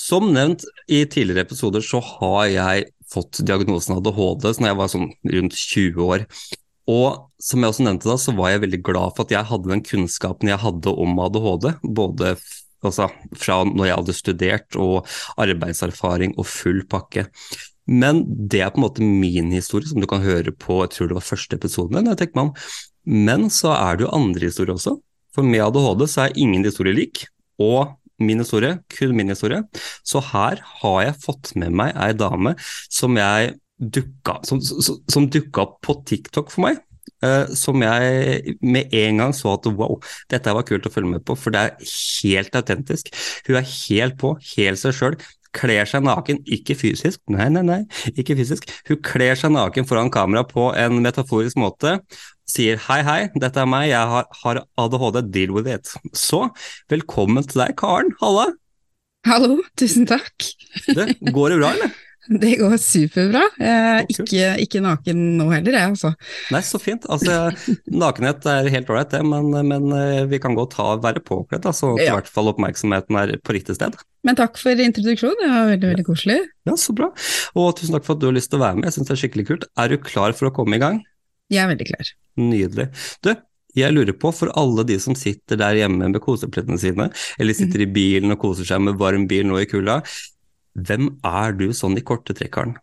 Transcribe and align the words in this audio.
Som 0.00 0.32
nevnt 0.34 0.64
i 0.88 1.02
tidligere 1.04 1.44
episoder 1.44 1.84
så 1.84 2.00
har 2.04 2.46
jeg 2.48 2.88
fått 3.10 3.42
diagnosen 3.46 3.98
ADHD 3.98 4.46
når 4.60 4.70
jeg 4.70 4.78
var 4.78 4.90
sånn 4.92 5.08
rundt 5.34 5.56
20 5.58 6.06
år. 6.06 6.24
Og 6.90 7.26
som 7.42 7.62
jeg 7.62 7.72
også 7.72 7.86
nevnte 7.86 8.08
da, 8.08 8.16
så 8.18 8.34
var 8.36 8.52
jeg 8.52 8.64
veldig 8.64 8.80
glad 8.86 9.14
for 9.16 9.26
at 9.26 9.34
jeg 9.34 9.48
hadde 9.50 9.72
den 9.72 9.84
kunnskapen 9.86 10.50
jeg 10.50 10.62
hadde 10.62 10.94
om 11.04 11.20
ADHD. 11.26 11.68
Både 11.98 12.32
altså, 12.86 13.10
fra 13.38 13.60
når 13.68 13.90
jeg 13.90 13.98
hadde 13.98 14.16
studert 14.16 14.78
og 14.80 15.10
arbeidserfaring 15.40 16.36
og 16.38 16.48
full 16.48 16.82
pakke. 16.90 17.26
Men 17.90 18.22
det 18.26 18.62
er 18.62 18.72
på 18.72 18.80
en 18.80 18.86
måte 18.86 19.04
min 19.04 19.50
historie, 19.54 19.88
som 19.90 20.00
du 20.02 20.08
kan 20.10 20.22
høre 20.24 20.54
på 20.54 20.80
jeg 20.84 20.94
tror 20.94 21.10
det 21.10 21.18
var 21.18 21.26
første 21.26 21.58
episoden. 21.58 21.98
når 21.98 22.14
jeg 22.14 22.22
tenker 22.24 22.40
meg 22.40 22.50
om. 22.50 22.54
Men 23.28 23.48
så 23.52 23.74
er 23.76 23.98
det 23.98 24.06
jo 24.06 24.14
andre 24.16 24.50
historier 24.50 24.76
også. 24.76 24.96
For 25.34 25.46
med 25.46 25.62
ADHD 25.66 26.06
så 26.10 26.26
er 26.26 26.38
ingen 26.38 26.66
historie 26.66 26.96
lik. 26.96 27.24
Og 27.60 27.90
min 28.20 28.42
historie, 28.42 28.76
kun 28.92 29.16
min 29.16 29.32
historie. 29.32 29.62
Så 30.06 30.22
her 30.32 30.62
har 30.82 31.00
jeg 31.06 31.18
fått 31.24 31.54
med 31.60 31.74
meg 31.76 31.96
ei 31.96 32.12
dame 32.16 32.54
som 32.92 33.18
jeg 33.18 33.56
dukka, 33.80 34.40
som, 34.44 34.60
som, 34.60 35.00
som 35.08 35.28
dukka 35.32 35.64
opp 35.64 35.80
på 35.86 35.96
TikTok 36.08 36.52
for 36.52 36.68
meg. 36.68 36.80
Uh, 37.20 37.50
som 37.56 37.76
jeg 37.84 38.54
med 38.64 38.94
en 38.96 39.18
gang 39.20 39.32
så 39.36 39.52
at 39.52 39.66
wow, 39.76 39.98
dette 40.32 40.52
var 40.56 40.64
kult 40.68 40.86
å 40.88 40.92
følge 40.92 41.16
med 41.18 41.24
på, 41.28 41.34
for 41.36 41.52
det 41.52 41.66
er 41.66 41.90
helt 42.22 42.56
autentisk. 42.56 43.10
Hun 43.48 43.58
er 43.60 43.68
helt 43.68 44.16
på, 44.20 44.32
helt 44.54 44.80
seg 44.80 44.96
sjøl. 44.96 45.18
Kler 45.56 45.88
seg 45.88 46.04
naken, 46.06 46.38
ikke 46.46 46.76
fysisk, 46.78 47.18
nei, 47.34 47.48
nei, 47.50 47.64
nei, 47.66 47.80
ikke 48.14 48.36
fysisk. 48.38 48.68
Hun 48.86 49.00
kler 49.02 49.34
seg 49.36 49.50
naken 49.52 49.88
foran 49.88 50.12
kamera 50.14 50.44
på 50.46 50.68
en 50.78 51.00
metaforisk 51.02 51.58
måte, 51.58 51.96
sier 52.50 52.80
hei, 52.88 53.00
hei, 53.06 53.20
dette 53.38 53.62
er 53.62 53.70
meg, 53.70 53.88
jeg 53.92 54.12
har, 54.12 54.28
har 54.42 54.62
ADHD, 54.80 55.22
deal 55.32 55.54
with 55.56 55.70
it. 55.70 55.94
Så 56.16 56.48
velkommen 56.92 57.46
til 57.46 57.64
deg, 57.64 57.76
Karen. 57.80 58.12
Halla! 58.22 58.50
Hallo, 59.28 59.58
tusen 59.76 60.06
takk. 60.08 60.46
Det, 60.88 61.12
går 61.34 61.52
det 61.54 61.58
bra, 61.60 61.74
eller? 61.74 61.90
Det 62.30 62.50
går 62.60 62.76
superbra. 62.78 63.40
Eh, 63.58 64.04
ikke, 64.12 64.50
ikke, 64.62 64.82
naken 64.84 65.22
nå 65.38 65.48
heller, 65.50 65.74
jeg 65.74 65.92
altså. 65.96 66.12
Nei, 66.54 66.60
så 66.62 66.78
fint. 66.78 67.06
Altså, 67.10 67.48
nakenhet 67.90 68.46
er 68.46 68.68
helt 68.70 68.92
ålreit 68.92 69.10
det, 69.16 69.22
men, 69.26 69.48
men, 69.66 69.88
eh, 69.96 70.28
vi 70.30 70.38
kan 70.42 70.54
godt 70.54 70.76
ta, 70.76 70.92
være 71.02 71.24
påkledd, 71.26 71.66
så 71.74 71.94
ja. 71.96 72.10
i 72.10 72.14
hvert 72.14 72.30
fall 72.30 72.52
oppmerksomheten 72.52 73.18
er 73.18 73.34
på 73.42 73.56
riktig 73.56 73.74
sted. 73.80 73.98
Men 74.28 74.38
takk 74.38 74.60
for 74.60 74.84
introduksjonen, 74.84 75.40
det 75.42 75.50
var 75.50 75.72
veldig 75.72 75.92
veldig 75.94 76.06
koselig. 76.06 76.38
Ja, 76.68 76.76
Så 76.78 76.94
bra. 76.94 77.10
Og 77.58 77.72
tusen 77.80 77.96
takk 77.96 78.06
for 78.06 78.14
at 78.14 78.22
du 78.22 78.28
har 78.30 78.36
lyst 78.36 78.52
til 78.52 78.60
å 78.60 78.66
være 78.66 78.78
med, 78.78 78.90
jeg 78.90 78.98
syns 78.98 79.10
det 79.10 79.16
er 79.16 79.22
skikkelig 79.24 79.48
kult. 79.50 79.70
Er 79.80 79.90
du 79.90 79.98
klar 79.98 80.36
for 80.36 80.52
å 80.52 80.54
komme 80.54 80.78
i 80.78 80.84
gang? 80.84 81.02
Jeg 81.50 81.64
er 81.64 81.72
veldig 81.72 81.88
klar. 81.88 82.14
Nydelig. 82.40 82.88
Du, 83.24 83.34
jeg 83.76 83.94
lurer 83.94 84.16
på, 84.18 84.32
for 84.34 84.50
alle 84.58 84.82
de 84.88 84.96
som 85.02 85.14
sitter 85.18 85.60
der 85.60 85.76
hjemme 85.82 86.08
med 86.10 86.22
koseplettene 86.24 86.80
sine, 86.80 87.10
eller 87.38 87.54
sitter 87.56 87.84
i 87.84 87.90
bilen 87.90 88.34
og 88.34 88.40
koser 88.42 88.66
seg 88.66 88.82
med 88.82 88.98
varm 88.98 89.28
bil 89.30 89.46
nå 89.46 89.60
i 89.60 89.68
kulda, 89.70 90.00
hvem 90.74 91.12
er 91.26 91.54
du 91.58 91.68
sånn 91.76 91.98
i 91.98 92.06
korte 92.06 92.34
trekk, 92.34 92.54
Karen? 92.54 92.78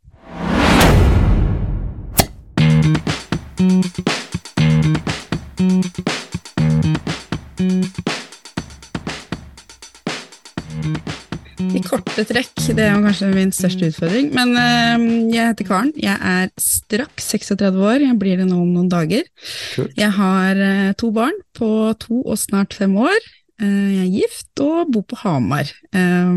I 11.68 11.82
korte 11.84 12.24
trekk, 12.28 12.47
det 12.78 12.86
er 12.88 13.02
kanskje 13.04 13.32
min 13.34 13.54
største 13.56 13.90
utfordring. 13.92 14.30
Men 14.38 14.54
uh, 14.54 15.08
jeg 15.34 15.52
heter 15.52 15.68
Karen. 15.68 15.92
Jeg 15.98 16.18
er 16.18 16.52
straks 16.62 17.32
36 17.34 17.82
år, 17.82 18.06
jeg 18.06 18.20
blir 18.22 18.40
det 18.42 18.48
nå 18.50 18.62
om 18.62 18.76
noen 18.76 18.92
dager. 18.92 19.26
Kult. 19.74 19.98
Jeg 19.98 20.14
har 20.20 20.62
uh, 20.62 20.94
to 21.00 21.12
barn 21.16 21.36
på 21.58 21.72
to 22.06 22.22
og 22.22 22.40
snart 22.40 22.78
fem 22.78 22.96
år. 23.02 23.20
Eh, 23.58 23.90
jeg 23.90 24.02
er 24.04 24.14
gift 24.14 24.62
og 24.62 24.92
bor 24.94 25.04
på 25.10 25.18
Hamar. 25.24 25.66
Eh, 25.90 26.34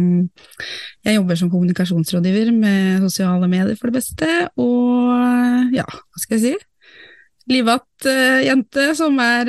jeg 1.04 1.18
jobber 1.18 1.36
som 1.36 1.50
kommunikasjonsrådgiver 1.52 2.48
med 2.56 3.04
sosiale 3.04 3.48
medier 3.48 3.76
for 3.76 3.90
det 3.90 4.00
beste, 4.00 4.28
og 4.56 5.74
ja, 5.76 5.84
hva 5.84 6.22
skal 6.22 6.38
jeg 6.38 6.46
si? 6.46 7.04
Livatt 7.50 8.08
jente 8.46 8.86
som 8.96 9.18
er 9.20 9.48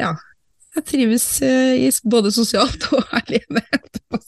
ja, 0.00 0.10
jeg 0.74 0.86
trives 0.88 1.26
i 1.44 1.90
både 2.10 2.32
sosialt 2.34 2.88
og 2.96 3.06
alene. 3.20 3.62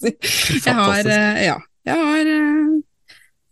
Jeg 0.05 0.75
har, 0.77 1.09
ja, 1.41 1.57
jeg 1.85 1.95
har 1.95 2.83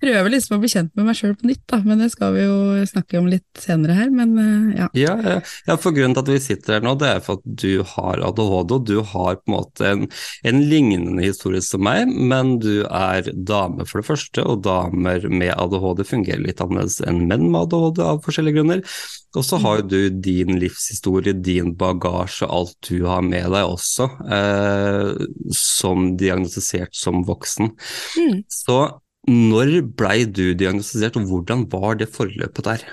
prøver 0.02 0.34
liksom 0.34 0.56
å 0.56 0.60
bli 0.62 0.70
kjent 0.72 0.92
med 0.98 1.08
meg 1.08 1.18
sjøl 1.18 1.36
på 1.38 1.48
nytt, 1.48 1.62
da, 1.70 1.80
men 1.86 2.02
det 2.02 2.10
skal 2.12 2.34
vi 2.36 2.46
jo 2.46 2.58
snakke 2.90 3.20
om 3.20 3.30
litt 3.30 3.62
senere 3.62 3.96
her. 3.96 4.10
Men 4.12 4.34
ja. 4.76 4.88
ja. 4.98 5.16
ja. 5.22 5.38
Ja, 5.68 5.78
for 5.80 5.94
grunnen 5.94 6.16
til 6.16 6.24
at 6.24 6.32
vi 6.32 6.40
sitter 6.42 6.76
her 6.76 6.84
nå, 6.84 6.96
det 7.00 7.08
er 7.08 7.22
for 7.24 7.40
at 7.40 7.46
du 7.62 7.82
har 7.94 8.22
ADHD, 8.26 8.76
og 8.76 8.86
du 8.88 8.96
har 9.12 9.38
på 9.38 9.50
en 9.50 9.56
måte 9.56 9.88
en, 9.88 10.06
en, 10.48 10.62
lignende 10.72 11.24
historie 11.24 11.62
som 11.64 11.84
meg, 11.86 12.10
men 12.10 12.56
du 12.62 12.84
er 12.86 13.30
dame 13.32 13.86
for 13.88 14.02
det 14.02 14.08
første, 14.10 14.44
og 14.44 14.62
damer 14.66 15.26
med 15.30 15.54
ADHD 15.56 16.04
fungerer 16.08 16.44
litt 16.44 16.62
annerledes 16.62 17.00
enn 17.06 17.24
menn 17.30 17.48
med 17.50 17.66
ADHD 17.66 18.02
av 18.06 18.22
forskjellige 18.26 18.60
grunner. 18.60 18.86
Og 19.32 19.46
så 19.48 19.56
har 19.62 19.80
jo 19.80 19.86
du 19.88 20.00
din 20.24 20.58
livshistorie, 20.60 21.32
din 21.32 21.72
bagasje, 21.78 22.48
alt 22.48 22.76
du 22.88 23.06
har 23.08 23.22
med 23.24 23.48
deg 23.54 23.64
også, 23.64 24.08
eh, 24.36 25.26
som 25.56 26.12
diagnostisert 26.20 26.92
som 26.96 27.22
voksen. 27.28 27.72
Mm. 28.20 28.42
Så 28.52 28.78
når 29.28 29.80
blei 29.94 30.24
du 30.26 30.52
diagnostisert, 30.58 31.16
og 31.16 31.28
hvordan 31.30 31.66
var 31.70 31.98
det 32.00 32.10
forløpet 32.10 32.64
der? 32.66 32.86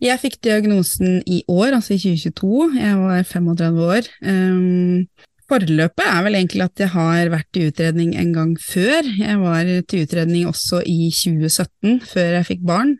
Jeg 0.00 0.20
fikk 0.22 0.38
diagnosen 0.46 1.22
i 1.26 1.42
år, 1.50 1.74
altså 1.76 1.96
i 1.96 1.98
2022. 1.98 2.68
Jeg 2.78 2.98
var 3.00 3.22
35 3.26 3.82
år. 3.82 4.10
Um, 4.22 5.08
forløpet 5.50 6.06
er 6.06 6.22
vel 6.24 6.38
egentlig 6.38 6.64
at 6.68 6.84
jeg 6.84 6.92
har 6.94 7.32
vært 7.34 7.58
i 7.58 7.66
utredning 7.68 8.14
en 8.16 8.32
gang 8.36 8.54
før. 8.62 9.10
Jeg 9.18 9.40
var 9.42 9.72
til 9.90 10.06
utredning 10.06 10.46
også 10.48 10.84
i 10.86 11.10
2017, 11.10 12.00
før 12.06 12.38
jeg 12.38 12.48
fikk 12.52 12.64
barn. 12.68 12.94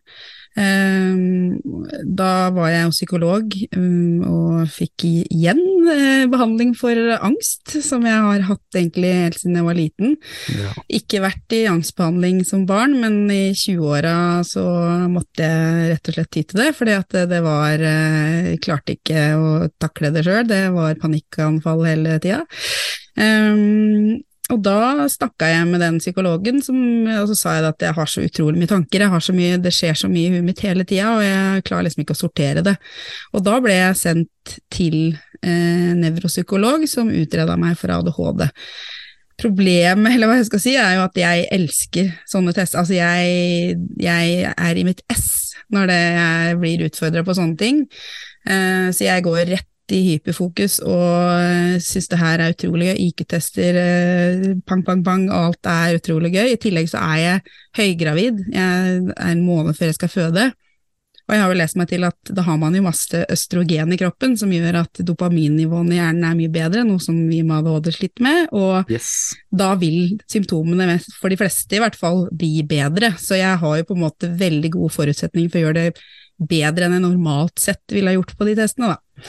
Ehm, 0.57 1.59
da 2.03 2.49
var 2.55 2.71
jeg 2.73 2.93
psykolog 2.95 3.55
um, 3.77 4.23
og 4.27 4.71
fikk 4.73 5.05
igjen 5.07 5.61
eh, 5.93 6.25
behandling 6.31 6.73
for 6.79 6.97
angst, 7.15 7.77
som 7.85 8.07
jeg 8.09 8.25
har 8.25 8.47
hatt 8.49 8.79
egentlig 8.79 9.13
helt 9.15 9.39
siden 9.39 9.59
jeg 9.61 9.69
var 9.69 9.79
liten. 9.79 10.17
Ja. 10.57 10.73
Ikke 10.99 11.23
vært 11.23 11.57
i 11.57 11.63
angstbehandling 11.71 12.43
som 12.49 12.67
barn, 12.69 12.97
men 13.03 13.21
i 13.31 13.53
20-åra 13.55 14.17
så 14.47 14.65
måtte 15.13 15.47
jeg 15.47 15.93
rett 15.93 16.11
og 16.11 16.19
slett 16.19 16.33
ty 16.35 16.45
til 16.45 16.63
det, 16.65 16.71
fordi 16.79 16.97
at 16.99 17.19
det 17.31 17.43
var 17.45 17.79
Jeg 17.79 18.55
eh, 18.55 18.63
klarte 18.63 18.97
ikke 18.97 19.27
å 19.39 19.51
takle 19.81 20.11
det 20.15 20.25
sjøl, 20.27 20.47
det 20.49 20.65
var 20.75 20.99
panikkanfall 21.01 21.85
hele 21.87 22.19
tida. 22.23 22.43
Um, 23.19 24.19
og 24.49 24.61
da 24.65 25.07
snakka 25.13 25.49
jeg 25.51 25.65
med 25.69 25.83
den 25.85 25.99
psykologen, 26.01 26.63
som, 26.65 26.77
og 27.13 27.27
så 27.29 27.37
sa 27.37 27.57
jeg 27.59 27.67
at 27.69 27.85
jeg 27.85 27.97
har 27.99 28.09
så 28.09 28.25
utrolig 28.25 28.63
mye 28.63 28.71
tanker, 28.71 29.05
mye, 29.37 29.59
det 29.61 29.73
skjer 29.77 29.99
så 30.01 30.09
mye 30.09 30.31
i 30.31 30.33
huet 30.33 30.47
mitt 30.47 30.63
hele 30.65 30.87
tida, 30.89 31.11
og 31.19 31.25
jeg 31.25 31.65
klarer 31.69 31.89
liksom 31.89 32.05
ikke 32.05 32.17
å 32.17 32.23
sortere 32.23 32.63
det. 32.65 32.77
Og 33.37 33.45
da 33.45 33.59
ble 33.65 33.77
jeg 33.77 33.99
sendt 34.01 34.55
til 34.73 34.97
eh, 35.43 35.93
nevropsykolog, 35.99 36.87
som 36.89 37.13
utreda 37.13 37.59
meg 37.61 37.77
for 37.81 37.93
ADHD. 37.93 38.47
Problemet, 39.39 40.17
eller 40.17 40.31
hva 40.31 40.41
jeg 40.41 40.49
skal 40.49 40.65
si, 40.65 40.75
er 40.81 40.97
jo 40.97 41.05
at 41.05 41.21
jeg 41.21 41.45
elsker 41.55 42.15
sånne 42.27 42.57
tester. 42.57 42.81
Altså, 42.81 42.97
jeg, 42.97 43.77
jeg 44.01 44.55
er 44.55 44.81
i 44.81 44.87
mitt 44.89 45.05
ess 45.13 45.53
når 45.69 45.91
det, 45.93 46.03
jeg 46.17 46.61
blir 46.63 46.87
utfordra 46.89 47.23
på 47.27 47.37
sånne 47.37 47.61
ting. 47.61 47.85
Eh, 48.49 48.89
så 48.97 49.11
jeg 49.11 49.29
går 49.29 49.45
rett 49.53 49.69
i 49.95 50.01
hyperfokus 50.13 50.79
og 50.85 51.81
syns 51.85 52.09
det 52.13 52.21
her 52.21 52.45
er 52.45 52.55
utrolig 52.55 52.91
gøy. 52.91 53.03
IQ-tester, 53.09 53.81
eh, 53.83 54.47
pang, 54.69 54.85
pang, 54.87 55.03
pang, 55.05 55.29
alt 55.33 55.69
er 55.69 55.99
utrolig 55.99 56.33
gøy. 56.37 56.55
I 56.55 56.61
tillegg 56.61 56.91
så 56.93 57.03
er 57.03 57.19
jeg 57.23 57.59
høygravid, 57.79 58.47
jeg 58.53 59.03
er 59.15 59.29
en 59.33 59.45
måned 59.47 59.79
før 59.79 59.93
jeg 59.93 60.01
skal 60.01 60.13
føde. 60.13 60.49
Og 61.29 61.35
jeg 61.37 61.43
har 61.43 61.51
jo 61.53 61.57
lest 61.61 61.77
meg 61.77 61.91
til 61.91 62.05
at 62.09 62.31
da 62.33 62.43
har 62.47 62.57
man 62.57 62.73
jo 62.73 62.87
masse 62.87 63.19
østrogen 63.29 63.91
i 63.93 63.99
kroppen, 64.01 64.33
som 64.41 64.53
gjør 64.53 64.79
at 64.81 65.01
dopaminnivåene 65.05 65.93
i 65.93 65.99
hjernen 65.99 66.25
er 66.25 66.39
mye 66.39 66.53
bedre, 66.53 66.87
noe 66.89 67.03
som 67.05 67.19
vi 67.29 67.43
med 67.45 67.69
ADHD 67.69 67.91
sliter 67.93 68.25
med, 68.25 68.47
og 68.57 68.89
yes. 68.89 69.11
da 69.53 69.75
vil 69.77 70.15
symptomene, 70.25 70.97
for 71.21 71.29
de 71.29 71.37
fleste 71.37 71.77
i 71.77 71.83
hvert 71.85 71.99
fall, 72.01 72.25
bli 72.33 72.65
bedre. 72.69 73.13
Så 73.21 73.37
jeg 73.37 73.61
har 73.61 73.77
jo 73.77 73.89
på 73.91 73.99
en 73.99 74.07
måte 74.07 74.33
veldig 74.41 74.73
gode 74.79 74.95
forutsetninger 74.97 75.53
for 75.53 75.61
å 75.61 75.67
gjøre 75.67 75.83
det 75.83 76.07
bedre 76.49 76.89
enn 76.89 76.97
jeg 76.97 77.05
normalt 77.05 77.61
sett 77.61 77.83
ville 77.93 78.09
ha 78.09 78.17
gjort 78.17 78.33
på 78.39 78.49
de 78.49 78.57
testene, 78.57 78.95
da. 78.95 79.29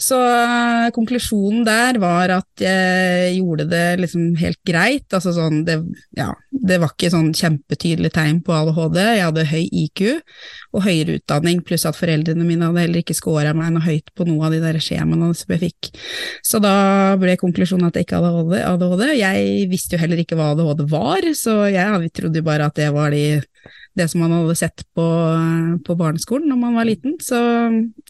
Så 0.00 0.16
uh, 0.16 0.88
konklusjonen 0.96 1.64
der 1.66 1.98
var 2.00 2.32
at 2.32 2.62
jeg 2.64 3.34
gjorde 3.36 3.66
det 3.68 3.84
liksom 4.00 4.30
helt 4.40 4.60
greit. 4.66 5.06
Altså 5.12 5.34
sånn, 5.36 5.60
det, 5.66 5.76
ja, 6.16 6.30
det 6.50 6.78
var 6.80 6.94
ikke 6.94 7.12
sånn 7.12 7.30
kjempetydelig 7.36 8.12
tegn 8.16 8.40
på 8.46 8.54
ADHD. 8.56 9.00
Jeg 9.04 9.26
hadde 9.26 9.46
høy 9.50 9.64
IQ 9.84 10.02
og 10.72 10.84
høyere 10.86 11.18
utdanning, 11.20 11.60
pluss 11.66 11.84
at 11.88 11.98
foreldrene 11.98 12.46
mine 12.48 12.70
hadde 12.70 12.86
heller 12.86 13.04
ikke 13.04 13.18
scora 13.18 13.52
meg 13.56 13.74
noe 13.74 13.84
høyt 13.84 14.08
på 14.16 14.24
noe 14.28 14.48
av 14.48 14.56
de 14.56 14.62
der 14.64 14.80
skjemaene 14.80 15.30
som 15.36 15.54
jeg 15.54 15.64
fikk. 15.66 15.92
Så 16.46 16.62
da 16.64 16.74
ble 17.20 17.36
konklusjonen 17.40 17.90
at 17.90 17.98
jeg 17.98 18.08
ikke 18.08 18.22
hadde 18.24 18.64
ADHD. 18.72 19.06
Jeg 19.20 19.68
visste 19.70 19.98
jo 19.98 20.04
heller 20.04 20.24
ikke 20.24 20.38
hva 20.40 20.52
ADHD 20.54 20.86
var, 20.90 21.28
så 21.36 21.60
jeg 21.68 22.14
trodde 22.16 22.40
jo 22.40 22.48
bare 22.48 22.70
at 22.70 22.80
det 22.80 22.88
var 22.96 23.12
de 23.12 23.42
det 23.98 24.06
som 24.10 24.22
man 24.22 24.34
hadde 24.34 24.56
sett 24.58 24.84
på, 24.96 25.06
på, 25.86 25.96
barneskolen 25.98 26.48
når 26.50 26.60
man 26.60 26.76
var 26.78 26.88
liten. 26.88 27.16
Så 27.22 27.38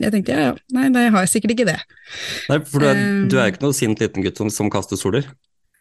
jeg 0.01 0.15
tenkte 0.15 0.37
ja, 0.37 0.51
nei, 0.77 0.89
nei, 0.93 1.07
jeg 1.07 1.15
har 1.17 1.27
jeg 1.27 1.35
sikkert 1.35 1.57
ikke 1.57 1.71
det. 1.73 1.79
Nei, 2.51 2.61
for 2.69 2.83
du 2.83 2.91
er, 2.91 3.05
du 3.31 3.39
er 3.41 3.53
ikke 3.53 3.65
noe 3.65 3.77
sint 3.77 4.03
liten 4.03 4.27
gutt 4.27 4.41
som, 4.41 4.53
som 4.53 4.73
kaster 4.73 5.01
soler? 5.01 5.29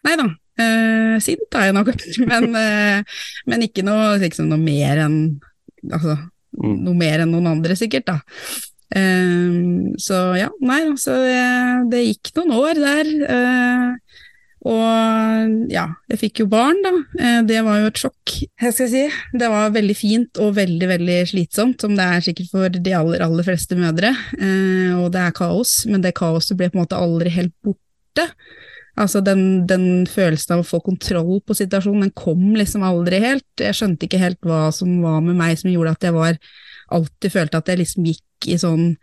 nei 0.06 0.16
da. 0.16 0.26
uh, 0.26 1.16
sint 1.20 1.56
er 1.60 1.68
jeg 1.68 1.76
nok, 1.76 1.92
men, 2.30 2.50
uh, 2.56 3.20
men 3.50 3.66
ikke 3.66 3.84
noe, 3.86 4.14
liksom, 4.22 4.48
noe 4.50 4.60
mer 4.60 5.04
enn 5.04 5.18
altså, 5.92 6.16
mm. 6.56 6.76
noe 6.86 6.96
mer 6.96 7.24
enn 7.24 7.32
noen 7.34 7.50
andre, 7.54 7.76
sikkert, 7.78 8.08
da. 8.10 8.18
Uh, 8.90 9.92
så 10.02 10.22
ja, 10.38 10.48
nei, 10.64 10.82
altså 10.88 11.20
det, 11.22 11.38
det, 11.92 12.04
gikk 12.08 12.32
noen 12.40 12.56
år 12.58 12.80
der. 12.80 13.14
Uh, 13.28 14.26
og 14.60 15.70
ja, 15.72 15.86
jeg 16.12 16.20
fikk 16.20 16.42
jo 16.42 16.46
barn, 16.52 16.82
da. 16.84 16.92
Uh, 17.16 17.40
det 17.48 17.62
var 17.64 17.80
jo 17.80 17.88
et 17.88 18.00
sjokk, 18.02 18.34
jeg 18.60 18.76
skal 18.76 18.90
si. 18.92 19.04
Det 19.32 19.48
var 19.48 19.72
veldig 19.72 19.96
fint 19.96 20.40
og 20.44 20.52
veldig, 20.58 20.88
veldig 20.90 21.20
slitsomt, 21.30 21.80
som 21.80 21.94
det 21.96 22.04
er 22.04 22.26
sikkert 22.26 22.50
for 22.52 22.80
de 22.88 22.96
aller, 22.96 23.24
aller 23.24 23.46
fleste 23.46 23.78
mødre. 23.78 24.12
Uh, 24.36 25.00
og 25.00 25.08
det 25.14 25.24
er 25.24 25.36
kaos, 25.36 25.78
men 25.88 26.04
det 26.04 26.16
kaoset 26.18 26.58
ble 26.58 26.68
på 26.68 26.76
en 26.76 26.84
måte 26.84 27.00
aldri 27.00 27.32
helt 27.32 27.54
borte. 27.64 28.28
Altså 29.00 29.22
den, 29.24 29.64
den, 29.70 30.04
følelsen 30.10 30.58
av 30.58 30.64
å 30.64 30.66
få 30.66 30.82
kontroll 30.84 31.38
på 31.46 31.56
situasjonen, 31.56 32.08
den 32.08 32.16
kom 32.18 32.50
liksom 32.58 32.84
aldri 32.84 33.22
helt. 33.22 33.48
Jeg 33.56 33.78
skjønte 33.78 34.04
ikke 34.04 34.20
helt 34.20 34.40
hva 34.44 34.66
som 34.76 34.98
var 35.00 35.22
med 35.24 35.38
meg 35.38 35.56
som 35.60 35.70
gjorde 35.72 35.94
at 35.96 36.10
jeg 36.10 36.16
var 36.18 36.36
alltid 36.90 37.32
følte 37.32 37.60
at 37.62 37.70
jeg 37.70 37.80
liksom 37.80 38.08
gikk 38.10 38.24
i 38.48 38.56
sånn 38.60 38.94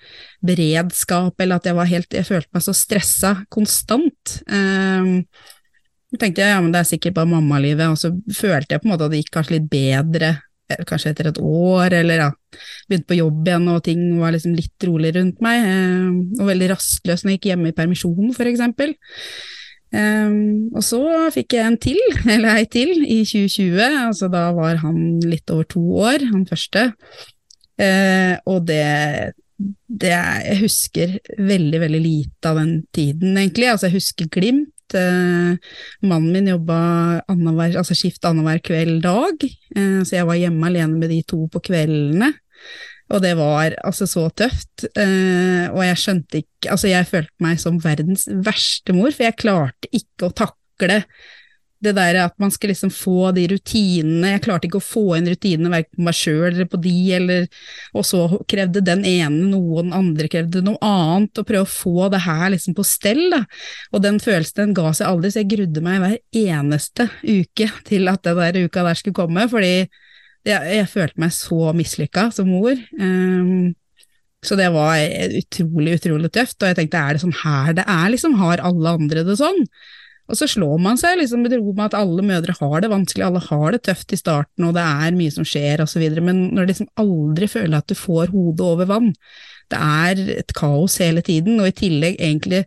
beredskap, 0.45 1.36
eller 1.42 1.60
at 1.60 1.69
jeg 1.69 1.78
var 1.78 1.89
helt 1.89 2.18
Jeg 2.18 2.28
følte 2.28 2.54
meg 2.56 2.66
så 2.66 2.74
stressa 2.78 3.34
konstant. 3.54 4.39
Um, 4.50 5.22
tenkte 6.16 6.44
jeg 6.44 6.54
ja, 6.56 6.60
men 6.63 6.72
det 6.74 6.81
er 6.81 6.92
sikkert 6.94 7.18
bare 7.18 7.31
mammalivet, 7.31 7.88
og 7.92 8.00
så 8.00 8.13
følte 8.34 8.75
jeg 8.75 8.84
på 8.84 8.88
en 8.88 8.94
måte 8.95 9.07
at 9.07 9.13
det 9.13 9.24
gikk 9.24 9.34
kanskje 9.36 9.57
litt 9.57 9.68
bedre 9.72 10.31
eh, 10.72 10.84
kanskje 10.88 11.12
etter 11.12 11.31
et 11.31 11.42
år, 11.44 11.98
eller 12.00 12.24
ja, 12.24 12.30
begynte 12.88 13.12
på 13.12 13.19
jobb 13.19 13.51
igjen 13.51 13.68
og 13.74 13.84
ting 13.86 14.01
var 14.22 14.34
liksom 14.36 14.56
litt 14.57 14.88
rolig 14.88 15.13
rundt 15.18 15.44
meg, 15.44 15.68
eh, 15.68 16.10
og 16.40 16.50
veldig 16.54 16.72
rastløs 16.74 17.25
når 17.25 17.33
jeg 17.33 17.42
gikk 17.42 17.51
hjemme 17.51 17.74
i 17.74 17.78
permisjon, 17.78 18.33
for 18.38 18.50
eksempel. 18.50 18.95
Um, 19.88 20.68
og 20.75 20.83
så 20.83 21.00
fikk 21.31 21.56
jeg 21.56 21.63
en 21.63 21.78
til, 21.80 22.00
eller 22.33 22.60
ei 22.60 22.68
til, 22.72 22.92
i 23.06 23.22
2020. 23.24 23.80
altså 24.10 24.28
Da 24.31 24.50
var 24.56 24.81
han 24.83 25.19
litt 25.24 25.48
over 25.54 25.68
to 25.69 25.83
år, 26.04 26.28
han 26.31 26.48
første. 26.50 26.90
Uh, 27.77 28.33
og 28.50 28.63
det, 28.65 28.83
det 29.88 30.13
Jeg 30.13 30.57
husker 30.63 31.19
veldig, 31.38 31.81
veldig 31.85 32.01
lite 32.01 32.50
av 32.50 32.59
den 32.62 32.74
tiden, 32.94 33.38
egentlig. 33.38 33.69
Altså, 33.71 33.89
jeg 33.89 34.00
husker 34.00 34.31
glimt. 34.33 34.74
Eh, 34.95 35.56
mannen 36.07 36.31
min 36.31 36.45
jobba 36.47 36.77
altså 37.27 37.95
skift 37.97 38.24
annenhver 38.24 38.62
kveld 38.63 39.01
dag, 39.03 39.41
eh, 39.44 39.97
så 40.07 40.15
jeg 40.15 40.27
var 40.29 40.39
hjemme 40.39 40.69
alene 40.69 40.95
med 40.95 41.12
de 41.12 41.18
to 41.27 41.41
på 41.51 41.59
kveldene. 41.59 42.31
Og 43.12 43.21
det 43.24 43.33
var 43.39 43.75
altså 43.88 44.03
så 44.07 44.25
tøft. 44.35 44.83
Uh, 44.97 45.71
og 45.71 45.80
jeg 45.85 46.00
skjønte 46.01 46.41
ikke 46.41 46.73
Altså, 46.73 46.89
jeg 46.91 47.07
følte 47.07 47.44
meg 47.45 47.62
som 47.62 47.77
verdens 47.80 48.25
verste 48.27 48.91
mor, 48.91 49.13
for 49.15 49.23
jeg 49.23 49.38
klarte 49.39 49.88
ikke 49.95 50.27
å 50.27 50.35
takle 50.35 50.97
det 51.83 51.94
der 51.97 52.18
at 52.24 52.33
man 52.41 52.51
skal 52.53 52.71
liksom 52.71 52.89
få 52.94 53.31
de 53.35 53.44
rutinene 53.51 54.33
Jeg 54.33 54.44
klarte 54.47 54.65
ikke 54.69 54.79
å 54.79 54.85
få 54.85 55.03
inn 55.18 55.29
rutinene 55.29 55.71
verken 55.71 56.00
på 56.00 56.06
meg 56.07 56.18
sjøl 56.18 56.47
eller 56.50 56.69
på 56.71 56.79
de, 56.81 56.95
eller 57.18 57.45
Og 57.94 58.07
så 58.07 58.24
krevde 58.50 58.83
den 58.85 59.06
ene 59.07 59.51
noe, 59.51 59.83
den 59.83 59.94
andre 59.95 60.29
krevde 60.31 60.63
noe 60.65 60.79
annet, 60.81 61.38
og 61.38 61.47
prøve 61.47 61.68
å 61.68 61.69
få 61.69 62.09
det 62.13 62.24
her 62.25 62.50
liksom 62.53 62.75
på 62.77 62.85
stell, 62.88 63.24
da. 63.33 63.44
Og 63.94 64.03
den 64.03 64.19
følelsen 64.24 64.63
den 64.63 64.75
ga 64.77 64.91
seg 64.95 65.09
aldri, 65.09 65.31
så 65.33 65.44
jeg 65.44 65.51
grudde 65.53 65.83
meg 65.85 66.01
hver 66.03 66.18
eneste 66.41 67.09
uke 67.24 67.69
til 67.88 68.12
at 68.12 68.23
den 68.25 68.39
der 68.41 68.62
uka 68.65 68.85
der 68.88 69.00
skulle 69.00 69.18
komme, 69.18 69.47
fordi 69.51 69.73
jeg, 70.47 70.62
jeg 70.77 70.88
følte 70.91 71.21
meg 71.21 71.35
så 71.35 71.73
mislykka 71.75 72.30
som 72.35 72.50
mor. 72.51 72.77
Um, 73.00 73.75
så 74.45 74.56
det 74.56 74.69
var 74.73 75.00
utrolig, 75.41 75.97
utrolig 75.97 76.31
tøft, 76.33 76.59
og 76.62 76.69
jeg 76.69 76.77
tenkte 76.80 77.01
er 77.01 77.18
det 77.18 77.23
sånn 77.23 77.39
her 77.41 77.73
det 77.77 77.88
er, 77.89 78.09
liksom, 78.13 78.38
har 78.41 78.63
alle 78.65 78.94
andre 79.00 79.25
det 79.27 79.38
sånn? 79.39 79.65
Og 80.27 80.35
så 80.35 80.47
slår 80.51 80.79
man 80.83 81.00
seg 81.00 81.19
liksom 81.21 81.45
med 81.45 81.56
ro 81.56 81.71
med 81.71 81.85
at 81.85 81.97
alle 82.01 82.24
mødre 82.25 82.56
har 82.59 82.81
det 82.83 82.91
vanskelig, 82.91 83.24
alle 83.24 83.41
har 83.45 83.71
det 83.74 83.85
tøft 83.88 84.12
i 84.12 84.19
starten, 84.19 84.65
og 84.68 84.75
det 84.75 84.83
er 84.83 85.15
mye 85.15 85.33
som 85.33 85.47
skjer, 85.47 85.85
videre, 85.95 86.24
men 86.25 86.50
når 86.51 86.65
du 86.65 86.74
liksom 86.74 86.91
aldri 87.00 87.47
føler 87.51 87.79
at 87.79 87.88
du 87.88 87.95
får 87.95 88.33
hodet 88.33 88.68
over 88.68 88.89
vann, 88.89 89.13
det 89.71 89.79
er 89.79 90.21
et 90.38 90.53
kaos 90.56 90.97
hele 91.03 91.24
tiden, 91.24 91.62
og 91.62 91.71
i 91.71 91.75
tillegg 91.79 92.19
egentlig 92.19 92.65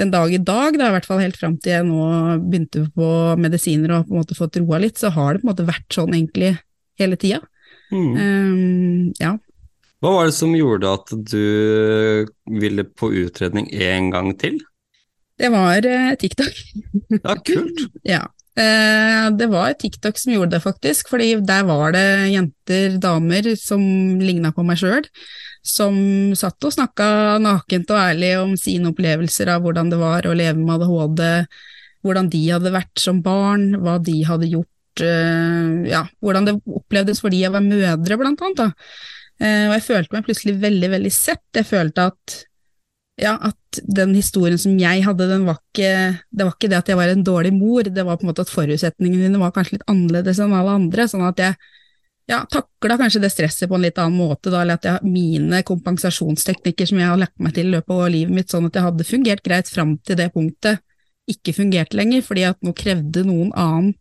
den 0.00 0.12
dag 0.14 0.32
i 0.32 0.40
dag, 0.40 0.78
da, 0.78 0.88
i 0.88 0.94
hvert 0.94 1.06
fall 1.08 1.20
helt 1.20 1.36
fram 1.36 1.58
til 1.60 1.74
jeg 1.74 1.86
nå 1.88 2.04
begynte 2.46 2.86
på 2.96 3.08
medisiner 3.40 3.98
og 3.98 4.06
på 4.08 4.14
en 4.14 4.22
måte 4.22 4.38
fått 4.38 4.58
roa 4.62 4.80
litt, 4.80 5.00
så 5.00 5.12
har 5.12 5.34
det 5.34 5.42
på 5.42 5.48
en 5.48 5.52
måte 5.52 5.68
vært 5.68 5.88
sånn 5.92 6.14
egentlig 6.16 6.54
hele 7.00 7.18
tida. 7.20 7.42
Mm. 7.92 8.12
Um, 8.16 9.08
ja. 9.20 9.36
Hva 10.02 10.14
var 10.16 10.30
det 10.30 10.34
som 10.34 10.54
gjorde 10.56 10.94
at 10.96 11.12
du 11.12 12.26
ville 12.62 12.86
på 12.88 13.12
utredning 13.22 13.68
en 13.70 14.08
gang 14.14 14.32
til? 14.40 14.62
Det 15.42 15.50
var 15.50 15.88
eh, 15.88 16.12
TikTok. 16.20 16.62
ja, 17.18 17.36
kult. 17.48 17.84
ja. 18.14 18.22
Eh, 18.52 19.26
det 19.34 19.48
var 19.50 19.74
TikTok 19.80 20.20
som 20.20 20.34
gjorde 20.36 20.56
det, 20.56 20.62
faktisk, 20.64 21.10
fordi 21.10 21.34
der 21.42 21.66
var 21.66 21.96
det 21.96 22.06
jenter, 22.30 22.98
damer, 23.02 23.52
som 23.58 23.82
ligna 24.22 24.52
på 24.54 24.64
meg 24.66 24.78
sjøl, 24.78 25.08
som 25.66 25.96
satt 26.38 26.62
og 26.68 26.74
snakka 26.74 27.38
nakent 27.42 27.90
og 27.90 28.02
ærlig 28.02 28.34
om 28.40 28.56
sine 28.60 28.92
opplevelser 28.92 29.50
av 29.54 29.64
hvordan 29.64 29.90
det 29.90 29.98
var 30.00 30.28
å 30.28 30.36
leve 30.36 30.60
med 30.60 30.84
ADHD, 30.84 31.24
hvordan 32.02 32.30
de 32.30 32.44
hadde 32.50 32.74
vært 32.74 33.02
som 33.02 33.22
barn, 33.24 33.72
hva 33.82 33.96
de 34.02 34.20
hadde 34.28 34.50
gjort 34.52 34.70
Eh, 35.00 35.88
ja, 35.88 36.02
hvordan 36.20 36.46
det 36.46 36.58
opplevdes 36.68 37.22
fordi 37.22 37.42
jeg 37.44 37.54
var 37.54 37.64
mødre, 37.64 38.18
blant 38.20 38.42
annet. 38.44 38.58
Da. 38.60 38.68
Eh, 39.40 39.68
og 39.70 39.76
jeg 39.78 39.86
følte 39.88 40.16
meg 40.16 40.26
plutselig 40.26 40.56
veldig, 40.62 40.90
veldig 40.96 41.12
sett. 41.14 41.44
Jeg 41.56 41.68
følte 41.68 42.10
at, 42.12 42.38
ja, 43.22 43.36
at 43.38 43.82
den 43.86 44.16
historien 44.18 44.58
som 44.58 44.74
jeg 44.80 45.04
hadde, 45.06 45.28
var 45.46 45.60
ikke, 45.60 45.92
det 46.30 46.46
var 46.46 46.56
ikke 46.56 46.70
det 46.72 46.80
at 46.80 46.90
jeg 46.90 46.98
var 46.98 47.12
en 47.12 47.24
dårlig 47.26 47.52
mor, 47.54 47.86
det 47.86 48.04
var 48.06 48.18
på 48.18 48.26
en 48.26 48.32
måte 48.32 48.44
at 48.44 48.52
forutsetningene 48.52 49.28
mine 49.28 49.40
var 49.42 49.54
kanskje 49.54 49.78
litt 49.78 49.86
annerledes 49.90 50.42
enn 50.42 50.56
alle 50.58 50.74
andre. 50.80 51.06
sånn 51.08 51.24
at 51.28 51.40
jeg 51.40 51.56
ja, 52.30 52.44
takla 52.50 52.96
kanskje 53.00 53.20
det 53.24 53.32
stresset 53.34 53.68
på 53.68 53.76
en 53.76 53.84
litt 53.84 53.98
annen 53.98 54.18
måte, 54.18 54.50
da, 54.50 54.62
eller 54.62 54.78
at 54.78 54.86
jeg, 54.86 55.06
mine 55.06 55.62
kompensasjonsteknikker 55.66 56.88
som 56.88 57.00
jeg 57.00 57.10
har 57.10 57.20
lagt 57.20 57.38
meg 57.42 57.54
til 57.56 57.70
i 57.70 57.76
løpet 57.76 57.94
av 57.96 58.12
livet 58.14 58.34
mitt, 58.34 58.50
sånn 58.50 58.68
at 58.68 58.78
jeg 58.78 58.86
hadde 58.86 59.08
fungert 59.08 59.44
greit 59.46 59.70
fram 59.70 59.96
til 60.06 60.18
det 60.18 60.30
punktet 60.34 60.82
ikke 61.30 61.54
fungerte 61.54 61.96
lenger, 61.98 62.22
fordi 62.26 62.46
at 62.48 62.58
nå 62.64 62.74
krevde 62.76 63.24
noen 63.26 63.52
annen 63.54 63.92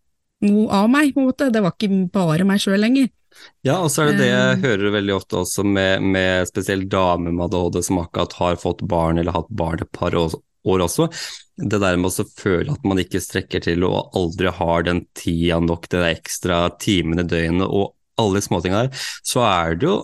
noe 0.41 0.67
av 0.73 0.87
meg, 0.89 1.11
på 1.13 1.21
en 1.21 1.27
måte. 1.29 1.51
Det 1.53 1.61
var 1.61 1.75
ikke 1.75 2.07
bare 2.13 2.45
meg 2.47 2.61
sjøl 2.63 2.81
lenger. 2.81 3.11
Ja, 3.65 3.77
og 3.79 3.89
så 3.93 4.03
er 4.03 4.11
det 4.11 4.21
det 4.23 4.29
jeg 4.29 4.53
eh. 4.55 4.63
hører 4.65 4.95
veldig 4.97 5.15
ofte 5.15 5.41
også 5.41 5.65
med, 5.67 6.03
med 6.03 6.49
spesielt 6.49 6.89
damer 6.91 7.33
med 7.33 7.47
ADHD 7.47 7.81
som 7.85 8.01
akkurat 8.01 8.35
har 8.39 8.59
fått 8.61 8.83
barn 8.89 9.21
eller 9.21 9.35
hatt 9.35 9.49
barn 9.49 9.83
et 9.83 9.91
par 9.95 10.15
år, 10.17 10.35
år 10.67 10.85
også. 10.87 11.07
Det 11.61 11.79
der 11.81 11.99
med 12.01 12.11
å 12.11 12.27
føle 12.37 12.73
at 12.73 12.85
man 12.87 13.01
ikke 13.01 13.21
strekker 13.23 13.63
til 13.65 13.85
og 13.87 14.15
aldri 14.17 14.53
har 14.57 14.87
den 14.87 15.05
tida 15.17 15.59
nok, 15.63 15.89
det 15.93 16.03
ekstra 16.09 16.63
timene 16.81 17.25
i 17.25 17.31
døgnet 17.31 17.67
og 17.69 17.93
alle 18.21 18.41
småtinga 18.43 18.85
der, 18.85 19.05
så 19.25 19.45
er 19.47 19.77
det 19.79 19.87
jo 19.87 19.97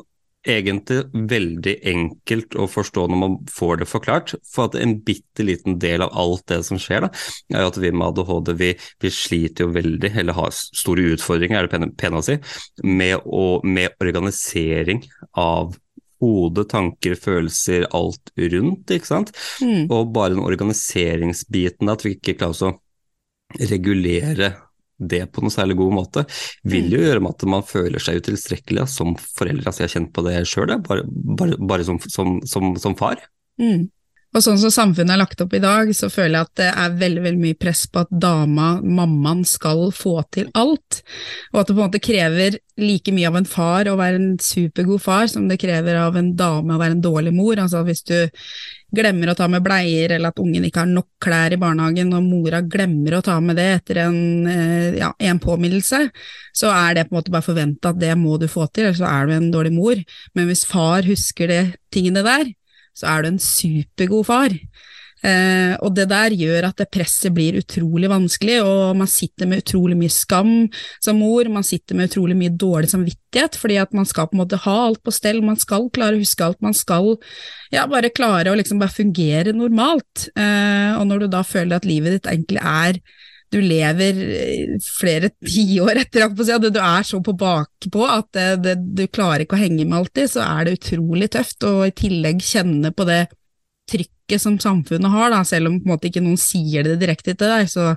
egentlig 0.49 0.99
veldig 1.31 1.73
enkelt 1.91 2.57
å 2.57 2.67
forstå 2.71 3.05
når 3.11 3.21
man 3.21 3.37
får 3.51 3.81
det 3.81 3.89
forklart. 3.91 4.35
For 4.47 4.67
at 4.67 4.77
en 4.79 4.97
bitte 5.07 5.45
liten 5.45 5.79
del 5.81 6.05
av 6.05 6.13
alt 6.17 6.45
det 6.51 6.61
som 6.67 6.79
skjer, 6.81 7.07
da, 7.07 7.11
er 7.53 7.67
at 7.67 7.79
vi 7.81 7.91
med 7.93 8.07
ADHD 8.09 8.53
vi, 8.59 8.71
vi 9.03 9.13
sliter 9.13 9.67
jo 9.67 9.73
veldig, 9.75 10.13
eller 10.13 10.37
har 10.37 10.53
store 10.55 11.11
utfordringer, 11.15 11.59
er 11.59 11.67
det 11.67 11.73
pene, 11.75 11.91
pene 11.99 12.21
å 12.21 12.25
si, 12.25 12.37
med, 12.83 13.19
å, 13.25 13.59
med 13.67 13.97
organisering 14.03 15.03
av 15.37 15.75
hode, 16.23 16.63
tanker, 16.69 17.13
følelser, 17.19 17.85
alt 17.95 18.31
rundt, 18.37 18.89
ikke 18.93 19.09
sant. 19.09 19.33
Mm. 19.61 19.85
Og 19.93 20.13
bare 20.15 20.33
den 20.33 20.45
organiseringsbiten, 20.45 21.91
at 21.93 22.05
vi 22.05 22.15
ikke 22.17 22.37
klarer 22.39 22.71
å 22.71 23.67
regulere 23.69 24.55
det 24.97 25.23
på 25.31 25.43
noen 25.43 25.53
særlig 25.53 25.77
god 25.79 25.93
måte, 25.93 26.23
vil 26.65 26.89
jo 26.89 27.01
mm. 27.01 27.05
gjøre 27.05 27.23
med 27.23 27.35
at 27.35 27.47
man 27.53 27.65
føler 27.67 28.03
seg 28.03 28.21
utilstrekkelig 28.21 28.87
som 28.91 29.13
foreldre. 29.21 29.69
Altså 29.69 29.83
jeg 29.83 29.89
har 29.89 29.95
kjent 29.95 30.13
på 30.15 30.25
det 30.25 30.37
sjøl, 30.49 30.73
bare, 30.85 31.05
bare, 31.07 31.59
bare 31.59 31.87
som, 31.87 31.99
som, 32.09 32.39
som, 32.49 32.73
som, 32.81 32.97
far. 32.97 33.21
Mm. 33.61 33.87
Og 34.37 34.43
sånn 34.45 34.59
som 34.61 34.69
samfunnet 34.69 35.15
er 35.15 35.17
lagt 35.23 35.39
opp 35.41 35.53
i 35.57 35.61
dag, 35.63 35.89
så 35.97 36.11
føler 36.13 36.35
jeg 36.35 36.45
at 36.45 36.59
det 36.59 36.67
er 36.69 36.97
veldig 36.99 37.21
veldig 37.23 37.41
mye 37.41 37.57
press 37.57 37.87
på 37.89 38.03
at 38.03 38.11
dama, 38.21 38.67
mammaen, 38.85 39.41
skal 39.47 39.87
få 39.95 40.19
til 40.35 40.51
alt, 40.57 40.99
og 41.53 41.61
at 41.61 41.69
det 41.69 41.73
på 41.73 41.79
en 41.79 41.87
måte 41.87 42.01
krever 42.03 42.57
like 42.77 43.13
mye 43.15 43.31
av 43.31 43.39
en 43.39 43.47
far 43.49 43.89
å 43.89 43.95
være 43.97 44.19
en 44.19 44.35
supergod 44.43 45.01
far 45.01 45.31
som 45.31 45.47
det 45.49 45.57
krever 45.57 45.97
av 45.97 46.19
en 46.19 46.35
dame 46.37 46.75
å 46.75 46.77
være 46.77 46.99
en 46.99 47.01
dårlig 47.01 47.33
mor. 47.33 47.57
Altså 47.63 47.81
hvis 47.87 48.03
du 48.05 48.13
glemmer 48.93 49.31
å 49.31 49.35
ta 49.39 49.47
med 49.49 49.65
bleier, 49.65 50.13
eller 50.13 50.29
at 50.29 50.43
ungen 50.43 50.69
ikke 50.69 50.83
har 50.83 50.91
nok 50.91 51.09
klær 51.23 51.55
i 51.55 51.59
barnehagen, 51.63 52.13
og 52.13 52.29
mora 52.29 52.61
glemmer 52.61 53.17
å 53.17 53.23
ta 53.25 53.39
med 53.41 53.57
det 53.57 53.67
etter 53.79 54.03
en, 54.05 54.21
eh, 54.53 54.99
ja, 55.01 55.09
en 55.17 55.41
påminnelse, 55.41 56.03
så 56.53 56.69
er 56.75 56.93
det 56.93 57.07
på 57.07 57.15
en 57.15 57.21
måte 57.23 57.33
bare 57.33 57.49
forventa 57.49 57.89
at 57.89 57.99
det 58.05 58.13
må 58.21 58.37
du 58.37 58.45
få 58.51 58.69
til, 58.69 58.91
eller 58.91 59.01
så 59.01 59.09
er 59.09 59.25
du 59.25 59.33
en 59.39 59.51
dårlig 59.57 59.73
mor. 59.73 60.05
Men 60.37 60.47
hvis 60.51 60.65
far 60.69 61.09
husker 61.09 61.49
de 61.49 61.61
tingene 61.89 62.21
der, 62.21 62.53
så 62.97 63.11
er 63.13 63.23
du 63.23 63.33
en 63.33 63.41
supergod 63.41 64.25
far. 64.27 64.55
Eh, 65.25 65.73
og 65.81 65.95
det 65.97 66.05
der 66.11 66.33
gjør 66.37 66.67
at 66.67 66.77
det 66.77 66.91
presset 66.93 67.33
blir 67.33 67.57
utrolig 67.57 68.09
vanskelig, 68.11 68.59
og 68.61 68.97
man 68.99 69.09
sitter 69.09 69.49
med 69.49 69.63
utrolig 69.63 69.97
mye 69.97 70.13
skam 70.13 70.51
som 71.03 71.17
mor, 71.17 71.49
man 71.49 71.65
sitter 71.65 71.97
med 71.97 72.11
utrolig 72.11 72.37
mye 72.37 72.53
dårlig 72.53 72.91
samvittighet, 72.91 73.57
fordi 73.57 73.79
at 73.81 73.95
man 73.97 74.05
skal 74.05 74.29
på 74.29 74.37
en 74.37 74.43
måte 74.43 74.61
ha 74.61 74.75
alt 74.85 75.01
på 75.01 75.13
stell, 75.15 75.41
man 75.45 75.57
skal 75.57 75.89
klare 75.93 76.19
å 76.19 76.21
huske 76.21 76.45
alt, 76.45 76.61
man 76.61 76.77
skal 76.77 77.15
ja, 77.73 77.87
bare 77.89 78.13
klare 78.13 78.53
å 78.53 78.59
liksom 78.59 78.81
bare 78.81 78.93
fungere 78.93 79.55
normalt. 79.57 80.29
Eh, 80.37 80.93
og 80.99 81.07
når 81.09 81.25
du 81.25 81.31
da 81.33 81.41
føler 81.47 81.79
at 81.79 81.89
livet 81.89 82.19
ditt 82.19 82.29
egentlig 82.29 82.61
er 82.61 83.01
du 83.53 83.59
lever 83.63 84.17
flere 84.83 85.29
tiår 85.45 86.01
etter, 86.03 86.25
at 86.25 86.67
du 86.67 86.79
er 86.81 87.07
så 87.07 87.21
på 87.23 87.35
bakpå 87.37 88.03
at 88.09 88.29
det, 88.35 88.47
det, 88.65 88.75
du 88.97 89.05
klarer 89.07 89.45
ikke 89.45 89.55
å 89.55 89.61
henge 89.61 89.85
med 89.85 90.01
alltid, 90.01 90.33
så 90.33 90.43
er 90.43 90.67
det 90.67 90.77
utrolig 90.79 91.31
tøft. 91.35 91.63
Og 91.67 91.85
i 91.87 91.95
tillegg 91.95 92.43
kjenne 92.43 92.91
på 92.91 93.07
det 93.07 93.25
trykket 93.87 94.43
som 94.43 94.57
samfunnet 94.59 95.13
har, 95.13 95.31
da, 95.31 95.43
selv 95.47 95.71
om 95.71 95.77
på 95.79 95.87
en 95.87 95.93
måte 95.93 96.09
ikke 96.09 96.23
noen 96.25 96.39
sier 96.41 96.83
det 96.83 96.97
direkte 96.99 97.37
til 97.37 97.53
deg, 97.53 97.69
så 97.71 97.93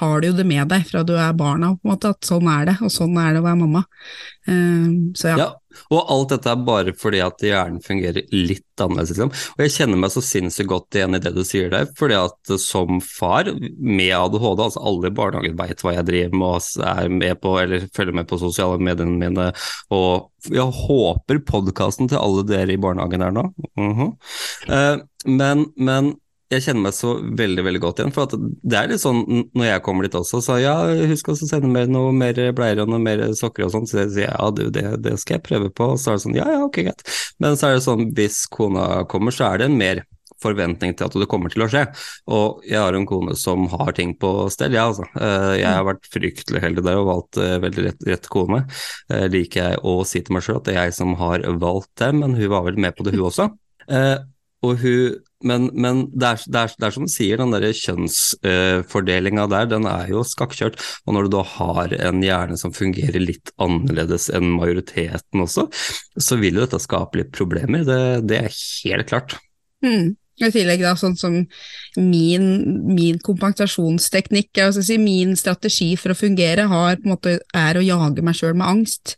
har 0.00 0.22
du 0.22 0.28
jo 0.30 0.36
det 0.38 0.46
med 0.48 0.70
deg 0.70 0.86
fra 0.88 1.02
du 1.06 1.16
er 1.18 1.34
barna, 1.36 1.74
på 1.74 1.88
en 1.88 1.94
måte, 1.96 2.12
at 2.14 2.28
sånn 2.28 2.46
er 2.50 2.70
det, 2.70 2.76
og 2.80 2.92
sånn 2.94 3.18
er 3.20 3.34
det 3.34 3.42
å 3.42 3.46
være 3.48 3.60
mamma. 3.64 3.82
Uh, 4.46 5.10
så 5.18 5.32
ja. 5.32 5.40
ja. 5.42 5.50
Og 5.92 6.12
alt 6.12 6.34
dette 6.34 6.52
er 6.52 6.66
bare 6.66 6.94
fordi 6.98 7.22
at 7.24 7.42
hjernen 7.44 7.82
fungerer 7.84 8.26
litt 8.32 8.82
annerledes, 8.82 9.12
liksom. 9.12 9.32
Og 9.56 9.62
jeg 9.64 9.74
kjenner 9.76 10.00
meg 10.00 10.12
så 10.14 10.22
sinnssykt 10.24 10.70
godt 10.70 10.98
igjen 10.98 11.16
i 11.16 11.22
det 11.22 11.34
du 11.36 11.42
sier 11.46 11.70
der, 11.72 11.88
fordi 11.98 12.18
at 12.18 12.54
som 12.62 13.00
far 13.04 13.50
med 13.78 14.14
ADHD, 14.16 14.64
altså 14.66 14.82
alle 14.88 15.10
i 15.10 15.16
barnehagen 15.16 15.58
veit 15.58 15.84
hva 15.84 15.96
jeg 15.96 16.08
driver 16.08 16.38
med 16.40 16.48
og 16.48 16.86
er 16.92 17.12
med 17.12 17.40
på, 17.42 17.54
eller 17.62 17.86
følger 17.96 18.18
med 18.18 18.28
på 18.30 18.40
sosiale 18.42 18.80
mediene 18.82 19.18
mine, 19.20 19.50
og 19.94 20.30
jeg 20.50 20.66
håper 20.82 21.44
podkasten 21.46 22.10
til 22.10 22.18
alle 22.18 22.46
dere 22.48 22.74
i 22.74 22.80
barnehagen 22.80 23.22
er 23.22 23.34
nå. 23.36 23.46
Mm 23.78 23.94
-hmm. 23.94 25.06
men, 25.26 25.66
men 25.76 26.14
jeg 26.52 26.64
kjenner 26.66 26.86
meg 26.86 26.96
så 26.96 27.14
veldig 27.42 27.64
veldig 27.66 27.82
godt 27.82 28.02
igjen. 28.02 28.14
For 28.14 28.36
det 28.36 28.78
er 28.78 28.90
litt 28.90 29.02
sånn 29.02 29.22
når 29.26 29.66
jeg 29.68 29.84
kommer 29.86 30.06
dit 30.06 30.18
også, 30.18 30.42
så 30.44 30.58
ja, 30.62 30.76
husk 31.10 31.32
å 31.32 31.36
sende 31.38 31.70
med 31.72 31.92
noe 31.92 32.12
mer 32.16 32.38
bleier 32.56 32.84
og 32.84 32.92
noe 32.92 33.02
mer 33.02 33.24
sokker 33.38 33.66
og 33.66 33.74
sånn. 33.74 33.88
Så 33.88 34.02
jeg 34.04 34.14
sier 34.16 34.30
ja, 34.30 34.48
du, 34.54 34.66
det, 34.74 34.86
det, 35.04 35.16
skal 35.22 35.38
jeg 35.38 35.46
prøve 35.48 35.72
på. 35.72 35.92
Og 35.94 36.00
så 36.00 36.12
er 36.12 36.18
det 36.20 36.26
sånn 36.26 36.38
ja, 36.38 36.48
ja, 36.56 36.62
ok, 36.66 36.82
greit. 36.88 37.04
Men 37.42 37.58
så 37.58 37.70
er 37.70 37.78
det 37.78 37.86
sånn 37.86 38.10
hvis 38.16 38.44
kona 38.52 39.06
kommer, 39.10 39.34
så 39.34 39.50
er 39.50 39.62
det 39.62 39.70
en 39.70 39.78
mer 39.80 40.04
forventning 40.42 40.94
til 40.96 41.06
at 41.06 41.16
det 41.18 41.28
kommer 41.30 41.52
til 41.52 41.64
å 41.64 41.70
skje. 41.70 41.84
Og 42.34 42.62
jeg 42.66 42.80
har 42.82 42.96
en 42.96 43.08
kone 43.08 43.36
som 43.38 43.66
har 43.72 43.94
ting 43.96 44.14
på 44.18 44.32
stell, 44.52 44.74
ja, 44.76 44.88
altså. 44.90 45.06
Eh, 45.14 45.52
jeg 45.60 45.70
har 45.70 45.86
vært 45.86 46.08
fryktelig 46.12 46.62
heldig 46.64 46.86
der 46.86 47.00
og 47.00 47.08
valgt 47.10 47.40
eh, 47.42 47.56
veldig 47.62 47.86
rett, 47.88 48.06
rett 48.08 48.28
kone. 48.32 48.64
Eh, 49.12 49.26
liker 49.32 49.68
jeg 49.68 49.82
å 49.86 49.98
si 50.08 50.22
til 50.22 50.36
meg 50.36 50.46
sjøl 50.46 50.60
at 50.60 50.68
det 50.68 50.76
er 50.76 50.90
jeg 50.90 50.98
som 50.98 51.16
har 51.20 51.46
valgt 51.62 51.92
det, 52.02 52.12
men 52.18 52.36
hun 52.38 52.52
var 52.52 52.66
vel 52.68 52.80
med 52.82 52.96
på 52.96 53.06
det, 53.06 53.16
hun 53.16 53.28
også. 53.30 53.50
Og 54.62 54.78
hun 54.78 55.16
men, 55.46 55.68
men 55.74 56.04
det, 56.12 56.28
er, 56.28 56.44
det, 56.46 56.62
er, 56.62 56.74
det, 56.76 56.86
er, 56.86 56.94
som 56.96 57.06
du 57.08 57.12
sier, 57.12 57.40
den 57.40 57.54
der 57.54 57.68
kjønnsfordelinga 57.76 59.46
der, 59.52 59.68
den 59.70 59.88
er 59.90 60.10
jo 60.12 60.24
skakkjørt. 60.26 60.80
Og 61.06 61.16
når 61.16 61.28
du 61.28 61.36
da 61.36 61.44
har 61.56 61.94
en 61.98 62.24
hjerne 62.24 62.58
som 62.60 62.74
fungerer 62.76 63.20
litt 63.22 63.52
annerledes 63.62 64.28
enn 64.34 64.54
majoriteten 64.56 65.44
også, 65.44 65.68
så 66.18 66.40
vil 66.40 66.58
jo 66.58 66.66
dette 66.66 66.82
skape 66.82 67.22
litt 67.22 67.32
problemer. 67.34 67.86
Det, 67.88 68.02
det 68.28 68.42
er 68.46 68.58
helt 68.88 69.10
klart. 69.12 69.38
Mm. 69.84 70.14
I 70.42 70.48
tillegg 70.50 70.80
da, 70.82 70.94
sånn 70.98 71.16
som 71.18 71.34
min, 72.00 72.46
min 72.88 73.18
kompensasjonsteknikk, 73.22 74.50
altså 74.64 74.82
si, 74.84 74.96
min 74.98 75.36
strategi 75.38 75.92
for 76.00 76.14
å 76.14 76.18
fungere 76.18 76.64
har, 76.70 77.02
måte, 77.06 77.38
er 77.54 77.78
å 77.78 77.84
jage 77.84 78.24
meg 78.24 78.38
sjøl 78.38 78.56
med 78.56 78.66
angst. 78.70 79.16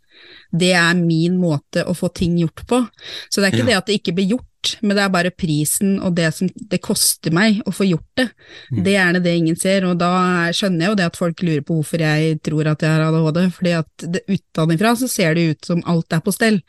Det 0.51 0.73
er 0.77 0.93
min 0.97 1.39
måte 1.39 1.85
å 1.87 1.95
få 1.97 2.11
ting 2.15 2.35
gjort 2.39 2.65
på. 2.67 2.81
Så 3.29 3.41
det 3.41 3.47
er 3.47 3.55
ikke 3.55 3.63
ja. 3.63 3.69
det 3.71 3.79
at 3.79 3.89
det 3.89 3.97
ikke 4.01 4.15
blir 4.19 4.35
gjort, 4.35 4.51
men 4.81 4.97
det 4.97 5.03
er 5.03 5.13
bare 5.13 5.31
prisen 5.33 5.97
og 5.99 6.15
det 6.17 6.29
som 6.35 6.49
det 6.71 6.81
koster 6.83 7.33
meg 7.35 7.61
å 7.67 7.73
få 7.75 7.87
gjort 7.87 8.19
det. 8.19 8.27
Mm. 8.71 8.81
Det 8.81 8.91
er 8.91 8.97
gjerne 8.97 9.23
det 9.25 9.35
ingen 9.39 9.59
ser, 9.59 9.87
og 9.89 9.97
da 10.01 10.11
skjønner 10.55 10.85
jeg 10.85 10.93
jo 10.93 10.99
det 10.99 11.07
at 11.09 11.19
folk 11.19 11.43
lurer 11.45 11.65
på 11.65 11.79
hvorfor 11.79 12.05
jeg 12.05 12.37
tror 12.45 12.71
at 12.71 12.85
jeg 12.85 12.93
har 12.93 13.05
ADHD, 13.07 13.41
fordi 13.57 13.75
at 13.79 14.07
det, 14.15 14.23
utenfra 14.29 14.95
så 14.99 15.09
ser 15.11 15.35
det 15.37 15.49
ut 15.51 15.71
som 15.71 15.83
alt 15.89 16.15
er 16.15 16.23
på 16.25 16.33
stell, 16.35 16.61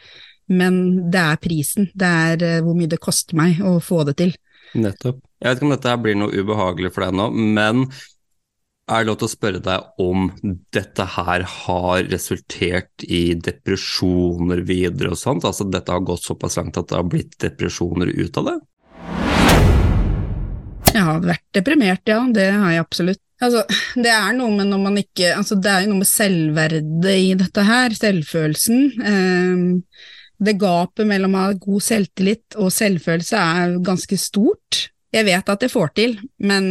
men 0.46 0.82
det 1.12 1.22
er 1.22 1.40
prisen, 1.42 1.88
det 1.94 2.10
er 2.30 2.44
uh, 2.44 2.64
hvor 2.66 2.76
mye 2.78 2.90
det 2.90 3.02
koster 3.02 3.38
meg 3.38 3.62
å 3.66 3.78
få 3.82 4.04
det 4.06 4.18
til. 4.20 4.36
Nettopp. 4.76 5.22
Jeg 5.42 5.50
vet 5.50 5.58
ikke 5.58 5.66
om 5.66 5.74
dette 5.74 5.96
blir 6.02 6.16
noe 6.18 6.32
ubehagelig 6.32 6.92
for 6.94 7.04
deg 7.04 7.16
nå, 7.18 7.26
men 7.56 7.88
er 8.86 9.02
det 9.02 9.08
lov 9.08 9.18
til 9.18 9.26
å 9.26 9.32
spørre 9.32 9.60
deg 9.62 10.02
om 10.02 10.28
dette 10.74 11.06
her 11.16 11.42
har 11.50 12.06
resultert 12.06 13.02
i 13.02 13.34
depresjoner 13.34 14.62
videre 14.68 15.10
og 15.14 15.18
sånt? 15.18 15.46
Altså 15.48 15.66
dette 15.66 15.90
har 15.90 16.04
gått 16.06 16.26
såpass 16.26 16.58
langt 16.60 16.78
at 16.78 16.92
det 16.92 17.00
har 17.00 17.08
blitt 17.10 17.34
depresjoner 17.42 18.12
ut 18.14 18.38
av 18.38 18.50
det? 18.52 18.56
Jeg 20.94 21.02
har 21.02 21.24
vært 21.24 21.46
deprimert, 21.56 22.06
ja. 22.08 22.20
Det 22.32 22.46
har 22.54 22.76
jeg 22.76 22.84
absolutt. 22.84 23.22
Altså, 23.42 23.66
det 24.00 24.12
er 24.14 24.36
noe 24.38 24.54
med 24.54 24.70
når 24.70 24.80
man 24.80 24.94
ikke 24.96 25.34
altså, 25.36 25.58
Det 25.60 25.68
er 25.68 25.82
jo 25.84 25.90
noe 25.90 26.00
med 26.00 26.08
selvverdet 26.08 27.16
i 27.20 27.34
dette 27.36 27.64
her, 27.66 27.96
selvfølelsen. 27.98 28.86
Eh, 29.02 30.14
det 30.46 30.58
gapet 30.60 31.08
mellom 31.08 31.34
å 31.34 31.46
ha 31.48 31.58
god 31.58 31.84
selvtillit 31.84 32.56
og 32.60 32.72
selvfølelse 32.72 33.40
er 33.40 33.76
ganske 33.84 34.18
stort. 34.20 34.86
Jeg 35.16 35.24
vet 35.24 35.48
at 35.48 35.62
jeg 35.64 35.72
får 35.72 35.92
til, 35.96 36.14
men 36.44 36.64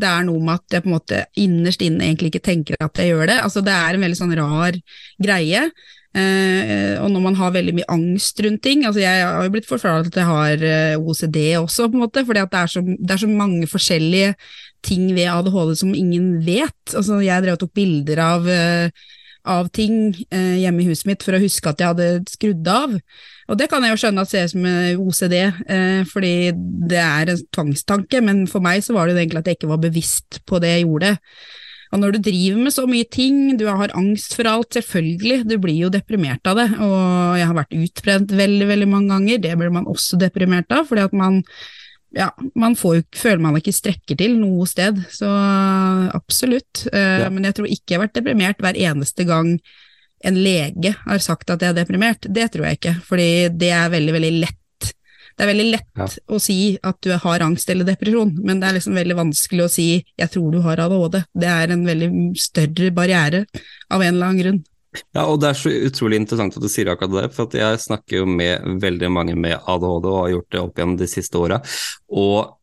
det 0.00 0.08
er 0.08 0.26
noe 0.26 0.40
med 0.40 0.60
at 0.60 0.76
jeg 0.76 0.84
på 0.84 0.90
en 0.90 0.96
måte 0.96 1.22
innerst 1.40 1.82
inne 1.84 2.06
egentlig 2.06 2.32
ikke 2.32 2.46
tenker 2.46 2.80
at 2.80 3.00
jeg 3.00 3.12
gjør 3.12 3.28
det. 3.28 3.38
Altså 3.44 3.62
Det 3.64 3.74
er 3.74 3.96
en 3.96 4.04
veldig 4.06 4.20
sånn 4.20 4.36
rar 4.38 4.78
greie. 5.20 5.66
Eh, 6.10 6.96
og 6.98 7.10
når 7.12 7.22
man 7.22 7.36
har 7.38 7.52
veldig 7.54 7.76
mye 7.76 7.90
angst 7.94 8.40
rundt 8.42 8.64
ting 8.66 8.80
altså 8.82 8.98
Jeg 8.98 9.20
har 9.22 9.44
jo 9.46 9.52
blitt 9.54 9.68
forklart 9.68 10.08
at 10.08 10.16
jeg 10.18 10.26
har 10.26 10.64
eh, 10.66 10.96
OCD 10.98 11.36
også, 11.60 11.86
på 11.86 12.00
en 12.00 12.02
måte, 12.02 12.24
fordi 12.26 12.42
det 12.42 12.58
er, 12.64 12.72
så, 12.72 12.82
det 12.82 13.14
er 13.14 13.22
så 13.22 13.30
mange 13.30 13.68
forskjellige 13.70 14.32
ting 14.82 15.06
ved 15.14 15.30
ADHD 15.30 15.76
som 15.78 15.94
ingen 15.94 16.40
vet. 16.42 16.96
Altså 16.96 17.20
Jeg 17.22 17.44
drev 17.44 17.58
og 17.58 17.62
tok 17.62 17.74
bilder 17.78 18.24
av 18.24 18.50
eh, 18.50 19.06
av 19.48 19.70
ting 19.72 20.12
eh, 20.28 20.60
hjemme 20.60 20.82
i 20.82 20.88
huset 20.90 21.06
mitt 21.08 21.22
for 21.24 21.36
å 21.36 21.40
huske 21.40 21.70
at 21.70 21.80
jeg 21.80 21.92
hadde 21.94 22.08
skrudd 22.28 22.66
av. 22.68 22.96
Og 23.50 23.58
det 23.58 23.66
kan 23.70 23.82
jeg 23.82 23.96
jo 23.96 24.00
skjønne 24.04 24.22
at 24.22 24.30
ser 24.30 24.46
ut 24.46 24.52
som 24.52 24.66
OCD, 25.02 25.36
eh, 25.42 26.02
fordi 26.06 26.34
det 26.90 27.00
er 27.02 27.32
en 27.32 27.40
tvangstanke, 27.50 28.20
men 28.22 28.44
for 28.50 28.62
meg 28.62 28.84
så 28.86 28.94
var 28.94 29.08
det 29.08 29.16
jo 29.16 29.24
egentlig 29.24 29.42
at 29.42 29.50
jeg 29.50 29.58
ikke 29.58 29.72
var 29.72 29.82
bevisst 29.82 30.38
på 30.46 30.60
det 30.62 30.76
jeg 30.76 30.86
gjorde. 30.86 31.16
Og 31.90 31.98
når 31.98 32.14
du 32.14 32.20
driver 32.22 32.60
med 32.62 32.74
så 32.74 32.84
mye 32.86 33.06
ting, 33.10 33.40
du 33.58 33.66
har 33.66 33.90
angst 33.98 34.36
for 34.38 34.46
alt, 34.46 34.70
selvfølgelig, 34.78 35.42
du 35.50 35.56
blir 35.58 35.80
jo 35.88 35.90
deprimert 35.90 36.46
av 36.46 36.60
det. 36.60 36.68
Og 36.78 37.34
jeg 37.40 37.48
har 37.50 37.58
vært 37.58 37.76
utbrent 37.80 38.34
veldig, 38.38 38.70
veldig 38.70 38.88
mange 38.92 39.10
ganger, 39.10 39.42
det 39.42 39.56
blir 39.58 39.74
man 39.74 39.90
også 39.90 40.20
deprimert 40.20 40.70
av, 40.70 40.86
fordi 40.86 41.08
at 41.08 41.16
man 41.16 41.42
ja, 42.14 42.32
man 42.58 42.74
får 42.74 43.04
føler 43.14 43.42
man 43.42 43.58
ikke 43.58 43.74
strekker 43.74 44.18
til 44.18 44.32
noe 44.38 44.64
sted, 44.66 44.96
så 45.14 45.28
absolutt. 46.14 46.86
Uh, 46.90 47.26
ja. 47.26 47.28
Men 47.30 47.46
jeg 47.46 47.58
tror 47.58 47.70
ikke 47.70 47.94
jeg 47.94 47.98
har 47.98 48.06
vært 48.06 48.18
deprimert 48.18 48.62
hver 48.62 48.78
eneste 48.78 49.26
gang 49.28 49.52
en 50.24 50.38
lege 50.44 50.94
har 51.04 51.22
sagt 51.24 51.50
at 51.52 51.62
jeg 51.62 51.72
er 51.72 51.78
deprimert. 51.80 52.26
Det 52.28 52.48
tror 52.52 52.68
jeg 52.68 52.80
ikke, 52.80 52.96
fordi 53.06 53.30
det 53.56 53.70
er 53.74 53.92
veldig, 53.92 54.16
veldig 54.16 54.32
lett. 54.42 54.56
Det 55.30 55.46
er 55.46 55.50
veldig 55.54 55.68
lett 55.70 56.00
ja. 56.02 56.08
å 56.28 56.40
si 56.42 56.56
at 56.84 56.98
du 57.06 57.14
har 57.22 57.44
angst 57.44 57.70
eller 57.72 57.88
depresjon, 57.88 58.34
men 58.44 58.60
det 58.60 58.68
er 58.68 58.76
liksom 58.76 58.98
veldig 58.98 59.16
vanskelig 59.16 59.64
å 59.64 59.70
si 59.72 59.86
'jeg 60.02 60.30
tror 60.34 60.50
du 60.52 60.60
har 60.60 60.82
ADHD'. 60.84 61.22
Det 61.32 61.48
er 61.48 61.72
en 61.72 61.86
veldig 61.86 62.10
større 62.36 62.90
barriere 62.92 63.46
av 63.88 64.02
en 64.02 64.14
eller 64.14 64.26
annen 64.26 64.42
grunn. 64.42 64.60
Ja, 65.14 65.24
og 65.24 65.38
det 65.40 65.48
er 65.48 65.58
så 65.58 65.70
utrolig 65.70 66.18
interessant 66.18 66.56
at 66.56 66.62
du 66.62 66.68
sier 66.68 66.90
akkurat 66.90 67.14
det, 67.14 67.34
for 67.34 67.48
jeg 67.54 67.78
snakker 67.78 68.20
jo 68.20 68.26
med 68.26 68.82
veldig 68.82 69.10
mange 69.10 69.36
med 69.38 69.54
ADHD 69.56 70.08
og 70.10 70.18
har 70.24 70.32
gjort 70.34 70.50
det 70.50 70.60
opp 70.60 70.80
gjennom 70.80 70.96
de 70.98 71.08
siste 71.10 71.38
åra, 71.38 71.60
og 72.10 72.56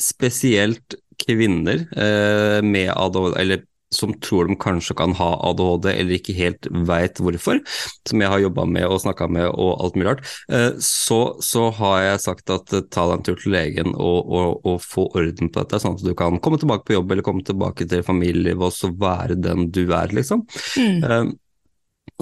spesielt 0.00 0.98
kvinner 1.18 1.86
eh, 1.96 2.60
med 2.62 2.92
ADHD, 2.92 3.38
eller 3.40 3.64
som 3.96 4.14
tror 4.24 4.48
de 4.48 4.56
kanskje 4.60 4.96
kan 4.98 5.14
ha 5.18 5.30
ADHD 5.50 5.90
eller 5.92 6.16
ikke 6.18 6.36
helt 6.36 6.68
veit 6.88 7.20
hvorfor, 7.22 7.60
som 8.08 8.24
jeg 8.24 8.32
har 8.32 8.42
jobba 8.42 8.66
med 8.68 8.88
og 8.88 9.00
snakka 9.04 9.28
med 9.32 9.48
og 9.52 9.84
alt 9.84 9.98
mulig 9.98 10.10
rart, 10.10 10.24
eh, 10.52 10.70
så, 10.82 11.20
så, 11.44 11.68
har 11.74 12.00
jeg 12.04 12.24
sagt 12.26 12.52
at 12.54 12.74
eh, 12.76 12.84
ta 12.92 13.06
deg 13.08 13.18
en 13.18 13.24
tur 13.26 13.38
til 13.40 13.54
legen 13.54 13.94
og, 13.94 14.18
og, 14.24 14.66
og, 14.66 14.82
få 14.84 15.06
orden 15.16 15.50
på 15.50 15.62
dette, 15.62 15.80
sånn 15.82 15.96
at 15.98 16.04
du 16.04 16.12
kan 16.18 16.40
komme 16.42 16.60
tilbake 16.60 16.86
på 16.88 16.98
jobb 16.98 17.14
eller 17.14 17.26
komme 17.26 17.46
tilbake 17.46 17.88
til 17.90 18.04
familielivet 18.06 18.68
og 18.68 18.74
så 18.74 18.92
være 18.92 19.38
den 19.40 19.70
du 19.74 19.86
er, 19.86 20.12
liksom. 20.14 20.44
Mm. 20.78 21.32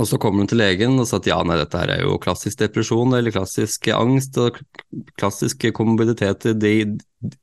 Og 0.01 0.09
så 0.09 0.17
kommer 0.17 0.41
hun 0.41 0.49
til 0.49 0.61
legen 0.63 0.97
og 0.97 1.05
sa 1.09 1.19
at 1.21 1.29
ja, 1.29 1.37
nei, 1.45 1.59
dette 1.61 1.77
her 1.77 1.91
er 1.93 2.03
jo 2.07 2.17
klassisk 2.23 2.63
depresjon 2.63 3.13
eller 3.13 3.35
klassisk 3.35 3.91
angst 3.93 4.39
og 4.41 4.57
klassisk 5.21 5.67
komorbiditeter 5.77 6.57
de, 6.57 6.73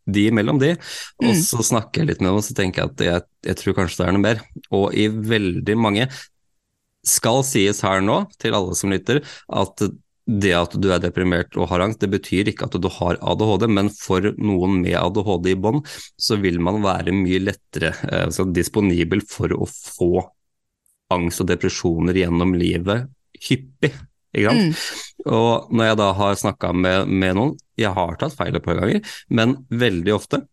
de 0.10 0.26
imellom 0.32 0.58
de. 0.62 0.74
Og 1.22 1.30
mm. 1.30 1.44
så 1.46 1.62
snakker 1.68 2.02
jeg 2.02 2.10
litt 2.10 2.24
med 2.24 2.32
dem 2.32 2.42
og 2.42 2.46
så 2.48 2.58
tenker 2.58 2.82
jeg 2.82 2.94
at 2.94 3.06
jeg, 3.06 3.26
jeg, 3.52 3.60
tror 3.62 3.78
kanskje 3.78 4.02
det 4.02 4.08
er 4.08 4.18
noe 4.18 4.26
mer. 4.26 4.44
Og 4.74 4.98
i 4.98 5.06
veldig 5.14 5.78
mange 5.78 6.10
skal 7.06 7.44
sies 7.48 7.84
her 7.86 8.02
nå, 8.04 8.24
til 8.42 8.58
alle 8.58 8.76
som 8.78 8.92
lytter, 8.92 9.22
at 9.54 9.86
det 10.30 10.52
at 10.54 10.76
du 10.78 10.90
er 10.94 11.02
deprimert 11.02 11.56
og 11.58 11.70
har 11.72 11.82
angst, 11.86 12.02
det 12.04 12.12
betyr 12.14 12.52
ikke 12.52 12.68
at 12.68 12.78
du 12.82 12.90
har 13.00 13.18
ADHD, 13.18 13.66
men 13.72 13.90
for 13.94 14.26
noen 14.38 14.78
med 14.84 14.98
ADHD 15.00 15.54
i 15.54 15.58
bånd, 15.58 15.86
så 16.22 16.38
vil 16.42 16.60
man 16.62 16.84
være 16.86 17.16
mye 17.16 17.42
lettere 17.42 17.94
eh, 18.10 18.26
altså 18.28 18.46
disponibel 18.54 19.24
for 19.26 19.54
å 19.58 19.66
få 19.70 20.28
angst 21.14 21.42
og 21.44 21.50
depresjoner 21.50 22.18
gjennom 22.18 22.54
livet 22.58 23.08
hyppig. 23.48 23.94
Ikke 24.36 24.52
sant? 24.52 24.62
Mm. 24.62 25.34
Og 25.34 25.74
når 25.74 25.90
jeg 25.90 26.00
da 26.00 26.10
har 26.16 26.38
snakka 26.40 26.72
med, 26.76 27.10
med, 27.10 27.36
noen, 27.38 27.56
jeg 27.80 27.92
har 27.96 28.18
tatt 28.20 28.36
feil 28.38 28.56
et 28.56 28.66
par 28.66 28.78
ganger, 28.80 29.02
men 29.34 29.58
veldig 29.70 30.16
ofte 30.16 30.44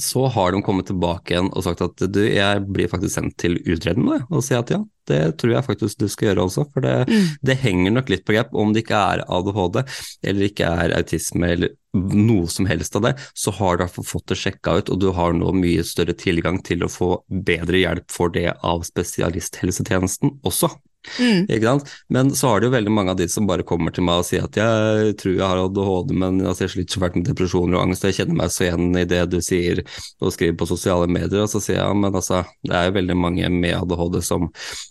så 0.00 0.26
har 0.26 0.52
de 0.52 0.60
kommet 0.62 0.90
tilbake 0.90 1.32
igjen 1.32 1.48
og 1.56 1.64
sagt 1.64 1.80
at 1.84 2.02
du, 2.12 2.20
jeg 2.28 2.64
blir 2.68 2.90
faktisk 2.92 3.14
sendt 3.14 3.36
til 3.40 3.56
utredning 3.64 4.10
nå, 4.10 4.18
og 4.28 4.44
sier 4.44 4.60
at 4.60 4.72
ja, 4.74 4.82
det 5.08 5.20
tror 5.40 5.54
jeg 5.54 5.66
faktisk 5.66 6.00
du 6.02 6.06
skal 6.10 6.30
gjøre 6.30 6.44
også. 6.48 6.66
For 6.74 6.84
det, 6.84 6.94
mm. 7.08 7.28
det 7.48 7.58
henger 7.62 7.94
nok 7.94 8.12
litt 8.12 8.24
på 8.26 8.34
grep. 8.36 8.52
Om 8.52 8.74
det 8.74 8.82
ikke 8.84 8.98
er 8.98 9.24
ADHD 9.24 9.80
eller 10.26 10.48
ikke 10.48 10.70
er 10.82 10.96
autisme 10.98 11.52
eller 11.54 11.74
noe 11.96 12.50
som 12.52 12.68
helst 12.68 12.98
av 12.98 13.06
det, 13.06 13.14
så 13.32 13.54
har 13.56 13.80
du 13.80 13.86
fått 13.88 14.26
det 14.32 14.36
sjekka 14.40 14.76
ut, 14.80 14.90
og 14.92 15.00
du 15.00 15.08
har 15.16 15.32
nå 15.32 15.54
mye 15.56 15.84
større 15.86 16.16
tilgang 16.18 16.60
til 16.66 16.84
å 16.84 16.92
få 16.92 17.10
bedre 17.30 17.80
hjelp 17.80 18.12
for 18.12 18.34
det 18.34 18.50
av 18.60 18.84
spesialisthelsetjenesten 18.84 20.36
også. 20.44 20.74
Mm. 21.20 21.80
Men 22.12 22.30
så 22.36 22.50
har 22.50 22.60
det 22.60 22.68
jo 22.68 22.74
veldig 22.74 22.92
mange 22.92 23.14
av 23.14 23.18
de 23.20 23.28
som 23.30 23.48
bare 23.48 23.66
kommer 23.66 23.94
til 23.94 24.06
meg 24.06 24.22
og 24.22 24.28
sier 24.28 24.46
at 24.46 24.58
jeg 24.58 25.16
tror 25.20 25.34
jeg 25.34 25.46
har 25.46 25.62
ADHD, 25.62 26.14
men 26.22 26.40
altså, 26.44 26.66
jeg 26.66 26.74
sliter 26.74 26.96
så 26.96 27.02
fælt 27.04 27.18
med 27.20 27.28
depresjoner 27.30 27.78
og 27.78 27.84
angst, 27.86 28.06
jeg 28.08 28.18
kjenner 28.20 28.40
meg 28.42 28.54
så 28.54 28.66
igjen 28.68 29.00
i 29.00 29.06
det 29.08 29.22
du 29.32 29.38
sier 29.44 29.82
og 30.20 30.34
skriver 30.34 30.56
på 30.60 30.70
sosiale 30.70 31.10
medier. 31.10 31.44
Og 31.44 31.52
så 31.52 31.62
sier 31.62 31.80
jeg 31.80 32.00
men 32.00 32.14
altså, 32.14 32.44
det 32.66 32.76
er 32.76 32.88
jo 32.88 32.96
veldig 32.98 33.18
mange 33.18 33.52
med 33.52 33.76
ADHD 33.78 34.22
som, 34.24 34.48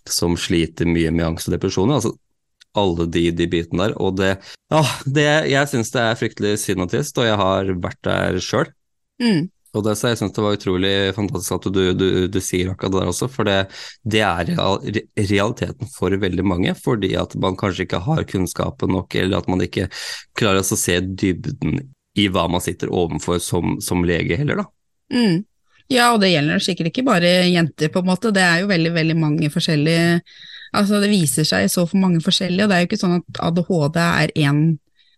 som 0.10 0.38
sliter 0.40 0.90
mye 0.90 1.12
med 1.16 1.32
angst 1.34 1.50
og 1.50 1.58
depresjoner. 1.58 2.00
altså 2.00 2.16
alle 2.76 3.08
de, 3.08 3.30
de 3.32 3.48
bitene 3.48 3.88
der. 3.88 3.98
Og 4.04 4.18
det, 4.20 4.36
ja, 4.72 4.82
det 5.06 5.28
Jeg 5.52 5.72
syns 5.72 5.94
det 5.94 6.02
er 6.02 6.20
fryktelig 6.20 6.56
synd 6.60 6.86
og 6.86 6.92
trist, 6.92 7.18
og 7.22 7.30
jeg 7.30 7.38
har 7.40 7.72
vært 7.84 8.02
der 8.04 8.40
sjøl. 8.44 8.72
Mm. 9.22 9.46
Og 9.76 9.84
det, 9.86 9.96
så 10.00 10.12
jeg 10.12 10.20
syns 10.22 10.36
det 10.36 10.44
var 10.46 10.56
utrolig 10.58 10.94
fantastisk 11.18 11.56
at 11.58 11.68
du, 11.76 11.82
du, 11.98 12.06
du, 12.32 12.40
sier 12.44 12.72
akkurat 12.72 12.94
det 12.94 13.02
der 13.02 13.12
også, 13.12 13.30
for 13.32 13.48
det, 13.50 13.58
det 14.08 14.22
er 14.24 14.54
realiteten 15.20 15.92
for 15.92 16.16
veldig 16.22 16.46
mange. 16.48 16.76
Fordi 16.80 17.12
at 17.20 17.36
man 17.42 17.58
kanskje 17.60 17.88
ikke 17.88 18.04
har 18.06 18.24
kunnskapen 18.30 18.96
nok, 18.96 19.18
eller 19.20 19.42
at 19.42 19.52
man 19.52 19.66
ikke 19.66 19.90
klarer 20.38 20.64
å 20.64 20.80
se 20.80 21.02
dybden 21.04 21.82
i 22.16 22.30
hva 22.32 22.48
man 22.48 22.64
sitter 22.64 22.92
overfor 22.96 23.42
som, 23.44 23.78
som 23.84 24.06
lege 24.08 24.40
heller, 24.40 24.64
da. 24.64 24.70
Mm. 25.14 25.44
Ja, 25.92 26.10
og 26.16 26.22
det 26.24 26.32
gjelder 26.32 26.64
sikkert 26.64 26.90
ikke 26.90 27.06
bare 27.06 27.32
jenter, 27.52 27.92
på 27.94 28.02
en 28.02 28.10
måte. 28.10 28.34
Det 28.34 28.42
er 28.42 28.64
jo 28.64 28.72
veldig, 28.72 28.94
veldig 28.96 29.18
mange 29.22 29.54
forskjellige 29.54 30.22
Altså, 30.76 30.98
det 31.00 31.08
viser 31.08 31.46
seg 31.48 31.70
så 31.72 31.86
for 31.88 32.02
mange 32.02 32.20
forskjellige, 32.20 32.66
og 32.66 32.72
det 32.72 32.76
er 32.76 32.82
jo 32.84 32.88
ikke 32.90 32.98
sånn 33.00 33.14
at 33.22 33.38
ADHD 33.48 34.00
er 34.02 34.34
én 34.44 34.58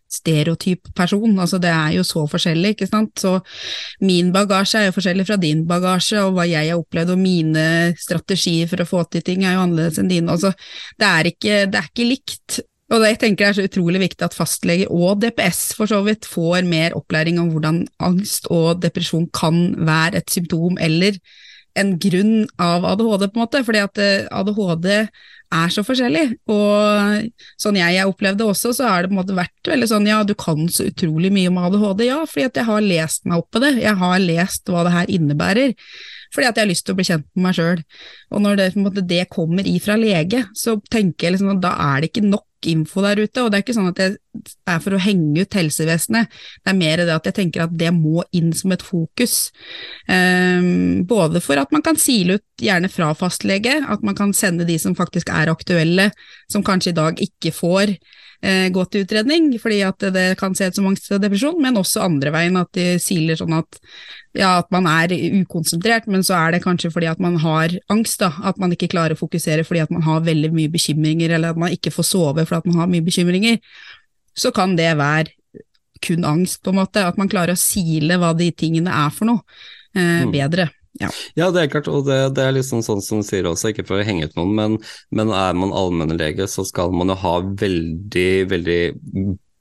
stereotyp 0.08 0.88
person. 0.96 1.36
Altså 1.38 1.60
det 1.62 1.70
er 1.72 1.92
jo 1.98 2.04
så 2.06 2.24
forskjellig, 2.30 2.74
ikke 2.74 2.88
sant. 2.90 3.12
Så 3.20 3.36
min 4.04 4.32
bagasje 4.34 4.82
er 4.82 4.88
jo 4.88 4.96
forskjellig 4.96 5.26
fra 5.28 5.38
din 5.40 5.66
bagasje, 5.68 6.22
og 6.24 6.38
hva 6.38 6.48
jeg 6.48 6.72
har 6.72 6.80
opplevd 6.80 7.14
og 7.14 7.20
mine 7.22 7.66
strategier 8.00 8.70
for 8.70 8.82
å 8.82 8.88
få 8.88 9.04
til 9.12 9.24
ting 9.26 9.44
er 9.44 9.56
jo 9.56 9.66
annerledes 9.66 10.00
enn 10.00 10.10
dine. 10.10 10.32
Altså, 10.32 10.54
det 10.98 11.12
er 11.12 11.32
ikke, 11.32 11.60
det 11.68 11.82
er 11.82 11.92
ikke 11.92 12.08
likt. 12.08 12.60
Og 12.88 13.02
det 13.02 13.10
jeg 13.12 13.20
tenker 13.20 13.44
det 13.44 13.48
er 13.50 13.58
så 13.58 13.66
utrolig 13.68 14.00
viktig 14.00 14.24
at 14.24 14.36
fastlege 14.36 14.86
og 14.88 15.20
DPS 15.20 15.74
for 15.76 15.90
så 15.90 16.00
vidt 16.06 16.24
får 16.28 16.64
mer 16.64 16.96
opplæring 16.96 17.36
om 17.40 17.50
hvordan 17.52 17.82
angst 18.00 18.48
og 18.54 18.80
depresjon 18.80 19.28
kan 19.36 19.74
være 19.84 20.22
et 20.22 20.32
symptom 20.32 20.80
eller 20.80 21.18
en 21.78 21.92
grunn 22.00 22.46
av 22.58 22.86
ADHD, 22.88 23.28
på 23.28 23.38
en 23.38 23.44
måte. 23.44 23.64
Fordi 23.66 23.82
at 23.84 24.00
eh, 24.02 24.28
ADHD 24.34 24.88
er 25.54 25.72
så 25.72 25.84
forskjellig. 25.86 26.26
Og 26.52 27.28
sånn 27.60 27.78
jeg 27.80 27.98
har 28.00 28.10
opplevd 28.10 28.42
det 28.42 28.48
også, 28.48 28.74
så 28.76 28.90
har 28.90 29.02
det 29.04 29.10
på 29.10 29.16
en 29.16 29.20
måte 29.22 29.38
vært 29.38 29.72
veldig 29.72 29.88
sånn 29.90 30.08
ja, 30.08 30.20
du 30.26 30.34
kan 30.38 30.68
så 30.72 30.88
utrolig 30.90 31.32
mye 31.34 31.52
om 31.52 31.60
ADHD. 31.62 32.04
Ja, 32.08 32.20
fordi 32.28 32.48
at 32.50 32.60
jeg 32.60 32.68
har 32.68 32.84
lest 32.84 33.26
meg 33.28 33.42
opp 33.42 33.50
på 33.54 33.62
det. 33.64 33.74
Jeg 33.82 33.96
har 34.02 34.22
lest 34.22 34.72
hva 34.72 34.84
det 34.86 34.94
her 34.94 35.12
innebærer. 35.18 35.74
Fordi 36.34 36.48
at 36.48 36.58
jeg 36.58 36.66
har 36.66 36.70
lyst 36.70 36.84
til 36.84 36.94
å 36.94 36.98
bli 36.98 37.08
kjent 37.08 37.26
med 37.32 37.46
meg 37.46 37.56
sjøl. 37.56 37.84
Og 38.34 38.44
når 38.44 38.60
det, 38.60 38.68
måte, 38.76 39.04
det 39.14 39.24
kommer 39.32 39.68
ifra 39.68 39.96
lege, 40.00 40.44
så 40.56 40.76
tenker 40.92 41.28
jeg 41.28 41.36
liksom 41.38 41.54
at 41.54 41.64
da 41.64 41.72
er 41.88 42.02
det 42.02 42.12
ikke 42.12 42.26
nok 42.28 42.44
info 42.66 43.02
der 43.04 43.20
ute. 43.22 43.42
Og 43.42 43.50
det 43.50 43.58
er 43.58 43.64
ikke 43.64 43.76
sånn 43.76 43.90
at 43.90 44.00
det 44.00 44.08
er 44.68 44.82
for 44.82 44.96
å 44.96 45.02
henge 45.02 45.44
ut 45.44 45.56
helsevesenet, 45.58 46.30
det 46.62 46.72
er 46.72 46.78
mer 46.78 47.02
det 47.02 47.14
at 47.14 47.28
jeg 47.30 47.36
tenker 47.40 47.64
at 47.64 47.74
det 47.78 47.90
må 47.94 48.22
inn 48.36 48.52
som 48.56 48.74
et 48.74 48.84
fokus. 48.84 49.50
Um, 50.10 51.04
både 51.08 51.42
for 51.44 51.60
at 51.60 51.74
man 51.74 51.84
kan 51.86 51.98
sile 52.00 52.38
ut, 52.38 52.46
gjerne 52.58 52.90
fra 52.90 53.12
fastlege, 53.18 53.76
at 53.86 54.02
man 54.06 54.16
kan 54.18 54.34
sende 54.34 54.66
de 54.68 54.78
som 54.82 54.96
faktisk 54.98 55.30
er 55.34 55.50
aktuelle, 55.52 56.10
som 56.50 56.64
kanskje 56.66 56.94
i 56.94 56.98
dag 56.98 57.22
ikke 57.28 57.54
får 57.54 57.94
gå 58.38 58.82
til 58.86 59.02
utredning, 59.02 59.48
fordi 59.58 59.80
at 59.82 60.04
det 60.14 60.36
kan 60.38 60.54
se 60.54 60.68
ut 60.70 60.76
som 60.76 60.86
angst 60.86 61.08
og 61.10 61.22
depresjon, 61.24 61.56
men 61.58 61.74
også 61.80 62.04
andre 62.04 62.30
veien, 62.30 62.54
at 62.60 62.70
de 62.76 62.84
siler 63.02 63.34
sånn 63.34 63.56
at, 63.56 63.80
ja, 64.38 64.52
at 64.60 64.68
man 64.70 64.86
er 64.86 65.10
ukonsentrert, 65.40 66.06
men 66.06 66.22
så 66.22 66.36
er 66.38 66.54
det 66.54 66.62
kanskje 66.62 66.92
fordi 66.94 67.08
at 67.10 67.18
man 67.18 67.40
har 67.42 67.74
angst, 67.90 68.20
da, 68.22 68.30
at 68.46 68.60
man 68.62 68.76
ikke 68.76 68.90
klarer 68.92 69.16
å 69.16 69.18
fokusere 69.18 69.66
fordi 69.66 69.82
at 69.82 69.90
man 69.90 70.06
har 70.06 70.22
veldig 70.28 70.52
mye 70.54 70.70
bekymringer, 70.70 71.34
eller 71.34 71.50
at 71.50 71.58
man 71.58 71.74
ikke 71.74 71.90
får 71.94 72.06
sove 72.12 72.46
fordi 72.46 72.60
at 72.62 72.70
man 72.70 72.78
har 72.84 72.92
mye 72.94 73.08
bekymringer, 73.10 73.58
så 74.38 74.54
kan 74.54 74.78
det 74.78 74.92
være 75.00 75.34
kun 76.06 76.24
angst, 76.24 76.62
på 76.62 76.70
en 76.70 76.78
måte, 76.78 77.02
at 77.02 77.18
man 77.18 77.30
klarer 77.30 77.56
å 77.56 77.60
sile 77.60 78.20
hva 78.20 78.30
de 78.38 78.52
tingene 78.54 78.92
er 78.94 79.10
for 79.14 79.30
noe, 79.32 79.42
eh, 79.96 80.22
mm. 80.22 80.34
bedre. 80.34 80.68
Ja. 81.02 81.10
ja. 81.38 81.50
det 81.54 81.64
er 81.64 81.72
klart, 81.72 81.90
og 81.92 82.06
det, 82.08 82.18
det 82.38 82.46
er 82.46 82.56
liksom 82.56 82.82
sånn 82.86 83.02
som 83.04 83.22
du 83.22 83.28
sier 83.28 83.48
også, 83.50 83.72
ikke 83.72 83.86
for 83.88 84.00
å 84.00 84.06
henge 84.06 84.28
ut 84.28 84.38
noen, 84.38 84.54
men, 84.58 84.80
men 85.14 85.34
er 85.34 85.58
man 85.58 85.74
allmennlege, 85.76 86.48
så 86.50 86.66
skal 86.68 86.94
man 86.94 87.12
jo 87.12 87.18
ha 87.22 87.36
veldig, 87.62 88.32
veldig 88.54 88.82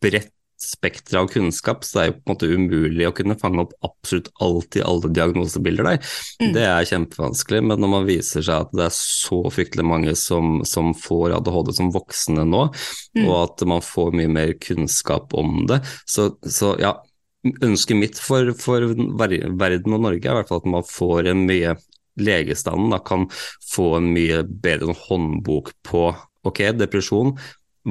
bredt 0.03 0.33
spekter 0.57 1.19
av 1.19 1.27
kunnskap, 1.29 1.83
så 1.85 1.97
det 1.97 2.01
er 2.01 2.07
jo 2.09 2.13
på 2.15 2.23
en 2.23 2.33
måte 2.33 2.47
umulig 2.49 3.05
å 3.07 3.13
kunne 3.15 3.37
fange 3.37 3.61
opp 3.61 3.75
absolutt 3.85 4.31
alt 4.41 4.77
i 4.79 4.81
alle 4.81 5.11
diagnosebilder 5.13 5.85
der. 5.85 6.13
Mm. 6.41 6.53
Det 6.55 6.63
er 6.65 6.87
kjempevanskelig, 6.89 7.61
men 7.69 7.83
når 7.83 7.91
man 7.91 8.07
viser 8.07 8.45
seg 8.45 8.65
at 8.65 8.73
det 8.73 8.87
er 8.87 8.95
så 8.95 9.41
fryktelig 9.53 9.85
mange 9.85 10.15
som, 10.17 10.63
som 10.65 10.95
får 10.97 11.37
ADHD 11.37 11.75
som 11.77 11.91
voksne 11.93 12.47
nå, 12.49 12.63
mm. 13.19 13.27
og 13.27 13.35
at 13.43 13.67
man 13.69 13.85
får 13.85 14.17
mye 14.17 14.33
mer 14.33 14.55
kunnskap 14.63 15.37
om 15.37 15.61
det, 15.69 15.83
så, 16.09 16.31
så 16.41 16.73
ja, 16.81 16.95
ønsket 17.45 17.99
mitt 17.99 18.19
for, 18.21 18.51
for, 18.59 18.87
verden 19.19 19.95
og 19.95 20.03
Norge 20.03 20.25
er 20.25 20.33
i 20.33 20.39
hvert 20.39 20.49
fall 20.49 20.63
at 20.63 20.71
man 20.77 20.87
får 20.87 21.31
en 21.33 21.45
mye 21.49 21.77
Legestanden 22.17 22.89
da, 22.89 22.97
kan 23.05 23.27
få 23.69 23.91
en 23.99 24.07
mye 24.09 24.39
bedre 24.41 24.95
håndbok 25.05 25.69
på 25.85 26.07
ok, 26.47 26.63
depresjon, 26.73 27.35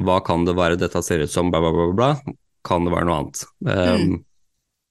hva 0.03 0.17
kan 0.25 0.43
det 0.43 0.57
være 0.57 0.79
dette 0.81 0.99
ser 1.05 1.23
ut 1.23 1.31
som, 1.31 1.47
bla, 1.53 1.61
bla, 1.63 1.71
bla, 1.71 1.93
bla. 1.95 2.35
kan 2.67 2.83
det 2.83 2.91
være 2.91 3.07
noe 3.07 3.21
annet. 3.21 3.45
Um, 3.63 4.17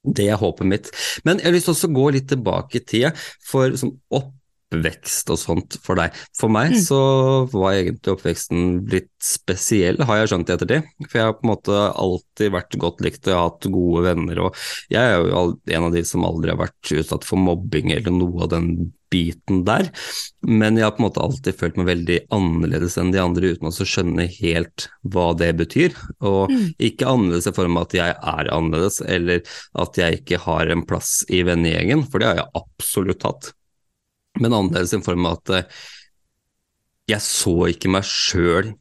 Det 0.07 0.29
er 0.31 0.39
håpet 0.39 0.69
mitt. 0.71 0.89
Men 1.27 1.41
jeg 1.41 1.49
har 1.49 1.55
lyst 1.57 1.69
til 1.69 1.89
å 1.89 1.97
gå 1.97 2.07
litt 2.15 2.29
tilbake 2.31 2.79
i 2.79 2.85
tida, 2.87 3.13
for 3.43 3.75
sånn 3.77 3.97
opp 4.15 4.33
oppvekst 4.67 5.31
og 5.31 5.39
sånt 5.41 5.79
for 5.83 5.99
deg. 6.01 6.15
For 6.37 6.53
meg 6.53 6.75
mm. 6.75 6.81
så 6.83 7.01
var 7.53 7.77
egentlig 7.77 8.15
oppveksten 8.17 8.67
litt 8.91 9.13
spesiell, 9.23 10.01
har 10.07 10.21
jeg 10.23 10.33
skjønt 10.33 10.51
i 10.51 10.57
ettertid. 10.57 10.91
For 11.07 11.21
jeg 11.21 11.29
har 11.29 11.39
på 11.39 11.47
en 11.47 11.53
måte 11.53 11.87
alltid 11.95 12.55
vært 12.55 12.79
godt 12.83 13.03
likt 13.05 13.31
og 13.31 13.41
hatt 13.41 13.71
gode 13.73 14.05
venner, 14.11 14.45
og 14.47 14.61
jeg 14.93 15.03
er 15.03 15.19
jo 15.23 15.49
en 15.79 15.89
av 15.89 15.97
de 15.97 16.05
som 16.07 16.27
aldri 16.27 16.53
har 16.53 16.63
vært 16.67 16.95
utsatt 16.99 17.27
for 17.27 17.41
mobbing 17.41 17.93
eller 17.95 18.15
noe 18.15 18.47
av 18.47 18.55
den 18.55 18.71
biten 19.13 19.61
der. 19.67 19.87
Men 20.43 20.79
jeg 20.79 20.87
har 20.87 20.97
på 20.97 21.01
en 21.03 21.07
måte 21.07 21.23
alltid 21.23 21.59
følt 21.61 21.77
meg 21.79 21.91
veldig 21.93 22.17
annerledes 22.35 22.97
enn 22.99 23.13
de 23.15 23.21
andre, 23.23 23.53
uten 23.55 23.71
å 23.71 23.87
skjønne 23.87 24.27
helt 24.41 24.89
hva 25.07 25.29
det 25.39 25.53
betyr. 25.61 25.95
Og 26.27 26.51
mm. 26.51 26.65
ikke 26.89 27.07
annerledes 27.13 27.47
i 27.47 27.55
form 27.55 27.79
av 27.79 27.87
at 27.87 27.95
jeg 28.01 28.17
er 28.17 28.51
annerledes, 28.55 28.99
eller 29.07 29.47
at 29.79 30.03
jeg 30.03 30.23
ikke 30.23 30.43
har 30.49 30.75
en 30.75 30.83
plass 30.89 31.21
i 31.31 31.45
vennegjengen, 31.47 32.03
for 32.11 32.23
det 32.23 32.33
har 32.33 32.43
jeg 32.43 32.65
absolutt 32.65 33.29
hatt 33.29 33.53
men 34.41 34.53
annerledes 34.53 34.95
i 34.97 35.03
form 35.05 35.29
av 35.29 35.39
at 35.41 35.55
eh, 35.57 35.85
jeg 37.13 37.23
så 37.23 37.55
ikke 37.71 37.93
meg 37.93 38.07
sjøl 38.09 38.73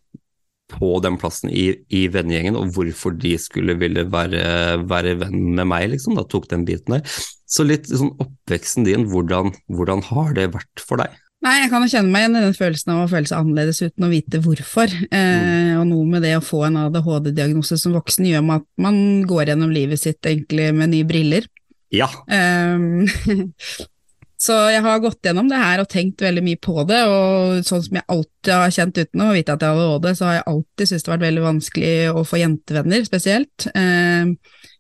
på 0.75 0.95
den 1.03 1.17
plassen 1.21 1.51
i, 1.53 1.67
i 1.93 2.05
vennegjengen, 2.11 2.57
og 2.57 2.71
hvorfor 2.73 3.13
de 3.21 3.35
skulle 3.41 3.75
ville 3.77 4.07
være, 4.11 4.79
være, 4.89 5.13
venn 5.21 5.51
med 5.59 5.69
meg, 5.69 5.91
liksom, 5.93 6.17
da 6.17 6.25
tok 6.27 6.49
den 6.51 6.65
biten 6.65 6.97
der. 6.97 7.19
Så 7.45 7.67
litt 7.67 7.85
sånn 7.91 8.15
oppveksten 8.17 8.87
din, 8.87 9.05
hvordan, 9.11 9.53
hvordan 9.69 10.01
har 10.09 10.33
det 10.37 10.49
vært 10.55 10.81
for 10.81 11.03
deg? 11.03 11.13
Nei, 11.45 11.59
jeg 11.61 11.69
kan 11.69 11.83
jo 11.83 11.91
kjenne 11.91 12.09
meg 12.09 12.23
igjen 12.23 12.37
i 12.39 12.43
den 12.47 12.55
følelsen 12.57 12.91
av 12.95 13.03
å 13.03 13.09
føle 13.11 13.29
seg 13.29 13.37
annerledes 13.43 13.83
uten 13.83 14.07
å 14.07 14.09
vite 14.09 14.39
hvorfor. 14.41 14.93
Eh, 15.05 15.43
mm. 15.45 15.73
og 15.77 15.85
noe 15.91 16.05
med 16.15 16.25
det 16.25 16.33
å 16.39 16.45
få 16.45 16.63
en 16.65 16.79
ADHD-diagnose 16.87 17.77
som 17.77 17.93
voksen 17.93 18.25
gjør 18.31 18.45
med 18.47 18.63
at 18.63 18.69
man 18.81 18.97
går 19.29 19.51
gjennom 19.51 19.73
livet 19.75 20.01
sitt 20.01 20.25
egentlig 20.25 20.71
med 20.73 20.95
nye 20.95 21.05
briller. 21.05 21.45
Ja. 21.93 22.09
Um, 22.25 23.05
Så 24.41 24.55
jeg 24.73 24.83
har 24.83 24.99
gått 24.99 25.23
gjennom 25.23 25.47
det 25.47 25.59
her 25.59 25.79
og 25.79 25.89
tenkt 25.91 26.23
veldig 26.23 26.43
mye 26.43 26.59
på 26.59 26.83
det, 26.89 27.01
og 27.07 27.63
sånn 27.65 27.83
som 27.85 27.99
jeg 27.99 28.07
alltid 28.11 28.51
har 28.51 28.73
kjent 28.75 28.99
uten 28.99 29.23
å 29.23 29.31
vite 29.31 29.55
at 29.55 29.63
jeg 29.63 29.71
hadde 29.71 29.85
ADHD, 29.95 30.11
så 30.17 30.27
har 30.27 30.37
jeg 30.37 30.47
alltid 30.51 30.89
syntes 30.89 31.05
det 31.05 31.09
har 31.09 31.15
vært 31.15 31.27
veldig 31.29 31.45
vanskelig 31.45 31.95
å 32.11 32.23
få 32.27 32.41
jentevenner, 32.41 33.05
spesielt. 33.07 33.67
Eh, 33.71 34.33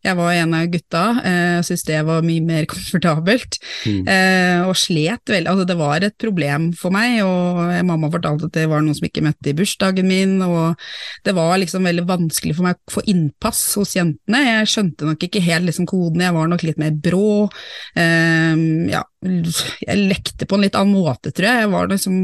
jeg 0.05 0.17
var 0.19 0.35
en 0.35 0.53
av 0.53 0.67
gutta 0.69 1.03
eh, 1.25 1.53
og 1.57 1.65
syntes 1.65 1.85
det 1.87 2.01
var 2.05 2.27
mye 2.27 2.43
mer 2.45 2.67
komfortabelt, 2.73 3.57
mm. 3.87 4.03
eh, 4.11 4.67
og 4.67 4.75
slet 4.77 5.33
veldig. 5.33 5.49
Altså, 5.53 5.67
det 5.71 5.79
var 5.79 6.05
et 6.05 6.17
problem 6.21 6.67
for 6.77 6.93
meg, 6.93 7.21
og 7.23 7.63
mamma 7.87 8.11
fortalte 8.13 8.51
at 8.51 8.59
det 8.59 8.67
var 8.69 8.83
noen 8.83 8.99
som 8.99 9.07
ikke 9.07 9.23
møtte 9.25 9.53
i 9.53 9.57
bursdagen 9.57 10.11
min, 10.11 10.37
og 10.45 10.75
det 11.25 11.33
var 11.39 11.55
liksom 11.63 11.87
veldig 11.87 12.05
vanskelig 12.11 12.59
for 12.59 12.67
meg 12.67 12.77
å 12.77 12.97
få 12.99 13.07
innpass 13.07 13.63
hos 13.79 13.95
jentene. 13.95 14.43
Jeg 14.49 14.71
skjønte 14.75 15.07
nok 15.07 15.25
ikke 15.29 15.43
helt 15.47 15.71
liksom 15.71 15.87
koden, 15.89 16.27
jeg 16.27 16.35
var 16.35 16.51
nok 16.51 16.67
litt 16.67 16.81
mer 16.81 16.93
brå. 16.93 17.47
Ja, 17.95 19.01
jeg 19.25 20.07
lekte 20.09 20.47
på 20.47 20.57
en 20.57 20.65
litt 20.65 20.77
annen 20.77 20.95
måte, 20.95 21.33
tror 21.35 21.49
jeg. 21.49 21.65
Jeg 21.65 21.73
var 21.73 21.91
liksom, 21.91 22.15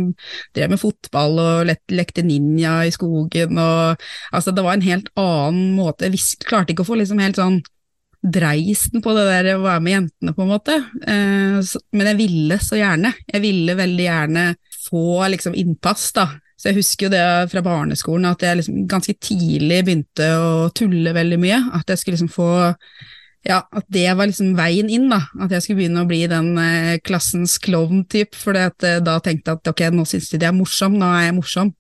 drev 0.57 0.73
med 0.73 0.81
fotball 0.81 1.43
og 1.43 1.73
lekte 1.91 2.25
ninja 2.25 2.81
i 2.87 2.93
skogen 2.93 3.59
og 3.61 4.01
altså 4.31 4.53
Det 4.55 4.65
var 4.65 4.77
en 4.77 4.85
helt 4.87 5.11
annen 5.19 5.75
måte. 5.77 6.07
Jeg 6.07 6.15
visste, 6.17 6.47
klarte 6.47 6.73
ikke 6.73 6.85
å 6.85 6.91
få 6.91 6.99
liksom 7.01 7.21
helt 7.23 7.39
sånn 7.39 7.61
dreisen 8.21 9.01
på 9.01 9.13
det 9.17 9.23
der 9.25 9.55
å 9.55 9.63
være 9.63 9.81
med 9.81 9.95
jentene, 9.95 10.33
på 10.37 10.45
en 10.45 10.51
måte. 10.51 10.77
Eh, 11.09 11.57
så, 11.65 11.81
men 11.97 12.11
jeg 12.11 12.19
ville 12.19 12.59
så 12.61 12.77
gjerne. 12.77 13.13
Jeg 13.25 13.43
ville 13.43 13.77
veldig 13.79 14.05
gjerne 14.05 14.45
få 14.85 15.21
liksom 15.33 15.57
innpass, 15.57 16.11
da. 16.17 16.27
Så 16.61 16.69
jeg 16.69 16.77
husker 16.77 17.07
jo 17.07 17.13
det 17.15 17.23
fra 17.49 17.63
barneskolen, 17.65 18.27
at 18.29 18.43
jeg 18.45 18.59
liksom 18.59 18.83
ganske 18.89 19.15
tidlig 19.17 19.79
begynte 19.87 20.27
å 20.37 20.69
tulle 20.77 21.15
veldig 21.17 21.39
mye. 21.41 21.57
At 21.79 21.89
jeg 21.89 22.01
skulle 22.01 22.19
liksom 22.19 22.33
få 22.33 22.51
ja, 23.41 23.63
at 23.73 23.87
det 23.89 24.05
var 24.17 24.29
liksom 24.29 24.51
veien 24.53 24.89
inn, 24.93 25.07
da. 25.09 25.23
At 25.41 25.53
jeg 25.55 25.65
skulle 25.65 25.79
begynne 25.79 26.03
å 26.03 26.09
bli 26.09 26.19
den 26.29 26.51
eh, 26.61 26.99
klassens 27.01 27.55
klovn-type. 27.63 28.37
For 28.37 28.57
eh, 28.57 28.69
da 29.01 29.15
tenkte 29.23 29.55
jeg 29.55 29.61
at 29.61 29.71
ok, 29.71 29.83
nå 29.95 30.05
syns 30.09 30.29
de 30.29 30.41
det 30.43 30.49
er 30.51 30.53
morsom, 30.53 30.99
nå 31.01 31.09
er 31.09 31.25
jeg 31.27 31.37
morsom. 31.39 31.71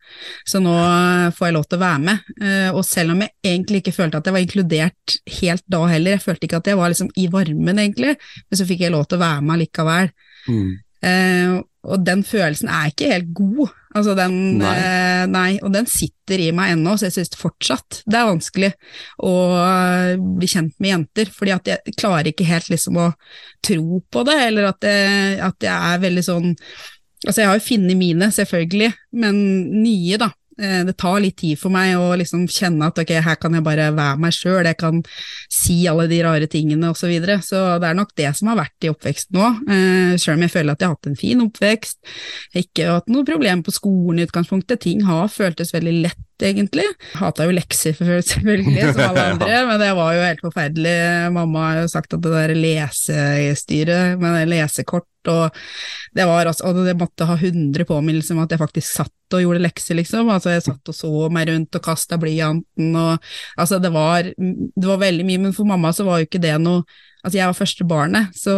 Så 0.49 0.61
nå 0.63 0.73
eh, 0.73 1.27
får 1.37 1.47
jeg 1.49 1.57
lov 1.59 1.67
til 1.69 1.77
å 1.77 1.83
være 1.83 2.03
med. 2.07 2.31
Eh, 2.41 2.69
og 2.73 2.81
selv 2.87 3.13
om 3.13 3.21
jeg 3.21 3.35
egentlig 3.45 3.83
ikke 3.83 3.95
følte 3.99 4.21
at 4.21 4.29
jeg 4.29 4.37
var 4.37 4.45
inkludert 4.47 5.17
helt 5.37 5.67
da 5.69 5.83
heller, 5.91 6.17
jeg 6.17 6.25
følte 6.25 6.49
ikke 6.49 6.63
at 6.63 6.71
jeg 6.71 6.81
var 6.81 6.93
liksom 6.95 7.13
i 7.21 7.27
varmen, 7.31 7.83
egentlig, 7.85 8.15
men 8.49 8.61
så 8.61 8.67
fikk 8.69 8.87
jeg 8.87 8.95
lov 8.95 9.05
til 9.05 9.21
å 9.21 9.25
være 9.27 9.45
med 9.45 9.61
likevel. 9.61 10.15
Mm. 10.49 10.71
Eh, 11.81 11.91
og 11.91 12.05
den 12.05 12.23
følelsen 12.23 12.69
er 12.69 12.91
ikke 12.91 13.11
helt 13.11 13.33
god. 13.37 13.73
Altså 13.95 14.15
den, 14.15 14.37
nei. 14.61 14.75
Eh, 14.77 15.23
nei. 15.27 15.49
og 15.61 15.73
den 15.73 15.89
sitter 15.89 16.39
i 16.39 16.51
meg 16.55 16.75
ennå, 16.75 16.95
så 16.95 17.09
jeg 17.09 17.17
synes 17.17 17.35
fortsatt 17.39 18.01
det 18.07 18.19
er 18.19 18.29
vanskelig 18.29 18.71
å 19.27 19.33
eh, 19.59 20.13
bli 20.39 20.47
kjent 20.47 20.77
med 20.79 20.93
jenter. 20.93 21.33
fordi 21.35 21.55
at 21.55 21.67
jeg 21.73 21.97
klarer 21.97 22.31
ikke 22.31 22.47
helt 22.47 22.71
liksom 22.71 23.01
å 23.01 23.11
tro 23.65 24.01
på 24.11 24.25
det, 24.29 24.39
eller 24.47 24.71
at, 24.71 24.87
jeg, 24.87 25.37
at 25.43 25.69
jeg 25.69 25.93
er 25.93 26.03
veldig 26.07 26.27
sånn 26.29 26.57
Altså, 27.21 27.43
jeg 27.43 27.49
har 27.51 27.57
jo 27.59 27.61
funnet 27.61 27.97
mine, 27.99 28.27
selvfølgelig, 28.33 28.87
men 29.21 29.35
nye, 29.83 30.17
da. 30.17 30.31
Eh, 30.61 30.81
det 30.85 30.93
tar 31.01 31.19
litt 31.23 31.39
tid 31.41 31.57
for 31.59 31.73
meg 31.73 31.95
å 31.97 32.11
liksom 32.19 32.45
kjenne 32.51 32.91
at 32.91 32.99
ok, 33.01 33.15
her 33.25 33.37
kan 33.41 33.57
jeg 33.57 33.65
bare 33.65 33.89
være 33.97 34.19
meg 34.21 34.35
sjøl, 34.35 34.67
jeg 34.69 34.77
kan 34.77 35.01
si 35.51 35.79
alle 35.89 36.05
de 36.11 36.21
rare 36.25 36.49
tingene 36.51 36.91
osv. 36.91 36.99
Så, 37.01 37.09
videre. 37.09 37.39
så 37.41 37.59
det 37.81 37.87
er 37.89 37.95
nok 37.97 38.11
det 38.15 38.29
som 38.37 38.51
har 38.51 38.59
vært 38.59 38.85
i 38.85 38.91
oppveksten 38.91 39.35
nå, 39.39 39.47
eh, 39.73 40.11
sjøl 40.21 40.37
om 40.37 40.45
jeg 40.45 40.53
føler 40.53 40.75
at 40.75 40.83
jeg 40.83 40.91
har 40.91 40.97
hatt 40.99 41.09
en 41.09 41.17
fin 41.17 41.41
oppvekst. 41.47 41.97
Ikke 42.61 42.91
hatt 42.91 43.09
noe 43.09 43.25
problem 43.27 43.63
på 43.65 43.73
skolen 43.73 44.21
i 44.21 44.27
utgangspunktet, 44.27 44.83
ting 44.85 45.01
har 45.07 45.31
føltes 45.33 45.73
veldig 45.73 45.95
lett 46.05 46.21
egentlig. 46.47 46.87
Hata 47.19 47.47
jo 47.47 47.55
lekser 47.55 47.95
selvfølgelig, 47.97 48.91
som 48.91 49.03
alle 49.09 49.27
andre, 49.35 49.61
men 49.69 49.81
det 49.81 49.91
var 49.97 50.17
jo 50.17 50.25
helt 50.25 50.43
forferdelig. 50.45 50.97
Mamma 51.37 51.67
har 51.67 51.81
jo 51.83 51.93
sagt 51.93 52.17
at 52.17 52.23
det 52.25 52.33
der 52.33 52.55
lesestyret 52.57 54.21
med 54.21 54.51
lesekort 54.51 55.07
og 55.29 55.57
det 56.17 56.25
var 56.25 56.49
altså, 56.49 56.71
og 56.71 56.79
det 56.85 56.95
måtte 56.97 57.27
ha 57.29 57.35
100 57.37 57.85
påminnelser 57.85 58.35
om 58.35 58.41
at 58.43 58.53
jeg 58.53 58.61
faktisk 58.61 58.87
satt 58.89 59.35
og 59.35 59.43
gjorde 59.43 59.61
lekser, 59.63 59.95
liksom. 59.99 60.31
Altså, 60.33 60.55
jeg 60.55 60.65
satt 60.65 60.91
og 60.91 60.97
så 60.97 61.11
meg 61.31 61.51
rundt 61.51 61.77
og 61.77 61.85
kasta 61.85 62.17
blyanten 62.19 62.95
og 62.97 63.31
Altså, 63.61 63.79
det 63.79 63.93
var, 63.93 64.25
det 64.25 64.87
var 64.87 64.99
veldig 65.01 65.27
mye, 65.27 65.45
men 65.45 65.55
for 65.55 65.69
mamma 65.69 65.93
så 65.93 66.07
var 66.07 66.19
jo 66.19 66.29
ikke 66.29 66.41
det 66.41 66.57
noe 66.61 66.83
Altså, 67.21 67.37
jeg 67.37 67.51
var 67.51 67.53
første 67.53 67.85
barnet, 67.85 68.31
så 68.33 68.53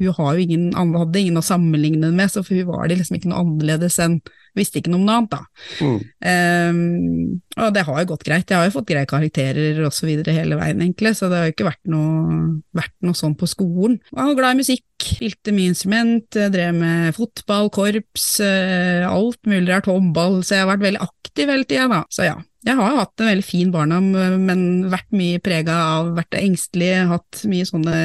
hun 0.00 0.38
ingen, 0.42 0.72
hadde 0.74 1.20
ingen 1.20 1.38
å 1.38 1.44
sammenligne 1.46 2.08
med, 2.10 2.26
så 2.32 2.42
for 2.42 2.58
hun 2.58 2.66
var 2.72 2.88
det 2.90 2.96
liksom 2.98 3.20
ikke 3.20 3.30
noe 3.30 3.44
annerledes 3.44 4.00
enn 4.02 4.16
Visste 4.60 4.80
ikke 4.80 4.92
noe 4.92 5.00
om 5.00 5.06
noe 5.08 5.18
annet, 5.18 5.32
da. 5.32 5.40
Mm. 5.80 5.98
Um, 6.30 7.40
og 7.60 7.72
det 7.74 7.84
har 7.86 8.02
jo 8.02 8.10
gått 8.12 8.26
greit, 8.26 8.50
jeg 8.50 8.58
har 8.58 8.68
jo 8.68 8.74
fått 8.76 8.90
greie 8.90 9.08
karakterer 9.08 9.80
og 9.86 9.94
så 9.96 10.08
videre 10.08 10.34
hele 10.36 10.58
veien, 10.60 10.82
egentlig, 10.84 11.14
så 11.18 11.30
det 11.30 11.40
har 11.40 11.48
jo 11.48 11.54
ikke 11.56 11.70
vært 11.70 11.92
noe, 11.92 12.36
vært 12.76 12.96
noe 13.06 13.16
sånn 13.18 13.36
på 13.40 13.48
skolen. 13.50 13.98
Jeg 14.10 14.20
var 14.20 14.38
glad 14.38 14.58
i 14.58 14.60
musikk, 14.60 14.86
spilte 15.00 15.54
mye 15.56 15.72
instrument, 15.72 16.40
drev 16.52 16.76
med 16.76 17.16
fotball, 17.16 17.72
korps, 17.74 18.28
uh, 18.44 19.08
alt 19.08 19.40
mulig 19.48 19.72
rart, 19.72 19.90
håndball, 19.90 20.42
så 20.44 20.58
jeg 20.58 20.66
har 20.66 20.72
vært 20.74 20.86
veldig 20.90 21.02
aktiv 21.08 21.52
hele 21.56 21.68
tida, 21.68 21.88
da. 21.90 22.04
Så 22.12 22.28
ja, 22.28 22.38
jeg 22.66 22.76
har 22.76 22.98
hatt 22.98 23.22
en 23.22 23.30
veldig 23.30 23.44
fin 23.46 23.70
barndom, 23.72 24.10
men 24.44 24.64
vært 24.92 25.08
mye 25.16 25.40
prega 25.40 25.78
av, 25.94 26.10
vært 26.18 26.36
engstelig, 26.36 26.92
hatt 27.08 27.44
mye 27.48 27.68
sånne 27.68 28.00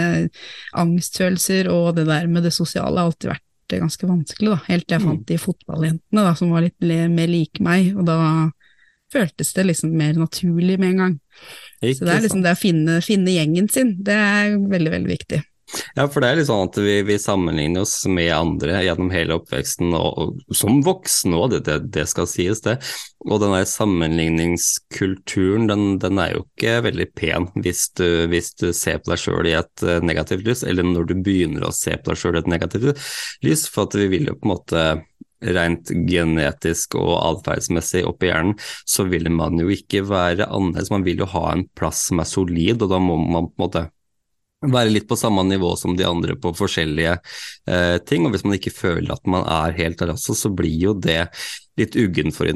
angstfølelser, 0.80 1.68
og 1.74 1.98
det 1.98 2.06
der 2.08 2.30
med 2.32 2.48
det 2.48 2.54
sosiale 2.56 3.02
har 3.02 3.12
alltid 3.12 3.34
vært 3.34 3.45
ganske 3.72 4.08
vanskelig, 4.10 4.52
da. 4.54 4.60
Helt 4.68 4.86
til 4.86 4.98
jeg 4.98 5.04
mm. 5.04 5.08
fant 5.10 5.26
de 5.32 5.40
fotballjentene 5.42 6.26
da, 6.28 6.36
som 6.38 6.54
var 6.54 6.66
litt 6.66 6.86
mer 6.86 7.32
like 7.32 7.64
meg, 7.66 7.92
og 7.98 8.06
da 8.10 8.20
føltes 9.14 9.54
det 9.56 9.68
liksom 9.70 9.96
mer 9.98 10.18
naturlig 10.20 10.78
med 10.82 10.94
en 10.94 11.02
gang. 11.04 11.18
Ikke 11.82 12.00
Så 12.00 12.08
det 12.08 12.16
er 12.16 12.24
liksom 12.26 12.46
det 12.46 12.56
å 12.56 12.60
finne, 12.60 13.02
finne 13.06 13.36
gjengen 13.36 13.70
sin, 13.72 13.96
det 14.06 14.16
er 14.16 14.56
veldig, 14.58 14.94
veldig 14.98 15.12
viktig. 15.12 15.42
Ja, 15.96 16.06
for 16.12 16.22
det 16.22 16.30
er 16.30 16.40
litt 16.40 16.50
sånn 16.50 16.70
at 16.70 16.78
vi, 16.80 16.96
vi 17.08 17.18
sammenligner 17.22 17.86
oss 17.86 17.98
med 18.12 18.32
andre 18.36 18.82
gjennom 18.86 19.12
hele 19.14 19.38
oppveksten, 19.40 19.94
og, 19.98 20.38
og 20.46 20.58
som 20.58 20.82
voksne 20.86 21.40
òg, 21.40 21.56
det, 21.56 21.62
det, 21.68 21.78
det, 21.96 22.06
skal 22.12 22.28
sies, 22.30 22.62
det. 22.66 22.78
Og 23.26 23.42
den 23.42 23.56
der 23.56 23.66
sammenligningskulturen, 23.70 25.68
den, 25.72 25.86
den, 26.04 26.22
er 26.22 26.36
jo 26.36 26.46
ikke 26.46 26.78
veldig 26.86 27.08
pen 27.18 27.50
hvis 27.66 27.88
du, 27.98 28.08
hvis 28.32 28.54
du 28.60 28.70
ser 28.76 29.02
på 29.02 29.14
deg 29.14 29.24
sjøl 29.24 29.50
i 29.50 29.58
et 29.58 29.86
uh, 29.88 29.98
negativt 30.06 30.46
lys, 30.48 30.64
eller 30.68 30.88
når 30.88 31.10
du 31.10 31.18
begynner 31.26 31.68
å 31.68 31.74
se 31.76 31.98
på 31.98 32.12
deg 32.12 32.22
sjøl 32.22 32.40
i 32.40 32.44
et 32.44 32.54
negativt 32.56 33.06
lys, 33.46 33.68
for 33.72 33.90
at 33.90 33.98
vi 34.00 34.10
vil 34.14 34.32
jo 34.32 34.38
på 34.38 34.48
en 34.48 34.56
måte 34.56 34.86
rent 35.56 35.92
genetisk 36.10 36.96
og 37.00 37.14
atferdsmessig 37.20 38.06
oppi 38.08 38.30
hjernen, 38.32 38.56
så 38.88 39.06
vil 39.10 39.30
man 39.34 39.60
jo 39.60 39.70
ikke 39.74 40.06
være 40.08 40.48
annerledes. 40.48 40.92
Man 40.94 41.06
vil 41.06 41.22
jo 41.22 41.30
ha 41.36 41.50
en 41.52 41.66
plass 41.78 42.08
som 42.10 42.22
er 42.24 42.30
solid, 42.30 42.82
og 42.82 42.92
da 42.94 43.02
må 43.02 43.18
man 43.20 43.52
på 43.52 43.60
en 43.60 43.66
måte 43.68 43.86
være 44.64 44.94
litt 44.94 45.08
på 45.10 45.18
samme 45.20 45.44
nivå 45.48 45.76
som 45.80 45.96
de 45.98 46.06
andre 46.08 46.36
på 46.40 46.54
forskjellige 46.58 47.18
eh, 47.70 47.98
ting. 48.08 48.26
Og 48.26 48.36
hvis 48.36 48.46
man 48.48 48.58
ikke 48.60 48.76
føler 48.76 49.16
at 49.16 49.26
man 49.30 49.48
er 49.48 49.76
helt 49.80 50.02
også, 50.06 50.38
så 50.38 50.54
blir 50.54 50.78
jo 50.90 50.94
det 50.98 51.26
litt 51.80 51.98
uggen 52.00 52.32
for 52.36 52.48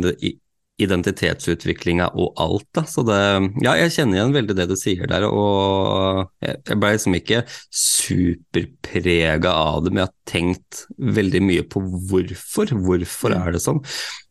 identitetsutviklinga 0.80 2.08
og 2.16 2.40
alt. 2.40 2.68
Da. 2.76 2.86
Så 2.88 3.04
det, 3.08 3.20
ja, 3.66 3.76
jeg 3.82 3.94
kjenner 3.98 4.20
igjen 4.20 4.36
veldig 4.38 4.56
det 4.56 4.68
du 4.72 4.76
sier 4.80 5.10
der, 5.12 5.28
og 5.28 6.30
jeg 6.46 6.80
ble 6.80 6.94
liksom 6.96 7.18
ikke 7.20 7.44
superprega 7.76 9.52
av 9.52 9.84
det, 9.84 9.92
men 9.92 10.04
jeg 10.04 10.10
har 10.10 10.34
tenkt 10.34 10.84
veldig 11.20 11.44
mye 11.50 11.68
på 11.68 11.84
hvorfor. 11.84 12.74
Hvorfor 12.88 13.36
er 13.36 13.56
det 13.56 13.64
sånn? 13.66 13.84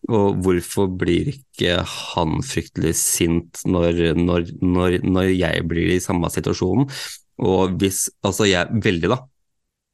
Og 0.08 0.40
hvorfor 0.44 0.88
blir 0.88 1.34
ikke 1.34 1.82
han 1.84 2.40
fryktelig 2.46 2.96
sint 2.96 3.64
når, 3.68 4.14
når, 4.16 4.52
når, 4.64 5.00
når 5.04 5.32
jeg 5.34 5.68
blir 5.68 5.96
i 5.98 6.02
samme 6.02 6.32
situasjonen? 6.32 6.88
Og 7.38 7.78
hvis 7.80 8.08
Altså, 8.26 8.48
jeg 8.48 8.82
Veldig, 8.84 9.10
da. 9.14 9.22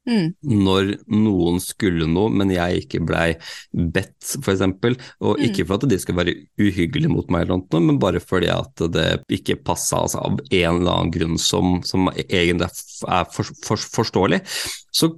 Mm. 0.05 0.35
Når 0.45 0.91
noen 1.09 1.57
skulle 1.63 2.05
noe, 2.09 2.29
men 2.29 2.51
jeg 2.53 2.83
ikke 2.83 3.01
blei 3.07 3.31
bedt, 3.73 4.35
f.eks. 4.37 4.61
Og 4.61 5.39
mm. 5.39 5.45
ikke 5.47 5.65
for 5.65 5.79
at 5.79 5.87
de 5.89 5.97
skal 6.01 6.19
være 6.19 6.35
uhyggelige 6.61 7.09
mot 7.09 7.29
meg, 7.33 7.45
eller 7.47 7.63
noe, 7.63 7.81
men 7.87 7.97
bare 8.01 8.21
fordi 8.21 8.51
at 8.53 8.85
det 8.93 9.07
ikke 9.33 9.57
passa 9.65 10.03
altså, 10.05 10.21
av 10.21 10.37
en 10.45 10.81
eller 10.83 10.91
annen 10.91 11.13
grunn 11.15 11.41
som, 11.41 11.79
som 11.87 12.11
egentlig 12.13 12.69
er 12.69 13.29
for, 13.33 13.49
for, 13.65 13.89
forståelig, 13.97 14.43
så 14.93 15.09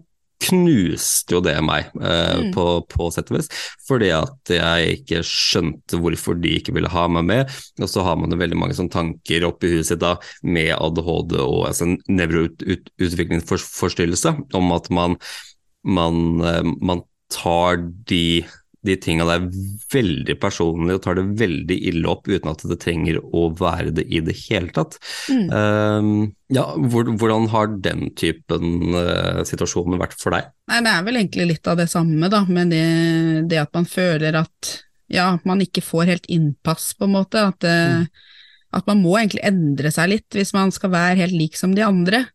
knuste 0.43 1.34
jo 1.36 1.39
det 1.43 1.56
meg, 1.65 1.89
eh, 1.97 2.38
mm. 2.39 2.52
på, 2.56 2.65
på 2.91 3.10
sett 3.13 3.32
og 3.32 3.38
vis. 3.39 3.50
Fordi 3.88 4.10
at 4.15 4.52
jeg 4.54 5.00
ikke 5.00 5.19
skjønte 5.26 6.00
hvorfor 6.02 6.34
de 6.39 6.50
ikke 6.60 6.73
ville 6.76 6.93
ha 6.93 7.04
meg 7.12 7.23
med. 7.30 7.41
Og 7.82 7.89
så 7.91 8.00
har 8.06 8.15
man 8.19 8.32
jo 8.34 8.38
veldig 8.39 8.60
mange 8.60 8.76
sånne 8.78 8.93
tanker 8.93 9.47
oppi 9.47 9.67
huet 9.73 9.88
sitt 9.89 10.04
da, 10.04 10.13
med 10.45 10.71
ADHD 10.78 11.34
og 11.41 11.60
altså, 11.71 11.86
nevroutviklingsforstyrrelse, 12.08 14.30
om 14.58 14.65
at 14.78 14.86
man, 14.93 15.12
man, 15.97 16.15
eh, 16.45 16.65
man 16.82 17.00
tar 17.34 17.73
de 18.08 18.45
de 18.88 18.95
tinga 19.02 19.28
der 19.28 19.45
veldig 19.93 20.36
personlig 20.41 20.97
og 20.97 21.04
tar 21.04 21.19
det 21.19 21.26
veldig 21.39 21.78
ille 21.91 22.10
opp 22.12 22.28
uten 22.30 22.52
at 22.52 22.63
det 22.69 22.80
trenger 22.82 23.19
å 23.21 23.47
være 23.58 23.93
det 24.00 24.08
i 24.08 24.21
det 24.23 24.36
hele 24.45 24.73
tatt. 24.76 24.97
Mm. 25.30 25.47
Uh, 25.52 26.32
ja, 26.56 26.65
hvordan 26.78 27.50
har 27.52 27.71
den 27.84 28.10
typen 28.17 28.95
uh, 28.95 29.43
situasjoner 29.47 30.02
vært 30.02 30.17
for 30.21 30.36
deg? 30.36 30.50
Nei, 30.71 30.82
Det 30.86 30.93
er 30.93 31.06
vel 31.08 31.21
egentlig 31.21 31.50
litt 31.54 31.71
av 31.71 31.80
det 31.82 31.89
samme, 31.91 32.32
da, 32.32 32.43
med 32.47 32.73
det, 32.76 32.86
det 33.52 33.62
at 33.65 33.73
man 33.76 33.88
føler 33.89 34.39
at 34.39 34.73
ja, 35.12 35.30
man 35.47 35.62
ikke 35.63 35.84
får 35.86 36.10
helt 36.12 36.32
innpass, 36.32 36.91
på 36.97 37.08
en 37.08 37.15
måte. 37.15 37.43
At, 37.52 37.67
uh, 37.67 38.02
mm. 38.02 38.65
at 38.80 38.89
man 38.89 39.04
må 39.04 39.17
egentlig 39.19 39.45
endre 39.47 39.91
seg 39.93 40.12
litt 40.15 40.39
hvis 40.39 40.56
man 40.56 40.73
skal 40.76 40.91
være 40.95 41.21
helt 41.23 41.38
lik 41.38 41.60
som 41.60 41.76
de 41.76 41.86
andre. 41.86 42.26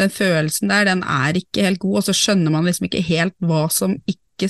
Den 0.00 0.12
følelsen 0.12 0.70
der, 0.70 0.86
den 0.88 1.02
er 1.04 1.36
ikke 1.36 1.66
helt 1.66 1.82
god, 1.82 2.00
og 2.00 2.06
så 2.08 2.16
skjønner 2.16 2.54
man 2.54 2.68
liksom 2.68 2.88
ikke 2.88 3.04
helt 3.04 3.36
hva 3.44 3.66
som 3.72 3.98
ikke 4.08 4.48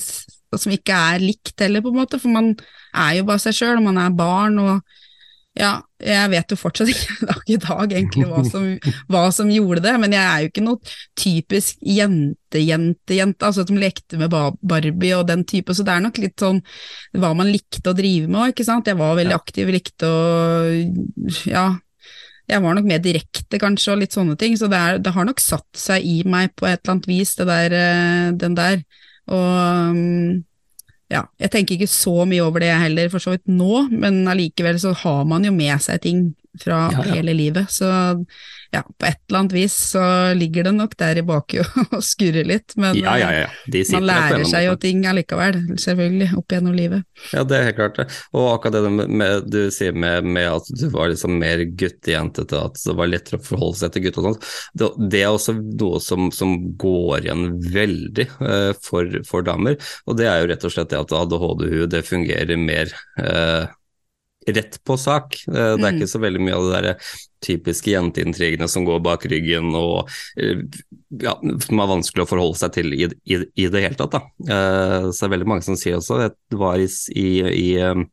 som 0.58 0.72
ikke 0.74 0.96
er 0.96 1.22
likt 1.22 1.62
heller, 1.62 1.84
på 1.84 1.92
en 1.92 2.00
måte, 2.00 2.18
for 2.18 2.32
man 2.34 2.54
er 2.90 3.20
jo 3.20 3.28
bare 3.28 3.42
seg 3.42 3.54
sjøl, 3.54 3.76
og 3.78 3.86
man 3.86 4.00
er 4.02 4.16
barn, 4.16 4.58
og 4.58 4.98
ja, 5.58 5.72
jeg 5.98 6.30
vet 6.30 6.52
jo 6.52 6.56
fortsatt 6.56 6.90
ikke 6.92 7.26
dag 7.30 7.48
i 7.50 7.56
dag 7.60 7.92
egentlig 7.92 8.26
hva 8.30 8.42
som, 8.46 8.66
hva 9.10 9.22
som, 9.34 9.50
gjorde 9.50 9.82
det, 9.84 9.94
men 10.02 10.14
jeg 10.14 10.22
er 10.22 10.44
jo 10.44 10.50
ikke 10.52 10.64
noe 10.64 10.94
typisk 11.18 11.82
jente-jente-jente, 11.82 13.46
altså 13.46 13.66
som 13.66 13.78
lekte 13.78 14.18
med 14.20 14.30
Barbie 14.32 15.16
og 15.18 15.26
den 15.28 15.44
type, 15.50 15.74
så 15.74 15.86
det 15.86 15.94
er 15.94 16.06
nok 16.06 16.22
litt 16.22 16.38
sånn 16.40 16.62
hva 17.18 17.34
man 17.36 17.50
likte 17.50 17.90
å 17.90 17.98
drive 17.98 18.30
med 18.30 18.40
òg, 18.44 18.54
ikke 18.54 18.66
sant. 18.66 18.90
Jeg 18.90 18.98
var 19.00 19.18
veldig 19.18 19.36
aktiv, 19.36 19.70
likte 19.74 20.10
å 20.10 20.18
ja, 21.50 21.66
jeg 22.50 22.62
var 22.64 22.74
nok 22.76 22.88
mer 22.88 23.02
direkte, 23.02 23.58
kanskje, 23.62 23.92
og 23.94 24.00
litt 24.02 24.16
sånne 24.16 24.36
ting, 24.38 24.56
så 24.58 24.70
det, 24.70 24.78
er, 24.78 25.02
det 25.02 25.12
har 25.14 25.26
nok 25.26 25.42
satt 25.42 25.68
seg 25.78 26.06
i 26.06 26.20
meg 26.26 26.54
på 26.58 26.66
et 26.66 26.80
eller 26.80 26.96
annet 26.96 27.10
vis, 27.10 27.34
det 27.38 27.46
der, 27.50 27.76
eh, 27.76 28.30
den 28.38 28.56
der. 28.58 28.82
Og 29.30 29.96
mm, 29.96 30.40
ja, 31.10 31.24
jeg 31.42 31.50
tenker 31.50 31.76
ikke 31.76 31.90
så 31.90 32.26
mye 32.28 32.42
over 32.44 32.62
det 32.62 32.70
heller, 32.82 33.10
for 33.12 33.22
så 33.22 33.34
vidt 33.34 33.50
nå, 33.50 33.86
men 33.90 34.22
allikevel 34.30 34.78
så 34.82 34.94
har 35.02 35.24
man 35.28 35.46
jo 35.46 35.54
med 35.54 35.82
seg 35.82 36.02
ting 36.04 36.28
fra 36.58 36.88
Ja, 36.92 37.04
ja. 37.06 37.14
hele 37.14 37.34
livet. 37.36 37.70
Så 37.70 37.86
ja, 38.70 38.82
på 38.98 39.06
et 39.06 39.18
eller 39.28 39.38
annet 39.38 39.52
vis 39.52 39.74
så 39.74 40.02
ligger 40.38 40.68
det 40.68 40.72
nok 40.76 40.92
der 40.98 41.18
i 41.18 41.24
bakhuet 41.26 41.70
og 41.96 42.02
skurrer 42.06 42.46
litt, 42.46 42.76
men 42.78 42.98
Ja, 42.98 43.16
ja, 43.18 43.30
ja. 43.34 43.48
De 43.70 43.82
man 43.96 44.06
lærer 44.06 44.44
seg 44.46 44.66
jo 44.68 44.76
ting 44.78 45.02
allikevel, 45.10 45.58
selvfølgelig, 45.74 46.28
opp 46.38 46.54
gjennom 46.54 46.76
livet. 46.78 47.02
Ja, 47.34 47.42
det 47.42 47.58
er 47.58 47.66
helt 47.70 47.78
klart 47.80 47.98
det. 47.98 48.06
Og 48.30 48.46
akkurat 48.52 48.78
det 48.78 49.08
med, 49.10 49.50
du 49.50 49.58
sier 49.74 49.96
med, 49.96 50.26
med 50.26 50.46
at 50.52 50.70
du 50.70 50.86
var 50.94 51.10
liksom 51.10 51.34
mer 51.42 51.64
guttejentete, 51.66 52.62
at 52.70 52.78
det 52.84 52.96
var 53.00 53.10
lettere 53.10 53.40
å 53.40 53.46
forholde 53.48 53.80
seg 53.82 53.96
til 53.96 54.06
gutt 54.06 54.20
og 54.22 54.28
sånt, 54.28 54.48
det, 54.78 54.92
det 55.10 55.24
er 55.24 55.34
også 55.34 55.56
noe 55.58 56.02
som, 56.04 56.30
som 56.34 56.54
går 56.78 57.26
igjen 57.26 57.48
veldig 57.74 58.28
uh, 58.38 58.70
for, 58.86 59.18
for 59.26 59.46
damer. 59.46 59.80
Og 60.06 60.18
det 60.20 60.30
er 60.30 60.44
jo 60.44 60.50
rett 60.52 60.70
og 60.70 60.76
slett 60.76 60.94
det 60.94 61.02
at 61.02 61.14
ADHD-hud, 61.16 61.90
det 61.90 62.06
fungerer 62.06 62.58
mer 62.60 62.90
eh, 63.18 63.66
rett 64.56 64.78
på 64.84 64.96
sak. 64.98 65.36
Eh, 65.48 65.74
det 65.76 65.84
er 65.84 65.92
Mm. 65.92 65.98
ikke 66.00 66.10
så 66.12 66.20
veldig 66.22 66.40
mye 66.46 66.56
av 66.58 66.66
det 66.70 66.82
der 66.82 66.96
typiske 67.40 67.90
jenteintrigene 67.94 68.68
som 68.68 68.84
går 68.84 69.00
bak 69.02 69.24
ryggen 69.30 69.70
og 69.74 70.10
eh, 70.36 70.60
ja, 71.22 71.34
som 71.64 71.80
er 71.80 71.88
vanskelig 71.94 72.26
å 72.26 72.28
forholde 72.28 72.58
seg 72.60 72.72
til 72.76 72.92
i, 72.94 73.08
i, 73.24 73.40
i 73.56 73.68
det 73.72 73.82
hele 73.86 73.96
tatt. 73.96 74.12
Da. 74.12 74.20
Eh, 74.44 75.08
så 75.10 75.24
det 75.24 75.28
er 75.30 75.34
veldig 75.38 75.48
mange 75.48 75.64
som 75.66 75.76
sier 75.80 75.96
også, 75.98 76.20
det 76.50 76.58
var 76.60 76.76
i, 76.78 76.88
i, 77.16 77.68
eh, 77.80 78.04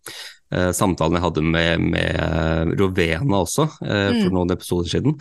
eh, 0.54 0.72
samtalen 0.72 1.20
jeg 1.20 1.26
hadde 1.28 1.44
med, 1.44 1.80
med 1.92 2.80
Rovena 2.80 3.44
også, 3.44 3.68
eh, 3.84 4.08
for 4.22 4.30
Mm. 4.32 4.34
noen 4.40 4.52
episoder 4.56 4.90
siden, 4.96 5.20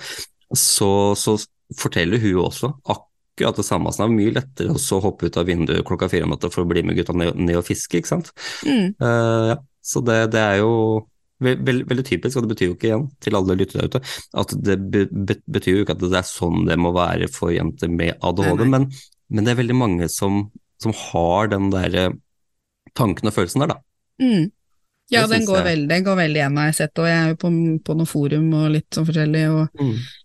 så, 0.55 1.14
så 1.18 1.37
forteller 1.76 2.22
hun 2.22 2.44
også 2.46 2.70
akkurat 2.87 3.57
det 3.59 3.64
samme. 3.66 3.90
Så 3.92 4.05
det 4.05 4.07
er 4.07 4.14
mye 4.14 4.35
lettere 4.38 4.76
å 4.79 5.00
hoppe 5.02 5.26
ut 5.26 5.37
av 5.37 5.46
vinduet 5.50 5.85
klokka 5.85 6.09
fire 6.09 6.24
om 6.24 6.31
natta 6.31 6.48
for 6.48 6.62
å 6.62 6.68
bli 6.70 6.85
med 6.87 6.96
gutta 6.96 7.12
ned, 7.12 7.35
ned 7.37 7.59
og 7.59 7.66
fiske, 7.66 7.98
ikke 7.98 8.12
sant. 8.14 8.31
Mm. 8.64 8.94
Uh, 9.02 9.50
ja. 9.50 9.57
Så 9.87 10.03
det, 10.07 10.18
det 10.35 10.42
er 10.42 10.61
jo 10.62 10.72
ve 11.42 11.53
veldig, 11.61 11.85
veldig 11.90 12.05
typisk, 12.09 12.38
og 12.38 12.46
det 12.46 12.55
betyr 12.55 12.70
jo 12.70 12.77
ikke 12.77 12.88
igjen 12.90 13.07
til 13.22 13.37
alle 13.38 13.59
lyttere 13.61 13.88
ute, 13.90 14.01
at 14.40 14.55
det 14.66 14.77
be 14.92 15.05
be 15.11 15.37
betyr 15.53 15.79
jo 15.79 15.85
ikke 15.85 15.96
at 15.96 16.05
det 16.05 16.20
er 16.20 16.29
sånn 16.29 16.64
det 16.68 16.79
må 16.81 16.94
være 16.96 17.29
for 17.33 17.53
jenter 17.53 17.92
med 17.92 18.16
ADHD, 18.25 18.64
Nei, 18.64 18.70
nei. 18.70 18.70
Men, 18.72 18.88
men 19.29 19.46
det 19.46 19.53
er 19.53 19.61
veldig 19.61 19.77
mange 19.77 20.09
som, 20.12 20.46
som 20.83 20.94
har 21.11 21.53
den 21.53 21.68
der 21.75 21.99
eh, 22.07 22.14
tanken 22.96 23.29
og 23.29 23.37
følelsen 23.37 23.66
der, 23.66 23.75
da. 23.75 23.83
Mm. 24.22 24.53
Ja, 25.12 25.22
den 25.31 25.44
går, 25.46 25.61
jeg. 25.61 25.66
veldig, 25.68 25.88
den 25.92 26.07
går 26.09 26.16
veldig 26.18 26.40
igjen, 26.40 26.57
har 26.59 26.70
jeg 26.72 26.77
sett, 26.81 26.99
og 26.99 27.07
jeg 27.07 27.18
er 27.20 27.29
jo 27.31 27.37
på, 27.38 27.51
på 27.87 27.94
noen 27.94 28.09
forum 28.11 28.46
og 28.59 28.70
litt 28.75 28.96
sånn 28.96 29.07
forskjellig, 29.07 29.42
og 29.55 29.83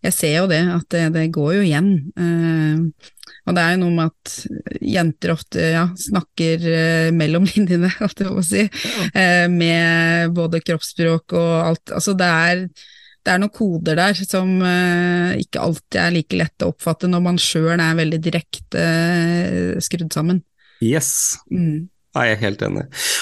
jeg 0.08 0.16
ser 0.16 0.38
jo 0.40 0.48
det, 0.50 0.62
at 0.74 0.88
det, 0.96 1.04
det 1.14 1.26
går 1.36 1.52
jo 1.60 1.66
igjen. 1.68 1.92
Eh, 2.18 3.12
og 3.42 3.56
det 3.58 3.62
er 3.64 3.74
jo 3.74 3.82
noe 3.82 3.94
med 3.96 4.12
at 4.12 4.82
jenter 4.86 5.34
ofte 5.34 5.68
ja, 5.74 5.86
snakker 5.98 6.66
eh, 6.70 7.10
mellom 7.16 7.48
linjene, 7.52 7.90
holdt 8.00 8.22
jeg 8.22 8.30
på 8.30 8.42
å 8.42 8.46
si, 8.46 8.66
eh, 9.18 9.48
med 9.52 10.36
både 10.38 10.62
kroppsspråk 10.66 11.38
og 11.40 11.54
alt. 11.66 11.96
Altså 11.98 12.14
det 12.18 12.28
er, 12.30 12.66
det 13.22 13.34
er 13.34 13.42
noen 13.42 13.54
koder 13.56 13.98
der 13.98 14.22
som 14.22 14.54
eh, 14.66 15.40
ikke 15.42 15.64
alltid 15.66 16.00
er 16.04 16.14
like 16.20 16.38
lett 16.38 16.66
å 16.66 16.70
oppfatte 16.74 17.10
når 17.10 17.26
man 17.32 17.42
sjøl 17.42 17.74
er 17.80 17.98
veldig 17.98 18.22
direkte 18.30 18.86
eh, 18.86 19.82
skrudd 19.84 20.14
sammen. 20.14 20.44
Yes, 20.82 21.38
Mm. 21.50 21.90
Ja, 22.12 22.26
jeg 22.28 22.36
er 22.36 22.42
helt 22.42 22.64
enig. 22.66 22.82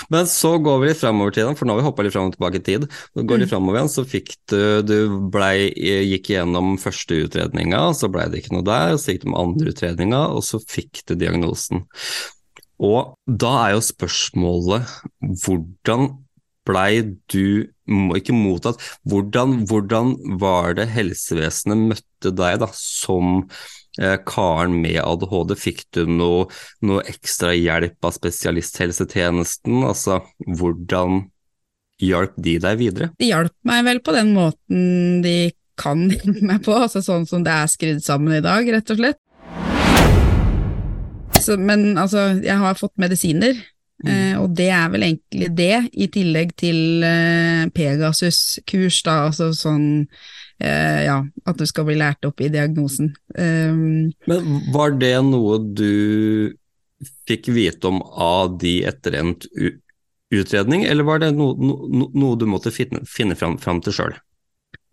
Men 0.10 0.26
så 0.26 0.56
går 0.66 0.80
vi 0.82 0.88
litt 0.90 0.98
framover 1.02 1.34
til 1.36 1.46
den, 1.46 1.56
for 1.56 1.70
nå 1.70 1.76
har 1.76 1.82
vi 1.82 1.86
hoppa 1.86 2.06
litt 2.06 2.14
fram 2.16 2.32
og 2.32 2.34
tilbake 2.34 2.58
i 2.58 2.64
tid. 2.66 2.88
Så 3.14 3.22
går 3.30 3.38
vi 3.38 3.46
Mm. 3.46 3.52
fremover 3.52 3.78
igjen, 3.78 3.92
så 3.94 4.06
fikk 4.06 4.36
du 4.50 4.82
Du 4.82 5.30
ble, 5.30 5.52
gikk 5.76 6.32
igjennom 6.32 6.78
første 6.82 7.20
utredninga, 7.28 7.94
så 7.94 8.10
blei 8.10 8.26
det 8.30 8.42
ikke 8.42 8.56
noe 8.58 8.66
der. 8.66 8.98
Så 8.98 9.14
gikk 9.14 9.26
du 9.26 9.30
med 9.30 9.40
andre 9.44 9.70
utredninga, 9.74 10.22
og 10.34 10.42
så 10.44 10.58
fikk 10.66 11.04
du 11.06 11.14
diagnosen. 11.16 11.86
Og 12.80 13.14
da 13.28 13.68
er 13.68 13.72
jo 13.76 13.84
spørsmålet 13.86 14.88
hvordan 15.22 16.18
blei 16.66 17.02
du 17.34 17.66
ikke 17.90 18.34
mottatt 18.36 18.78
hvordan, 19.10 19.66
hvordan 19.68 20.16
var 20.40 20.74
det 20.78 20.88
helsevesenet 20.94 21.78
møtte 21.94 22.32
deg 22.36 22.60
da, 22.62 22.68
som 22.74 23.50
eh, 23.50 23.79
karen 24.30 24.78
med 24.84 25.00
ADHD? 25.02 25.56
Fikk 25.60 25.86
du 25.98 26.04
noe, 26.08 26.46
noe 26.86 27.04
ekstra 27.10 27.56
hjelp 27.58 28.06
av 28.06 28.16
spesialisthelsetjenesten? 28.16 29.82
Altså, 29.88 30.22
hvordan 30.46 31.26
hjalp 32.00 32.36
de 32.40 32.58
deg 32.64 32.78
videre? 32.80 33.10
De 33.20 33.32
hjalp 33.32 33.56
meg 33.68 33.86
vel 33.88 34.04
på 34.04 34.16
den 34.16 34.36
måten 34.36 35.24
de 35.26 35.38
kan 35.80 36.06
hjelpe 36.12 36.46
meg 36.46 36.64
på, 36.66 36.76
altså 36.76 37.02
sånn 37.04 37.28
som 37.30 37.44
det 37.46 37.56
er 37.56 37.72
skrudd 37.72 38.04
sammen 38.04 38.38
i 38.38 38.46
dag, 38.46 38.68
rett 38.76 38.94
og 38.94 39.02
slett. 39.02 39.20
Så, 41.40 41.56
men 41.56 41.94
altså, 41.98 42.34
jeg 42.44 42.58
har 42.60 42.80
fått 42.80 42.98
medisiner, 43.00 43.56
eh, 44.04 44.36
og 44.40 44.52
det 44.58 44.68
er 44.76 44.90
vel 44.92 45.06
egentlig 45.08 45.50
det, 45.56 45.78
i 45.96 46.10
tillegg 46.12 46.52
til 46.60 47.06
eh, 47.06 47.64
Pegasus-kurs, 47.76 49.00
da, 49.08 49.22
altså 49.30 49.52
sånn 49.56 49.88
eh, 50.60 51.02
ja, 51.08 51.20
at 51.46 51.60
du 51.60 51.66
skal 51.70 51.88
bli 51.90 51.98
lært 52.00 52.26
opp 52.28 52.42
i 52.42 52.52
diagnosen. 52.54 53.14
Um, 53.38 54.12
Men 54.30 54.64
var 54.76 54.96
det 55.00 55.16
noe 55.26 55.60
du 55.60 56.56
fikk 57.28 57.48
vite 57.56 57.88
om 57.88 58.02
av 58.04 58.58
de 58.60 58.82
etter 58.90 59.16
endt 59.22 59.48
utredning, 60.30 60.84
eller 60.84 61.08
var 61.08 61.22
det 61.24 61.32
no, 61.34 61.54
no, 61.58 61.76
no- 61.90 62.12
noe 62.14 62.38
du 62.40 62.46
måtte 62.50 62.74
finne, 62.74 63.02
finne 63.10 63.38
fram, 63.40 63.58
fram 63.62 63.80
til 63.82 63.96
sjøl? 63.96 64.18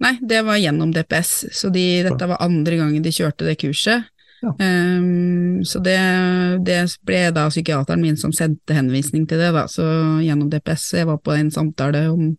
Nei, 0.00 0.16
det 0.20 0.42
var 0.44 0.58
gjennom 0.60 0.92
DPS, 0.92 1.32
så 1.56 1.70
de, 1.72 1.84
dette 2.04 2.28
var 2.28 2.42
andre 2.44 2.76
gangen 2.76 3.04
de 3.04 3.12
kjørte 3.12 3.48
det 3.48 3.56
kurset. 3.62 4.04
Ja. 4.42 4.52
Um, 4.60 5.64
så 5.64 5.80
det, 5.80 5.96
det 6.66 6.82
ble 7.08 7.22
da 7.34 7.46
psykiateren 7.48 8.02
min 8.04 8.18
som 8.20 8.34
sendte 8.36 8.76
henvisning 8.76 9.24
til 9.28 9.40
det, 9.40 9.52
da, 9.56 9.64
så 9.72 9.86
gjennom 10.24 10.50
DPS. 10.52 10.90
Jeg 11.00 11.08
var 11.08 11.20
på 11.24 11.32
en 11.36 11.50
samtale 11.52 12.04
om, 12.12 12.34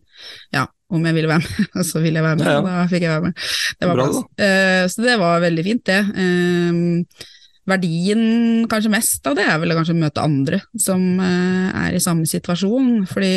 ja, 0.55 0.65
om 0.89 1.03
jeg 1.05 1.15
ville 1.17 1.27
være 1.31 1.43
med, 1.43 1.65
og 1.75 1.85
så 1.89 1.99
ville 2.03 2.19
jeg 2.21 2.23
være 2.27 2.37
med, 2.39 2.45
Ja, 2.47 2.51
ja. 2.53 2.59
og 2.61 2.69
da 2.69 2.85
fikk 2.91 3.03
jeg 3.07 3.11
være 3.15 3.25
med. 3.27 3.47
Det 3.79 3.89
var 3.89 3.99
Bra. 3.99 4.21
Eh, 4.45 4.83
så 4.93 5.03
det 5.07 5.17
var 5.19 5.41
veldig 5.43 5.65
fint, 5.67 5.83
det. 5.89 5.99
Uh, 6.15 7.27
verdien 7.67 8.21
kanskje 8.71 8.91
mest 8.93 9.25
av 9.27 9.35
det 9.35 9.43
er 9.43 9.57
vel 9.59 9.73
å 9.73 9.75
kanskje 9.81 9.97
møte 9.99 10.23
andre 10.23 10.61
som 10.79 11.01
uh, 11.19 11.67
er 11.83 11.97
i 11.97 11.99
samme 12.03 12.23
situasjon, 12.29 13.01
fordi 13.11 13.33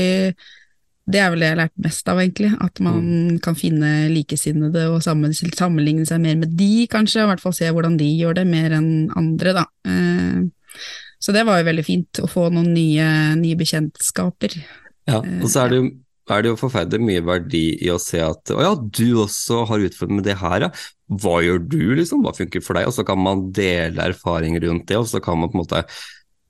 det 1.11 1.19
er 1.19 1.33
vel 1.33 1.41
det 1.43 1.49
jeg 1.49 1.55
har 1.57 1.59
lært 1.65 1.81
mest 1.83 2.07
av, 2.13 2.21
egentlig. 2.23 2.53
At 2.63 2.79
man 2.87 3.01
Mm. 3.03 3.39
kan 3.43 3.57
finne 3.59 3.89
likesinnede 4.13 4.85
og 4.93 5.01
sammen, 5.03 5.33
sammenligne 5.35 6.05
seg 6.07 6.21
mer 6.23 6.37
med 6.39 6.53
de, 6.55 6.87
kanskje, 6.93 7.25
og 7.25 7.27
i 7.27 7.31
hvert 7.33 7.43
fall 7.43 7.57
se 7.57 7.67
hvordan 7.75 7.97
de 7.99 8.07
gjør 8.21 8.37
det, 8.39 8.45
mer 8.47 8.77
enn 8.77 9.11
andre, 9.19 9.57
da. 9.57 9.65
Så 11.21 11.35
det 11.35 11.43
var 11.49 11.59
jo 11.59 11.67
veldig 11.67 11.85
fint 11.85 12.21
å 12.23 12.29
få 12.31 12.47
noen 12.55 12.71
nye, 12.77 13.09
nye 13.41 13.59
bekjentskaper. 13.59 14.55
Ja, 15.11 15.19
og 15.19 15.49
så 15.51 15.65
er 15.65 15.73
det 15.75 15.81
jo 15.81 15.89
er 16.31 16.45
det 16.45 16.53
jo 16.53 16.61
forferdelig 16.61 17.07
mye 17.07 17.25
verdi 17.27 17.65
i 17.83 17.91
å 17.91 17.99
se 18.03 18.21
at 18.23 18.53
å 18.55 18.61
ja, 18.63 18.73
du 18.77 19.23
også 19.25 19.65
har 19.71 19.87
utfordringer 19.89 20.21
med 20.21 20.29
det 20.29 20.39
her, 20.41 20.69
ja. 20.69 20.73
Hva 21.11 21.41
gjør 21.43 21.65
du, 21.67 21.81
liksom? 21.99 22.23
Hva 22.23 22.31
funker 22.37 22.63
for 22.63 22.79
deg? 22.79 22.87
Og 22.87 22.95
så 22.95 23.03
kan 23.07 23.19
man 23.19 23.49
dele 23.57 24.05
erfaring 24.13 24.55
rundt 24.63 24.87
det, 24.87 25.01
og 25.01 25.09
så 25.11 25.19
kan 25.25 25.41
man 25.41 25.51
på 25.51 25.59
en 25.59 25.65
måte 25.65 25.83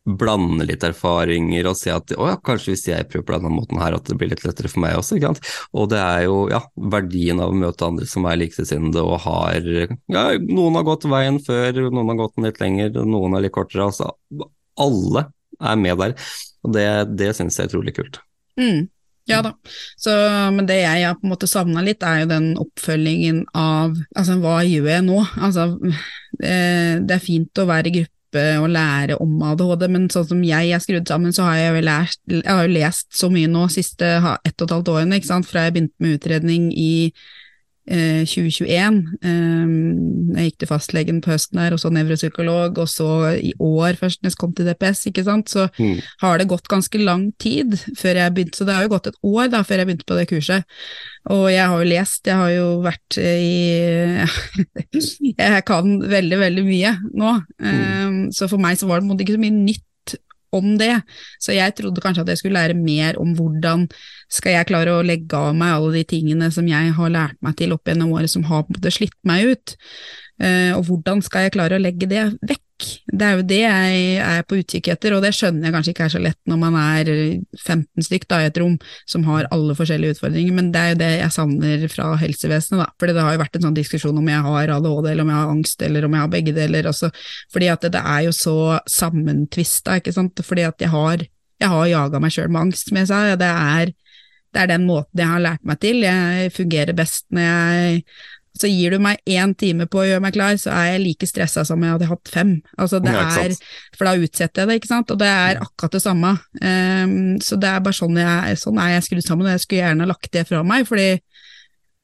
blande 0.04 0.64
litt 0.64 0.85
erfaringer 0.85 1.68
og 1.68 1.76
se 1.76 1.92
at 1.92 2.12
å 2.16 2.28
ja, 2.30 2.37
kanskje 2.44 2.72
hvis 2.72 2.87
jeg 2.88 3.09
prøver 3.11 3.26
på 3.26 3.35
denne 3.37 3.52
måten 3.52 3.80
her, 3.80 3.96
at 3.96 4.09
det 4.09 4.16
blir 4.18 4.30
litt 4.33 4.44
lettere 4.46 4.70
for 4.72 4.83
meg 4.85 4.96
også, 4.98 5.16
ikke 5.16 5.33
sant. 5.33 5.50
Og 5.76 5.90
det 5.92 6.00
er 6.00 6.24
jo 6.26 6.38
ja, 6.52 6.62
verdien 6.92 7.42
av 7.42 7.52
å 7.52 7.59
møte 7.62 7.88
andre 7.88 8.09
som 8.09 8.28
er 8.28 8.40
likesinnede 8.40 9.04
og 9.04 9.20
har 9.26 9.61
ja, 9.61 10.24
noen 10.40 10.78
har 10.80 10.87
gått 10.88 11.09
veien 11.11 11.40
før, 11.44 11.83
noen 11.88 12.14
har 12.14 12.22
gått 12.22 12.38
den 12.38 12.48
litt 12.48 12.62
lenger, 12.62 12.96
noen 13.04 13.37
er 13.37 13.46
litt 13.46 13.56
kortere, 13.56 13.90
altså 13.90 14.12
alle 14.80 15.26
er 15.61 15.80
med 15.80 16.00
der. 16.00 16.16
Og 16.64 16.74
det, 16.76 16.88
det 17.20 17.35
synes 17.37 17.56
jeg 17.56 17.68
er 17.68 17.72
utrolig 17.72 17.96
kult. 17.96 18.20
Mm. 18.61 18.88
Ja 19.30 19.40
da, 19.46 19.54
så, 20.00 20.14
men 20.54 20.68
det 20.68 20.80
jeg 20.82 21.06
har 21.06 21.18
på 21.18 21.28
en 21.28 21.34
måte 21.34 21.48
savna 21.50 21.84
litt, 21.86 22.02
er 22.06 22.24
jo 22.24 22.30
den 22.30 22.48
oppfølgingen 22.60 23.44
av 23.56 23.94
altså 24.16 24.38
hva 24.42 24.60
gjør 24.66 24.88
jeg 24.90 25.06
nå? 25.06 25.20
Altså, 25.40 25.68
det 26.40 27.14
er 27.16 27.22
fint 27.22 27.60
å 27.62 27.68
være 27.70 27.90
i 27.90 27.94
gruppe 28.00 28.46
og 28.60 28.68
lære 28.70 29.16
om 29.22 29.40
ADHD, 29.42 29.88
men 29.90 30.06
sånn 30.12 30.28
som 30.28 30.42
jeg 30.46 30.70
er 30.70 30.82
skrudd 30.82 31.08
sammen, 31.10 31.34
så 31.34 31.48
har 31.48 31.58
jeg 31.58 31.72
jo 31.74 31.84
lært, 31.88 32.20
jeg 32.30 32.46
har 32.46 32.70
lest 32.70 33.08
så 33.16 33.30
mye 33.32 33.50
nå 33.50 33.66
siste 33.72 34.12
ett 34.20 34.54
og 34.54 34.68
et 34.68 34.74
halvt 34.76 34.92
årene, 34.94 35.22
fra 35.46 35.66
jeg 35.66 35.74
begynte 35.76 36.04
med 36.04 36.18
utredning 36.18 36.70
i 36.74 36.92
eh, 37.88 38.24
2021. 38.26 38.98
Eh, 39.22 40.36
jeg 40.36 40.50
gikk 40.50 40.58
til 40.62 40.68
fastlegen 40.70 41.20
på 41.24 41.32
høsten 41.32 41.58
her, 41.58 41.72
og 41.72 41.80
så 41.82 41.90
nevropsykolog, 41.92 42.78
og 42.78 42.88
så 42.88 43.08
i 43.40 43.52
år 43.60 43.96
først 44.00 44.22
når 44.22 44.30
jeg 44.30 44.38
kom 44.38 44.52
til 44.54 44.66
DPS, 44.70 45.06
ikke 45.10 45.24
sant, 45.24 45.48
så 45.50 45.68
Mm. 45.78 46.00
har 46.20 46.38
det 46.38 46.48
gått 46.48 46.68
ganske 46.68 46.98
lang 47.02 47.32
tid 47.38 47.72
før 47.96 48.14
jeg 48.20 48.34
begynte, 48.34 48.56
så 48.58 48.66
det 48.66 48.74
har 48.74 48.82
jo 48.82 48.92
gått 48.96 49.06
et 49.08 49.18
år 49.24 49.48
da 49.50 49.62
før 49.62 49.78
jeg 49.78 49.86
begynte 49.86 50.06
på 50.06 50.16
det 50.18 50.28
kurset. 50.28 50.64
Og 51.30 51.50
jeg 51.52 51.66
har 51.68 51.78
jo 51.78 51.88
lest, 51.88 52.26
jeg 52.26 52.36
har 52.36 52.50
jo 52.50 52.80
vært 52.82 53.18
i 53.18 54.24
Jeg 55.38 55.64
kan 55.68 56.00
veldig, 56.10 56.38
veldig 56.40 56.64
mye 56.66 56.94
nå. 57.14 57.34
Um, 57.60 58.18
så 58.32 58.48
for 58.50 58.58
meg 58.62 58.78
så 58.80 58.88
var 58.88 59.00
det 59.00 59.20
ikke 59.26 59.36
så 59.38 59.42
mye 59.42 59.56
nytt 59.64 59.84
om 60.56 60.72
det. 60.80 60.94
Så 61.42 61.54
jeg 61.56 61.74
trodde 61.78 62.02
kanskje 62.02 62.24
at 62.24 62.32
jeg 62.32 62.42
skulle 62.42 62.60
lære 62.60 62.78
mer 62.78 63.18
om 63.22 63.34
hvordan 63.38 63.86
skal 64.30 64.58
jeg 64.58 64.70
klare 64.70 64.94
å 64.96 65.04
legge 65.06 65.36
av 65.36 65.54
meg 65.58 65.74
alle 65.76 65.92
de 65.98 66.06
tingene 66.14 66.50
som 66.54 66.68
jeg 66.70 66.94
har 66.96 67.14
lært 67.14 67.38
meg 67.44 67.58
til 67.58 67.74
opp 67.76 67.90
gjennom 67.90 68.14
året 68.16 68.32
som 68.32 68.46
har 68.50 68.66
slitt 68.90 69.16
meg 69.26 69.52
ut. 69.52 69.76
Eh, 70.40 70.72
og 70.76 70.86
hvordan 70.88 71.22
skal 71.24 71.46
jeg 71.46 71.56
klare 71.58 71.78
å 71.78 71.82
legge 71.82 72.08
det 72.10 72.26
vekk? 72.40 72.64
Det 73.06 73.26
er 73.26 73.36
jo 73.38 73.44
det 73.46 73.58
jeg 73.60 74.00
er 74.24 74.44
på 74.48 74.58
utkikk 74.60 74.90
etter, 74.92 75.14
og 75.16 75.24
det 75.24 75.32
skjønner 75.36 75.68
jeg 75.68 75.74
kanskje 75.74 75.92
ikke 75.94 76.06
er 76.06 76.12
så 76.14 76.22
lett 76.22 76.38
når 76.50 76.60
man 76.62 76.76
er 76.80 77.10
15 77.58 78.06
stykk 78.06 78.26
da, 78.30 78.40
i 78.42 78.48
et 78.50 78.60
rom 78.60 78.76
som 79.08 79.24
har 79.28 79.48
alle 79.54 79.76
forskjellige 79.78 80.16
utfordringer, 80.16 80.56
men 80.56 80.70
det 80.74 80.82
er 80.82 80.92
jo 80.92 81.00
det 81.02 81.10
jeg 81.18 81.34
savner 81.36 81.84
fra 81.92 82.08
helsevesenet. 82.20 82.82
da, 82.82 82.88
fordi 83.00 83.16
det 83.16 83.26
har 83.26 83.36
jo 83.36 83.42
vært 83.42 83.58
en 83.58 83.66
sånn 83.68 83.78
diskusjon 83.78 84.20
om 84.22 84.32
jeg 84.32 84.46
har 84.46 84.74
ADHD, 84.76 85.10
eller 85.12 85.24
om 85.24 85.32
jeg 85.32 85.40
har 85.40 85.54
angst, 85.54 85.86
eller 85.86 86.06
om 86.06 86.16
jeg 86.16 86.24
har 86.24 86.32
begge 86.34 86.56
deler. 86.56 86.90
Også, 86.90 87.12
fordi 87.52 87.70
at 87.72 87.86
det, 87.86 88.00
er 88.00 88.24
jo 88.26 88.34
så 88.36 88.58
sammentvista, 88.88 90.00
ikke 90.00 90.14
sant, 90.16 90.44
fordi 90.46 90.66
at 90.68 90.82
jeg 90.82 90.92
har, 90.92 91.24
jeg 91.60 91.74
har 91.74 91.92
jaga 91.92 92.22
meg 92.22 92.34
sjøl 92.34 92.50
med 92.50 92.66
angst, 92.68 92.88
som 92.88 93.00
jeg 93.00 93.10
sa. 93.10 93.22
Det 93.40 93.54
er, 93.76 93.94
det 94.50 94.64
er 94.64 94.74
den 94.74 94.86
måten 94.88 95.22
jeg 95.22 95.32
har 95.34 95.46
lært 95.46 95.64
meg 95.68 95.80
til. 95.82 96.04
Jeg 96.06 96.52
fungerer 96.56 96.96
best 96.96 97.26
når 97.34 97.48
jeg 97.48 98.04
så 98.58 98.68
gir 98.68 98.94
du 98.94 99.02
meg 99.02 99.20
én 99.30 99.52
time 99.58 99.86
på 99.90 100.02
å 100.02 100.06
gjøre 100.08 100.22
meg 100.24 100.34
klar, 100.34 100.56
så 100.60 100.72
er 100.74 100.94
jeg 100.94 101.02
like 101.04 101.28
stressa 101.28 101.62
som 101.66 101.82
jeg 101.84 101.94
hadde 101.94 102.08
hatt 102.10 102.32
fem. 102.32 102.56
Altså 102.76 102.98
det 103.02 103.14
er, 103.14 103.54
for 103.96 104.08
da 104.08 104.14
utsetter 104.18 104.62
jeg 104.62 104.70
det, 104.70 104.78
ikke 104.80 104.90
sant, 104.90 105.12
og 105.14 105.20
det 105.20 105.28
er 105.30 105.60
akkurat 105.62 105.96
det 105.96 106.02
samme. 106.04 106.34
Um, 106.60 107.14
så 107.44 107.58
det 107.60 107.70
er 107.70 107.84
bare 107.84 107.96
sånn 107.96 108.18
jeg, 108.20 108.58
sånn 108.60 108.80
er 108.82 108.96
jeg 108.96 109.06
skrudd 109.06 109.26
sammen, 109.26 109.48
og 109.48 109.54
jeg 109.54 109.64
skulle 109.64 109.84
gjerne 109.84 110.08
lagt 110.10 110.32
det 110.34 110.46
fra 110.50 110.64
meg, 110.66 110.88
fordi 110.88 111.12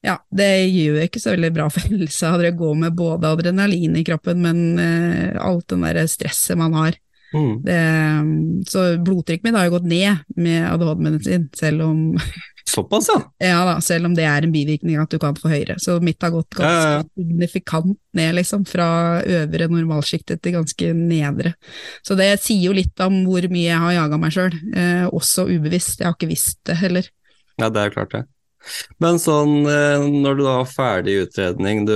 ja, 0.07 0.21
det 0.39 0.51
gjør 0.71 1.01
ikke 1.03 1.23
så 1.23 1.33
veldig 1.35 1.53
bra 1.57 1.67
for 1.75 1.91
helsa 1.91 2.37
å 2.37 2.53
gå 2.61 2.75
med 2.79 2.97
både 2.99 3.33
adrenalin 3.35 3.99
i 3.99 4.07
kroppen, 4.07 4.45
men 4.47 4.63
uh, 4.79 5.43
alt 5.43 5.69
den 5.75 5.85
der 5.87 6.05
stresset 6.11 6.59
man 6.61 6.79
har. 6.79 7.01
Mm. 7.35 7.55
Det, 7.67 7.81
så 8.71 8.85
blodtrykket 9.03 9.45
mitt 9.45 9.57
har 9.59 9.67
jo 9.67 9.75
gått 9.77 9.89
ned 9.91 10.23
med 10.39 10.63
ADHD-medisin, 10.71 11.51
selv 11.59 11.89
om 11.91 12.05
Såpass, 12.67 13.09
ja. 13.15 13.21
ja 13.47 13.59
da, 13.65 13.77
selv 13.81 14.09
om 14.09 14.15
det 14.17 14.25
er 14.27 14.43
en 14.43 14.53
bivirkning 14.53 14.99
at 14.99 15.13
du 15.13 15.21
kan 15.23 15.37
få 15.39 15.53
høyere. 15.53 15.77
Så 15.83 16.01
mitt 16.03 16.23
har 16.23 16.33
gått 16.35 16.57
ganske 16.59 16.67
Ja, 16.67 16.97
ja, 16.99 17.05
signifikant 17.15 17.99
ned, 18.19 18.35
liksom, 18.41 18.65
fra 18.67 18.89
øvre 19.23 19.69
normalsjiktet 19.71 20.43
til 20.43 20.57
ganske 20.57 20.91
nedre. 20.99 21.55
Så 22.03 22.17
det 22.19 22.33
sier 22.43 22.67
jo 22.67 22.75
litt 22.75 22.99
om 23.05 23.21
hvor 23.29 23.47
mye 23.53 23.69
jeg 23.69 23.83
har 23.85 23.95
jaga 24.01 24.19
meg 24.19 24.35
sjøl, 24.35 24.57
eh, 24.75 25.07
også 25.07 25.47
ubevisst. 25.53 26.03
Jeg 26.03 26.11
har 26.11 26.19
ikke 26.19 26.33
visst 26.33 26.59
det 26.67 26.81
heller. 26.83 27.11
Ja, 27.61 27.71
det 27.71 27.85
er 27.85 27.95
klart 27.95 28.17
det. 28.17 28.25
Men 28.99 29.21
sånn, 29.23 29.61
eh, 29.71 30.03
når 30.11 30.39
du 30.39 30.45
da 30.49 30.59
har 30.59 30.71
ferdig 30.71 31.21
utredning, 31.29 31.87
du 31.87 31.95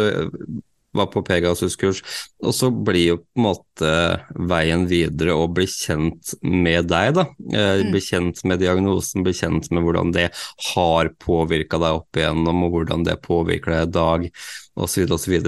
var 0.97 1.07
på 1.13 1.23
Pegasus-kurs, 1.23 2.01
og 2.43 2.55
så 2.57 2.71
blir 2.75 3.05
jo 3.13 3.17
på 3.21 3.39
en 3.39 3.45
måte 3.45 3.91
veien 4.51 4.87
videre 4.91 5.37
å 5.39 5.45
bli 5.55 5.67
kjent 5.71 6.33
med 6.43 6.89
deg, 6.91 7.13
da. 7.15 7.27
Eh, 7.53 7.83
Mm. 7.85 7.93
Bli 7.93 8.01
kjent 8.03 8.43
med 8.45 8.59
diagnosen, 8.61 9.23
bli 9.23 9.33
kjent 9.33 9.71
med 9.71 9.85
hvordan 9.87 10.11
det 10.13 10.29
har 10.75 11.13
påvirka 11.23 11.79
deg 11.79 12.01
opp 12.01 12.19
igjennom, 12.19 12.65
og 12.67 12.75
hvordan 12.75 13.05
det 13.07 13.21
påvirker 13.23 13.71
deg 13.77 13.89
i 13.89 13.93
dag, 13.95 14.27
osv., 14.77 15.07
osv. 15.15 15.39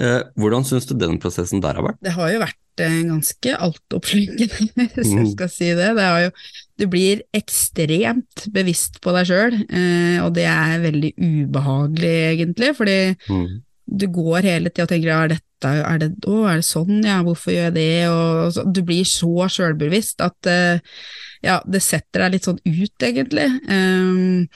Eh, 0.00 0.20
hvordan 0.36 0.64
syns 0.66 0.86
du 0.90 0.94
den 0.98 1.18
prosessen 1.22 1.62
der 1.62 1.78
har 1.78 1.86
vært? 1.92 2.02
Det 2.02 2.16
har 2.16 2.30
jo 2.32 2.42
vært 2.42 2.82
eh, 2.82 3.00
ganske 3.06 3.56
altoppslukende, 3.68 4.88
hvis 4.96 5.14
jeg 5.14 5.32
skal 5.36 5.50
si 5.52 5.72
det. 5.78 5.90
det 5.98 6.06
har 6.10 6.22
jo, 6.26 6.30
du 6.82 6.86
blir 6.90 7.22
ekstremt 7.38 8.48
bevisst 8.50 8.98
på 9.04 9.14
deg 9.14 9.28
sjøl, 9.30 9.60
og 10.24 10.32
det 10.34 10.48
er 10.50 10.80
veldig 10.82 11.12
ubehagelig, 11.22 12.16
egentlig. 12.34 12.74
fordi 12.76 12.98
Mm. 13.30 13.60
Du 13.86 14.06
går 14.12 14.46
hele 14.46 14.70
tida 14.70 14.86
og 14.86 14.92
tenker 14.92 15.14
er 15.14 15.32
dette, 15.34 15.72
er 15.72 15.98
det, 16.02 16.10
å, 16.26 16.42
er 16.50 16.60
det 16.60 16.66
sånn, 16.66 17.02
ja, 17.06 17.20
hvorfor 17.26 17.54
gjør 17.54 17.68
jeg 17.70 17.76
det, 17.76 17.88
og 18.10 18.54
så, 18.54 18.64
du 18.66 18.82
blir 18.86 19.08
så 19.08 19.48
sjølbevisst 19.52 20.22
at 20.24 20.50
eh, 20.50 20.94
ja, 21.42 21.58
det 21.66 21.82
setter 21.84 22.24
deg 22.24 22.36
litt 22.36 22.48
sånn 22.48 22.60
ut, 22.62 23.04
egentlig. 23.04 23.48
Um, 23.66 24.48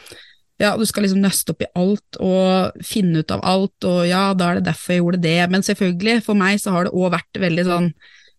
ja, 0.62 0.72
du 0.78 0.86
skal 0.88 1.04
liksom 1.04 1.20
nøste 1.20 1.52
opp 1.52 1.64
i 1.66 1.72
alt 1.76 2.20
og 2.22 2.84
finne 2.86 3.20
ut 3.22 3.34
av 3.34 3.42
alt, 3.44 3.76
og 3.86 4.04
ja, 4.08 4.28
da 4.38 4.50
er 4.52 4.60
det 4.60 4.70
derfor 4.70 4.94
jeg 4.94 5.02
gjorde 5.02 5.24
det, 5.26 5.40
men 5.52 5.66
selvfølgelig, 5.66 6.20
for 6.26 6.38
meg 6.38 6.62
så 6.62 6.74
har 6.74 6.86
det 6.86 6.94
òg 6.96 7.10
vært 7.18 7.42
veldig 7.42 7.66
sånn 7.66 7.90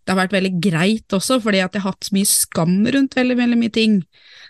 det 0.08 0.14
har 0.14 0.22
vært 0.22 0.38
veldig 0.38 0.54
greit 0.64 1.14
også, 1.18 1.36
fordi 1.44 1.60
at 1.60 1.74
jeg 1.76 1.84
har 1.84 1.92
hatt 1.92 2.08
så 2.08 2.14
mye 2.16 2.28
skam 2.30 2.78
rundt 2.96 3.18
veldig, 3.18 3.36
veldig 3.42 3.58
mye 3.60 3.74
ting. 3.76 3.98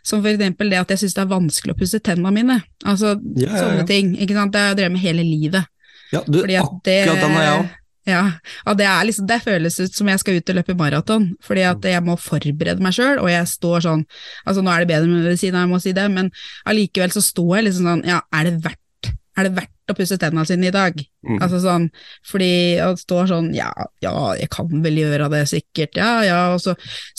Som 0.06 0.21
for 0.21 0.30
eksempel 0.30 0.69
det 0.69 0.84
at 0.84 0.93
jeg 0.93 1.02
syns 1.02 1.15
det 1.17 1.23
er 1.23 1.32
vanskelig 1.32 1.73
å 1.73 1.80
pusse 1.80 2.00
tennene 2.06 2.34
mine. 2.36 2.58
Altså 2.86 3.15
Ja, 3.17 3.47
ja, 3.47 3.50
ja. 3.50 3.63
sånne 3.63 3.88
ting. 3.89 4.12
ikke 4.21 4.38
sant? 4.38 4.54
Det 4.54 4.62
har 4.62 4.69
jeg 4.69 4.78
drevet 4.84 4.93
med 4.93 5.02
hele 5.08 5.26
livet. 5.26 5.65
Ja, 6.13 6.23
du, 6.23 6.39
Fordi 6.41 6.57
at 6.59 6.79
det, 6.87 7.01
akkurat 7.03 7.23
den 7.25 7.37
har 7.37 7.45
jeg 7.47 7.59
òg. 7.59 7.75
Ja, 8.07 8.23
og 8.63 8.77
det, 8.79 8.87
er 8.87 9.03
liksom, 9.03 9.27
det 9.27 9.41
føles 9.43 9.77
ut 9.81 9.95
som 9.95 10.07
jeg 10.07 10.21
skal 10.21 10.39
ut 10.39 10.49
og 10.53 10.57
løpe 10.61 10.75
maraton, 10.79 11.29
fordi 11.43 11.65
at 11.67 11.83
jeg 11.91 12.03
må 12.05 12.15
forberede 12.21 12.83
meg 12.83 12.95
sjøl, 12.95 13.19
og 13.19 13.27
jeg 13.27 13.47
står 13.51 13.83
sånn 13.83 14.03
Altså, 14.47 14.63
nå 14.63 14.71
er 14.71 14.83
det 14.83 14.91
bedre 14.93 15.09
med 15.11 15.25
medisin, 15.25 15.57
jeg 15.59 15.71
må 15.71 15.79
si 15.83 15.91
det, 15.95 16.05
men 16.13 16.29
allikevel 16.69 17.11
så 17.11 17.23
står 17.25 17.57
jeg 17.57 17.65
liksom 17.67 17.89
sånn 17.91 18.05
Ja, 18.07 18.21
er 18.31 18.47
det 18.47 18.61
verdt, 18.63 19.09
er 19.35 19.49
det 19.49 19.51
verdt 19.57 19.91
å 19.91 19.95
pusse 19.97 20.15
tennene 20.21 20.47
sine 20.47 20.69
i 20.69 20.75
dag? 20.75 20.95
Mm. 21.27 21.41
Altså 21.43 21.59
sånn, 21.63 21.89
fordi 22.31 22.49
jeg 22.77 23.01
står 23.03 23.27
sånn 23.33 23.51
Ja, 23.57 23.73
ja, 24.03 24.15
jeg 24.39 24.51
kan 24.55 24.71
vel 24.87 25.01
gjøre 25.03 25.27
det, 25.35 25.43
sikkert, 25.51 25.99
ja, 25.99 26.13
ja, 26.29 26.39
og 26.55 26.63
så 26.63 26.77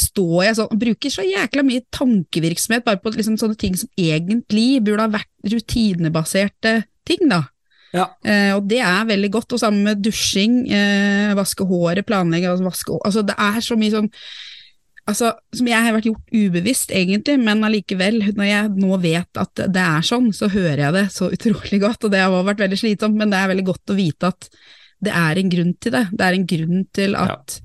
står 0.08 0.38
jeg 0.46 0.58
sånn 0.62 0.72
og 0.72 0.82
bruker 0.86 1.12
så 1.12 1.26
jækla 1.28 1.66
mye 1.68 1.84
tankevirksomhet 1.92 2.88
bare 2.88 3.02
på 3.04 3.12
liksom 3.12 3.36
sånne 3.40 3.60
ting 3.60 3.76
som 3.76 3.92
egentlig 4.00 4.80
burde 4.88 5.04
ha 5.04 5.16
vært 5.20 5.52
rutinebaserte 5.52 6.78
ting, 7.08 7.28
da. 7.28 7.44
Ja. 7.94 8.10
Eh, 8.20 8.52
og 8.56 8.66
det 8.68 8.82
er 8.84 9.08
veldig 9.08 9.30
godt, 9.32 9.54
og 9.56 9.62
sammen 9.62 9.86
med 9.86 10.02
dusjing, 10.04 10.60
eh, 10.72 11.32
vaske 11.38 11.64
håret, 11.68 12.06
planlegge 12.08 12.50
altså, 12.50 12.66
vaske, 12.68 13.00
altså 13.04 13.24
Det 13.24 13.36
er 13.38 13.60
så 13.64 13.78
mye 13.80 13.94
sånn 13.94 14.10
altså, 15.08 15.32
som 15.56 15.68
jeg 15.70 15.84
har 15.84 15.94
vært 15.96 16.08
gjort 16.10 16.34
ubevisst, 16.34 16.92
egentlig, 16.94 17.38
men 17.40 17.64
allikevel, 17.66 18.20
når 18.36 18.48
jeg 18.48 18.72
nå 18.76 18.98
vet 19.02 19.40
at 19.40 19.62
det 19.72 19.84
er 19.84 20.04
sånn, 20.06 20.30
så 20.36 20.50
hører 20.52 20.82
jeg 20.86 20.96
det 20.98 21.06
så 21.14 21.30
utrolig 21.32 21.80
godt, 21.84 22.04
og 22.04 22.12
det 22.12 22.24
har 22.24 22.34
vært 22.34 22.64
veldig 22.66 22.80
slitsomt, 22.80 23.16
men 23.18 23.32
det 23.32 23.40
er 23.40 23.52
veldig 23.54 23.66
godt 23.70 23.94
å 23.94 23.98
vite 23.98 24.32
at 24.34 24.50
det 25.04 25.14
er 25.14 25.38
en 25.38 25.50
grunn 25.52 25.72
til 25.78 25.94
det. 25.94 26.04
Det 26.10 26.26
er 26.26 26.36
en 26.36 26.46
grunn 26.50 26.84
til 26.96 27.16
at 27.18 27.60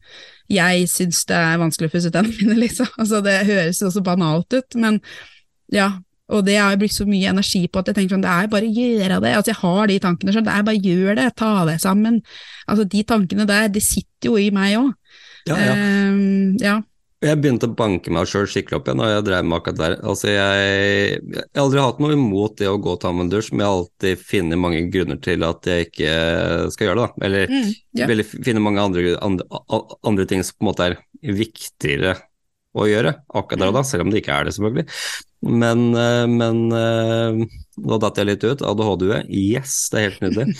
jeg 0.54 0.88
syns 0.92 1.24
det 1.30 1.38
er 1.38 1.62
vanskelig 1.62 1.90
å 1.90 1.94
pusse 1.96 2.12
tennene 2.14 2.40
mine, 2.40 2.60
liksom. 2.66 2.90
Altså, 3.02 3.22
det 3.26 3.40
høres 3.50 3.82
jo 3.84 3.92
så 3.94 4.04
banalt 4.06 4.54
ut, 4.56 4.80
men 4.80 5.02
ja. 5.74 5.92
Og 6.32 6.46
det 6.48 6.56
har 6.56 6.78
brukt 6.80 6.96
så 6.96 7.06
mye 7.08 7.34
energi 7.34 7.66
på 7.68 7.82
at 7.82 7.90
jeg 7.92 7.98
tenker 7.98 8.16
sånn, 8.16 8.24
det 8.24 8.32
er 8.32 8.48
bare 8.52 8.70
å 8.70 8.78
gjøre 8.78 9.20
det. 9.26 9.34
Altså, 9.36 9.52
jeg 9.52 9.60
har 9.60 9.92
de 9.92 10.00
tankene 10.06 10.34
sjøl, 10.34 10.46
det 10.48 10.54
er 10.56 10.64
bare 10.70 10.80
å 10.80 10.88
gjøre 10.88 11.16
det, 11.20 11.28
ta 11.36 11.52
det 11.68 11.76
sammen. 11.84 12.22
Altså, 12.70 12.88
de 12.88 13.04
tankene 13.04 13.46
der, 13.50 13.68
de 13.74 13.84
sitter 13.84 14.32
jo 14.32 14.40
i 14.40 14.48
meg 14.56 14.78
òg. 14.80 14.90
Ja, 15.50 15.60
ja. 15.60 15.76
ja. 16.64 16.80
Jeg 17.24 17.40
begynte 17.40 17.70
å 17.70 17.76
banke 17.76 18.12
meg 18.12 18.28
sjøl 18.28 18.48
skikkelig 18.52 18.82
opp 18.82 18.88
igjen, 18.90 19.04
og 19.04 19.12
jeg 19.12 19.24
drev 19.28 19.46
med 19.48 19.58
akkurat 19.60 19.80
der. 19.80 19.94
Altså, 20.04 20.28
jeg, 20.32 21.22
jeg 21.24 21.44
har 21.56 21.62
aldri 21.64 21.84
hatt 21.84 22.02
noe 22.04 22.18
imot 22.18 22.58
det 22.60 22.68
å 22.72 22.80
gå 22.84 22.96
og 22.96 23.00
ta 23.04 23.14
meg 23.16 23.28
en 23.28 23.32
dusj, 23.32 23.52
men 23.54 23.64
jeg 23.64 23.70
har 23.70 23.78
alltid 23.80 24.26
funnet 24.32 24.60
mange 24.60 24.82
grunner 24.92 25.22
til 25.24 25.46
at 25.48 25.70
jeg 25.72 25.88
ikke 25.88 26.18
skal 26.76 26.90
gjøre 26.90 27.00
det, 27.00 27.06
da. 27.06 27.28
Eller 27.28 27.54
Mm, 27.54 27.72
ja. 28.00 28.08
finne 28.44 28.64
mange 28.64 28.84
andre, 28.84 29.16
andre, 29.24 29.64
andre 30.04 30.26
ting 30.28 30.44
som 30.44 30.58
på 30.58 30.66
en 30.66 30.72
måte 30.72 30.88
er 30.90 30.98
viktigere 31.24 32.18
å 32.74 32.88
gjøre 32.90 33.14
akkurat 33.38 33.62
der 33.62 33.72
og 33.72 33.78
da, 33.78 33.84
selv 33.86 34.06
om 34.06 34.12
det 34.14 34.24
ikke 34.24 34.34
er 34.36 34.48
det, 34.48 34.56
selvfølgelig. 34.58 34.86
Men, 35.64 35.86
eh, 36.00 36.26
men 36.32 36.60
eh, 36.78 37.62
nå 37.84 38.02
datt 38.02 38.20
jeg 38.20 38.30
litt 38.30 38.46
ut. 38.48 38.66
ADHD, 38.66 39.08
yes, 39.30 39.78
det 39.94 40.02
er 40.02 40.12
helt 40.12 40.28
nydelig. 40.28 40.60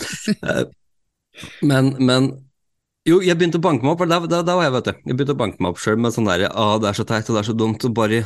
Eh, 1.34 1.60
men, 1.66 1.88
men 1.98 2.28
jo, 3.08 3.16
jeg 3.18 3.34
begynte 3.34 3.58
å 3.58 3.64
banke 3.64 3.82
meg 3.82 3.96
opp, 3.96 4.04
da, 4.06 4.20
da, 4.22 4.38
da 4.46 4.54
var 4.54 4.68
jeg, 4.68 4.74
vet 4.76 4.86
du. 4.86 4.92
Jeg 5.00 5.16
begynte 5.16 5.34
å 5.34 5.40
banke 5.40 5.58
meg 5.58 5.72
opp 5.72 5.80
sjøl 5.82 5.96
med 5.98 6.14
sånn 6.14 6.28
derre 6.30 6.46
ah, 6.54 6.76
det 6.78 6.92
er 6.92 7.00
så 7.00 7.04
teit 7.08 7.26
og 7.26 7.34
det 7.34 7.40
er 7.42 7.48
så 7.48 7.56
dumt, 7.58 7.82
og 7.88 7.96
bare 7.96 8.20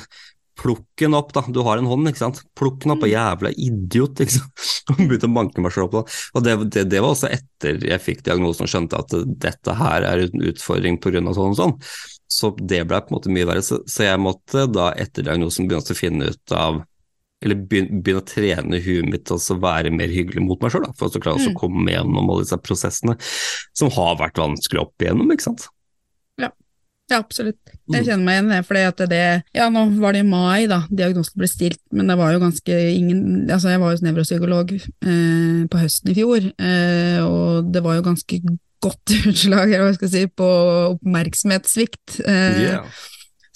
plukk 0.59 0.85
den 1.01 1.17
opp, 1.17 1.33
da. 1.33 1.43
Du 1.49 1.63
har 1.65 1.81
en 1.81 1.89
hånd, 1.89 2.11
ikke 2.11 2.21
sant. 2.21 2.43
Plukk 2.59 2.83
den 2.85 2.93
opp, 2.95 3.07
og 3.07 3.11
jævla 3.11 3.55
idiot, 3.55 4.21
ikke 4.21 4.37
sant. 4.37 4.67
Og 4.89 5.01
begynte 5.01 5.29
å 5.29 5.35
banke 5.35 5.65
meg 5.65 5.75
sjøl 5.75 5.87
opp. 5.89 5.97
da. 5.99 6.19
Og 6.37 6.45
det, 6.45 6.55
det, 6.75 6.85
det 6.93 7.03
var 7.05 7.15
også 7.15 7.29
etter 7.33 7.83
jeg 7.89 8.05
fikk 8.05 8.23
diagnosen 8.29 8.65
og 8.65 8.73
skjønte 8.73 9.01
at 9.03 9.17
dette 9.49 9.75
her 9.77 10.07
er 10.09 10.23
en 10.25 10.47
utfordring 10.49 11.01
av 11.01 11.37
sånn 11.37 11.53
og 11.53 11.59
sånn. 11.59 11.75
Så 12.29 12.53
det 12.61 12.83
ble 12.89 13.01
på 13.01 13.13
en 13.13 13.17
måte 13.17 13.33
mye 13.33 13.49
verre. 13.49 13.65
Så, 13.65 13.81
så 13.89 14.05
jeg 14.05 14.21
måtte 14.21 14.67
da 14.71 14.91
etter 15.01 15.25
diagnosen 15.25 15.69
begynne 15.69 15.97
å 15.97 15.97
finne 15.99 16.29
ut 16.35 16.53
av 16.57 16.83
eller 17.39 17.55
begynne, 17.71 18.03
begynne 18.03 18.21
å 18.25 18.27
trene 18.27 18.81
huet 18.83 19.07
mitt 19.07 19.25
til 19.29 19.39
å 19.39 19.59
være 19.63 19.93
mer 19.95 20.11
hyggelig 20.11 20.43
mot 20.43 20.61
meg 20.61 20.73
sjøl, 20.75 20.89
for 20.99 21.07
å 21.07 21.23
klare 21.23 21.39
Mm. 21.39 21.53
å 21.53 21.59
komme 21.61 21.93
gjennom 21.93 22.31
alle 22.33 22.43
disse 22.43 22.59
prosessene 22.59 23.15
som 23.79 23.93
har 23.95 24.17
vært 24.19 24.41
vanskelig 24.43 24.81
opp 24.83 25.05
igjennom, 25.05 25.31
ikke 25.31 25.47
sant. 25.47 25.69
Ja, 27.09 27.23
absolutt. 27.23 27.57
Mm. 27.89 27.95
Jeg 27.95 28.05
kjenner 28.05 28.25
meg 28.27 28.35
igjen 28.35 28.49
i 28.51 28.55
det, 28.59 28.65
fordi 28.69 28.81
at 28.85 28.99
det 29.09 29.21
Ja, 29.57 29.71
nå 29.73 29.87
var 29.97 30.13
det 30.13 30.21
i 30.21 30.29
mai, 30.29 30.67
da, 30.69 30.83
diagnosen 30.93 31.39
ble 31.41 31.49
stilt, 31.49 31.81
men 31.91 32.11
det 32.11 32.19
var 32.21 32.35
jo 32.35 32.43
ganske 32.43 32.69
ingen 32.69 33.49
Altså, 33.49 33.71
jeg 33.73 33.81
var 33.81 33.95
jo 33.95 34.05
nevropsykolog 34.05 34.75
eh, 34.77 35.63
på 35.73 35.81
høsten 35.81 36.11
i 36.13 36.17
fjor, 36.19 36.51
eh, 36.59 37.21
og 37.25 37.73
det 37.73 37.81
var 37.87 37.97
jo 37.97 38.03
ganske 38.11 38.43
godt 38.85 39.15
utslag, 39.31 39.73
eller 39.73 39.93
hva 39.93 40.07
jeg 40.07 40.15
si, 40.15 40.25
på 40.31 40.49
oppmerksomhetssvikt. 40.95 42.21
Yeah. 42.27 42.87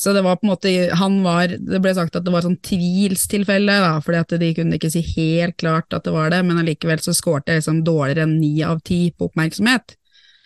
Så 0.03 0.11
det 0.17 0.25
var 0.27 0.37
på 0.41 0.49
en 0.49 0.51
måte 0.51 0.71
Han 0.99 1.21
var 1.23 1.53
Det 1.53 1.79
ble 1.79 1.93
sagt 1.95 2.17
at 2.19 2.25
det 2.27 2.33
var 2.35 2.43
sånn 2.43 2.59
tvilstilfelle, 2.65 3.77
da, 3.85 3.95
fordi 4.03 4.19
at 4.19 4.37
de 4.43 4.53
kunne 4.57 4.79
ikke 4.79 4.91
si 4.91 5.03
helt 5.15 5.55
klart 5.63 5.95
at 5.95 6.09
det 6.09 6.15
var 6.15 6.33
det, 6.35 6.41
men 6.47 6.59
allikevel 6.59 7.03
så 7.03 7.15
skårte 7.15 7.53
jeg 7.53 7.63
liksom 7.63 7.85
dårligere 7.87 8.27
enn 8.27 8.39
ni 8.41 8.57
av 8.67 8.83
ti 8.87 9.05
på 9.15 9.31
oppmerksomhet. 9.31 9.95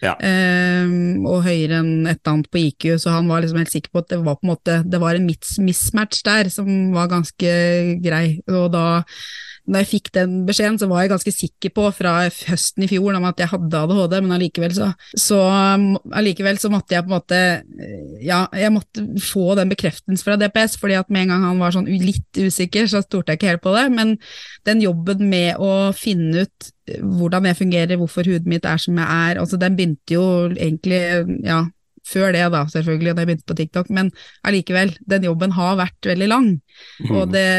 Ja. 0.04 0.12
Um, 0.20 1.24
og 1.24 1.46
høyere 1.46 1.80
enn 1.80 2.08
et 2.10 2.28
annet 2.28 2.50
på 2.52 2.60
IQ, 2.66 2.88
så 3.00 3.14
han 3.14 3.30
var 3.30 3.40
liksom 3.40 3.62
helt 3.62 3.72
sikker 3.72 3.94
på 3.94 4.02
at 4.02 4.12
det 4.12 4.20
var 4.26 4.36
på 4.36 4.44
en 4.44 4.52
måte, 4.52 4.76
det 4.84 5.00
var 5.00 5.16
en 5.16 5.30
mismatch 5.64 6.20
der 6.26 6.52
som 6.52 6.68
var 6.92 7.08
ganske 7.14 7.52
grei. 8.04 8.26
Og 8.52 8.68
da 8.74 8.86
da 9.66 9.82
jeg 9.82 9.88
fikk 9.90 10.10
den 10.14 10.36
beskjeden, 10.46 10.78
så 10.78 10.88
var 10.90 11.02
jeg 11.02 11.10
ganske 11.10 11.32
sikker 11.34 11.72
på 11.74 11.88
fra 11.96 12.14
høsten 12.28 12.84
i 12.86 12.88
fjor 12.90 13.16
om 13.18 13.26
at 13.26 13.40
jeg 13.42 13.50
hadde 13.50 13.80
ADHD, 13.82 14.16
men 14.22 14.36
allikevel 14.36 14.74
så, 14.76 14.90
så, 15.18 15.40
allikevel 16.14 16.60
så 16.62 16.70
måtte 16.72 16.94
jeg 16.94 17.06
på 17.06 17.10
en 17.10 17.16
måte 17.16 17.40
Ja, 18.22 18.44
jeg 18.54 18.72
måtte 18.74 19.04
få 19.22 19.56
den 19.58 19.72
bekreftelsen 19.72 20.22
fra 20.22 20.38
DPS, 20.40 20.78
fordi 20.80 20.98
at 21.00 21.10
med 21.10 21.26
en 21.26 21.34
gang 21.34 21.46
han 21.50 21.62
var 21.62 21.74
sånn 21.74 21.90
litt 21.90 22.38
usikker, 22.38 22.86
så 22.90 23.02
stolte 23.04 23.34
jeg 23.34 23.40
ikke 23.40 23.52
helt 23.54 23.64
på 23.64 23.74
det. 23.74 23.86
Men 23.94 24.16
den 24.68 24.82
jobben 24.84 25.26
med 25.30 25.62
å 25.62 25.90
finne 25.96 26.46
ut 26.46 26.72
hvordan 26.86 27.48
jeg 27.50 27.58
fungerer, 27.58 27.98
hvorfor 27.98 28.28
huden 28.28 28.50
mitt 28.50 28.66
er 28.68 28.78
som 28.78 28.98
jeg 28.98 29.06
er, 29.06 29.40
altså 29.42 29.58
den 29.58 29.74
begynte 29.78 30.14
jo 30.14 30.26
egentlig 30.54 31.00
ja, 31.42 31.64
før 32.06 32.32
det, 32.36 32.44
da, 32.54 32.62
selvfølgelig, 32.70 33.14
da 33.14 33.24
jeg 33.24 33.30
begynte 33.30 33.48
på 33.50 33.58
TikTok, 33.58 33.90
men 33.94 34.12
allikevel, 34.46 34.94
den 35.10 35.26
jobben 35.26 35.56
har 35.56 35.76
vært 35.80 36.08
veldig 36.12 36.30
lang. 36.30 36.48
Mm. 37.02 37.10
Og, 37.10 37.26
det, 37.34 37.50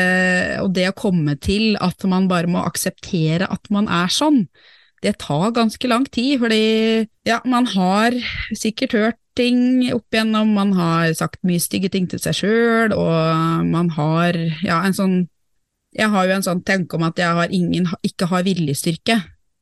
og, 0.64 0.72
det, 0.78 0.88
å 0.92 0.98
komme 0.98 1.38
til 1.44 1.78
at 1.84 2.08
man 2.10 2.30
bare 2.32 2.50
må 2.52 2.64
akseptere 2.64 3.50
at 3.52 3.72
man 3.74 3.90
er 3.92 4.12
sånn, 4.14 4.46
det 5.06 5.20
tar 5.22 5.52
ganske 5.54 5.90
lang 5.90 6.08
tid, 6.10 6.40
fordi 6.42 7.06
ja, 7.28 7.42
man 7.46 7.68
har 7.70 8.16
sikkert 8.58 8.96
hørt 8.98 9.22
ting 9.38 9.86
opp 9.94 10.14
igjennom, 10.14 10.56
man 10.58 10.74
har 10.78 11.12
sagt 11.18 11.44
mye 11.46 11.62
stygge 11.62 11.92
ting 11.94 12.08
til 12.10 12.22
seg 12.22 12.40
sjøl, 12.40 12.96
og 12.98 13.68
man 13.70 13.92
har 13.98 14.38
ja, 14.66 14.82
en 14.84 14.96
sånn 14.98 15.18
Jeg 15.98 16.12
har 16.14 16.28
jo 16.28 16.34
en 16.36 16.44
sånn 16.46 16.60
tenke 16.68 16.94
om 16.98 17.06
at 17.08 17.18
jeg 17.18 17.34
har 17.34 17.54
ingen, 17.56 17.88
ikke 18.06 18.28
har 18.30 18.44
viljestyrke. 18.46 19.16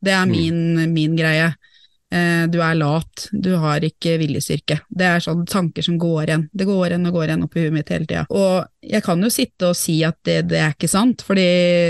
Det 0.04 0.12
er 0.12 0.26
mm. 0.26 0.32
min, 0.34 0.92
min 0.92 1.14
greie. 1.16 1.46
Eh, 2.16 2.46
du 2.50 2.58
er 2.62 2.76
lat, 2.78 3.26
du 3.32 3.50
har 3.60 3.84
ikke 3.84 4.16
viljestyrke. 4.20 4.78
Det 4.88 5.06
er 5.08 5.22
sånne 5.24 5.46
tanker 5.50 5.84
som 5.84 5.98
går 6.00 6.30
igjen. 6.30 6.46
Det 6.52 6.66
går 6.68 6.90
igjen 6.90 7.08
og 7.08 7.18
går 7.18 7.28
igjen 7.28 7.46
oppi 7.46 7.64
huet 7.64 7.74
mitt 7.74 7.92
hele 7.92 8.08
tida. 8.08 8.24
Og 8.30 8.66
jeg 8.86 9.04
kan 9.04 9.22
jo 9.22 9.30
sitte 9.32 9.70
og 9.70 9.78
si 9.78 9.98
at 10.06 10.18
det, 10.26 10.40
det, 10.52 10.60
er 10.62 10.74
ikke 10.76 10.90
sant, 10.90 11.24
fordi 11.26 11.46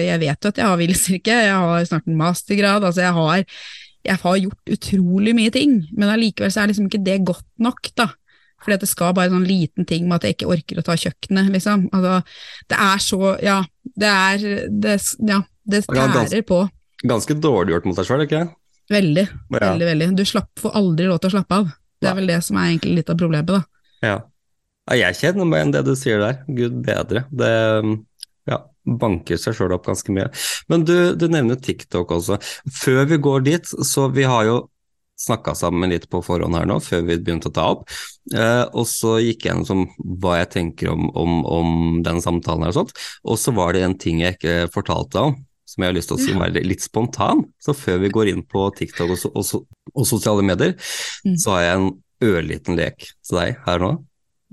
jeg 0.09 0.22
vet 0.22 0.37
jo 0.37 0.53
at 0.53 0.61
jeg 0.62 0.70
har 0.70 0.81
viljestyrke. 0.81 1.41
Jeg 1.47 1.64
har 1.64 1.89
snart 1.89 2.11
en 2.11 2.20
mastergrad. 2.20 2.85
altså 2.85 3.05
jeg 3.05 3.16
har, 3.20 3.64
jeg 4.11 4.22
har 4.22 4.39
gjort 4.45 4.77
utrolig 4.77 5.35
mye 5.39 5.55
ting, 5.55 5.81
men 5.93 6.12
allikevel 6.12 6.55
så 6.55 6.62
er 6.62 6.72
liksom 6.72 6.91
ikke 6.91 7.05
det 7.07 7.20
godt 7.27 7.49
nok, 7.62 7.91
da. 7.99 8.11
Fordi 8.64 8.79
at 8.79 8.83
det 8.87 8.89
skal 8.91 9.12
bare 9.14 9.29
en 9.29 9.37
sånn 9.37 9.51
liten 9.51 9.87
ting 9.87 10.07
med 10.09 10.18
at 10.18 10.27
jeg 10.27 10.39
ikke 10.39 10.53
orker 10.55 10.81
å 10.81 10.87
ta 10.87 10.97
kjøkkenet, 10.99 11.53
liksom. 11.55 11.89
Altså, 11.95 12.20
det 12.72 12.85
er 12.89 13.03
så 13.05 13.35
Ja, 13.45 13.59
det 13.95 14.12
er 14.14 14.47
det, 14.72 15.01
Ja, 15.29 15.43
det 15.66 15.85
tærer 15.87 16.47
på. 16.47 16.64
Ganske 17.07 17.37
dårlig 17.37 17.74
gjort 17.74 17.91
mot 17.91 17.99
deg 17.99 18.09
sjøl, 18.09 18.24
ikke 18.24 18.47
Veldig, 18.93 19.26
ja. 19.26 19.59
veldig, 19.59 19.87
veldig. 19.91 20.09
Du 20.18 20.24
slapp, 20.28 20.53
får 20.61 20.76
aldri 20.78 21.09
lov 21.11 21.20
til 21.22 21.30
å 21.32 21.37
slappe 21.39 21.61
av. 21.61 21.70
Det 22.01 22.11
er 22.11 22.18
vel 22.18 22.30
det 22.30 22.41
som 22.45 22.59
er 22.61 22.70
egentlig 22.70 23.01
litt 23.01 23.11
av 23.11 23.18
problemet, 23.18 23.51
da. 23.51 23.62
Ja. 24.05 24.16
ja 24.91 24.99
jeg 25.01 25.18
kjenner 25.20 25.49
meg 25.49 25.62
igjen 25.62 25.74
det 25.74 25.82
du 25.89 25.95
sier 25.99 26.22
der. 26.22 26.39
Gud 26.47 26.78
bedre. 26.87 27.24
Det 27.34 27.51
ja, 28.47 28.61
banker 28.87 29.41
seg 29.41 29.57
sjøl 29.59 29.74
opp 29.76 29.89
ganske 29.89 30.14
mye. 30.14 30.28
Men 30.70 30.87
du, 30.87 30.97
du, 31.18 31.26
nevner 31.32 31.59
TikTok 31.59 32.14
også. 32.18 32.39
Før 32.82 33.05
vi 33.11 33.20
går 33.22 33.47
dit, 33.49 33.76
så 33.87 34.07
vi 34.14 34.26
har 34.28 34.47
jo 34.47 34.61
snakka 35.16 35.55
sammen 35.57 35.91
litt 35.91 36.11
på 36.12 36.20
forhånd 36.20 36.59
her 36.59 36.66
nå, 36.68 36.76
før 36.84 37.07
vi 37.07 37.16
begynte 37.16 37.49
å 37.49 37.57
ta 37.57 37.66
opp. 37.72 37.87
Eh, 38.37 38.64
og 38.76 38.84
så 38.91 39.16
gikk 39.24 39.47
jeg 39.47 39.55
gjennom 39.55 39.87
hva 40.20 40.37
jeg 40.43 40.53
tenker 40.53 40.93
om, 40.93 41.09
om, 41.16 41.39
om 41.49 41.70
den 42.05 42.20
samtalen 42.22 42.66
her 42.66 42.74
og 42.74 42.80
sånt. 42.82 42.97
Og 43.24 43.41
så 43.41 43.55
var 43.57 43.72
det 43.74 43.87
en 43.87 43.97
ting 43.99 44.20
jeg 44.22 44.37
ikke 44.37 44.59
fortalte 44.74 45.24
om 45.30 45.39
som 45.67 45.83
jeg 45.83 45.91
har 45.91 45.97
lyst 45.97 46.12
til 46.12 46.37
å 46.37 46.41
være 46.41 46.62
litt 46.64 46.85
spontan. 46.85 47.45
Så 47.62 47.75
før 47.77 48.01
vi 48.05 48.12
går 48.14 48.31
inn 48.33 48.45
på 48.47 48.69
TikTok 48.79 49.17
og, 49.17 49.25
og, 49.35 49.67
og 49.95 50.07
sosiale 50.09 50.45
medier, 50.47 50.77
mm. 51.27 51.35
så 51.43 51.57
har 51.57 51.64
jeg 51.64 51.81
en 51.81 51.91
ørliten 52.27 52.79
lek 52.79 53.11
til 53.27 53.41
deg 53.41 53.59
her 53.67 53.83
nå. 53.83 53.91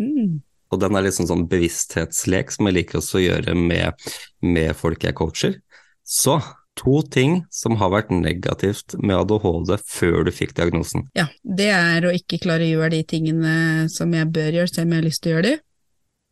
Mm. 0.01 0.41
Og 0.74 0.82
den 0.82 0.97
er 0.97 1.05
litt 1.05 1.16
sånn, 1.16 1.30
sånn 1.30 1.45
bevissthetslek 1.51 2.51
som 2.53 2.68
jeg 2.68 2.80
liker 2.80 2.99
også 2.99 3.20
å 3.20 3.24
gjøre 3.28 3.55
med, 3.57 4.09
med 4.41 4.74
folk 4.78 5.05
jeg 5.05 5.18
coacher. 5.20 5.59
Så 6.01 6.39
to 6.80 7.01
ting 7.14 7.43
som 7.53 7.78
har 7.78 7.91
vært 7.93 8.09
negativt 8.14 8.95
med 8.97 9.20
ADHD 9.20 9.76
før 9.86 10.26
du 10.26 10.32
fikk 10.34 10.55
diagnosen. 10.57 11.05
Ja, 11.18 11.28
det 11.43 11.70
er 11.76 12.07
å 12.07 12.14
ikke 12.16 12.41
klare 12.41 12.66
å 12.66 12.72
gjøre 12.72 12.95
de 12.95 13.03
tingene 13.14 13.53
som 13.93 14.14
jeg 14.18 14.32
bør 14.34 14.57
gjøre, 14.57 14.72
selv 14.74 14.88
om 14.88 14.95
jeg 14.95 15.03
har 15.03 15.07
lyst 15.07 15.24
til 15.24 15.32
å 15.32 15.36
gjøre 15.36 15.51
de. 15.51 15.53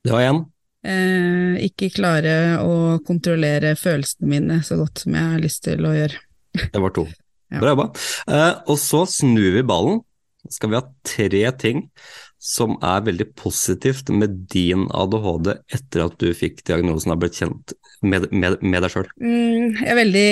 Det 0.01 0.15
var 0.15 0.25
én 0.25 0.41
eh, 0.85 1.57
ikke 1.67 1.91
klare 1.95 2.35
å 2.63 2.99
kontrollere 3.07 3.75
følelsene 3.79 4.31
mine 4.31 4.61
så 4.65 4.79
godt 4.81 5.03
som 5.03 5.17
jeg 5.17 5.33
har 5.33 5.43
lyst 5.43 5.63
til 5.67 5.87
å 5.87 5.95
gjøre. 5.95 6.21
Det 6.61 6.83
var 6.83 6.95
to. 6.95 7.05
Bra 7.51 7.73
jobba. 7.73 7.87
Eh, 8.31 8.53
og 8.71 8.79
så 8.79 9.05
snur 9.09 9.57
vi 9.57 9.63
ballen. 9.67 10.01
Skal 10.49 10.71
vi 10.71 10.79
ha 10.79 10.85
tre 11.05 11.43
ting 11.61 11.85
som 12.41 12.73
er 12.81 13.03
veldig 13.05 13.27
positivt 13.37 14.09
med 14.09 14.39
din 14.49 14.87
ADHD 14.97 15.51
etter 15.69 16.07
at 16.07 16.15
du 16.21 16.31
fikk 16.33 16.63
diagnosen 16.65 17.11
og 17.11 17.15
har 17.15 17.21
blitt 17.21 17.37
kjent 17.37 17.75
med, 18.01 18.25
med, 18.33 18.57
med 18.65 18.81
deg 18.81 18.93
sjøl? 18.93 19.09
Mm, 19.21 19.77
jeg 19.77 19.89
er 19.93 19.99
veldig 19.99 20.29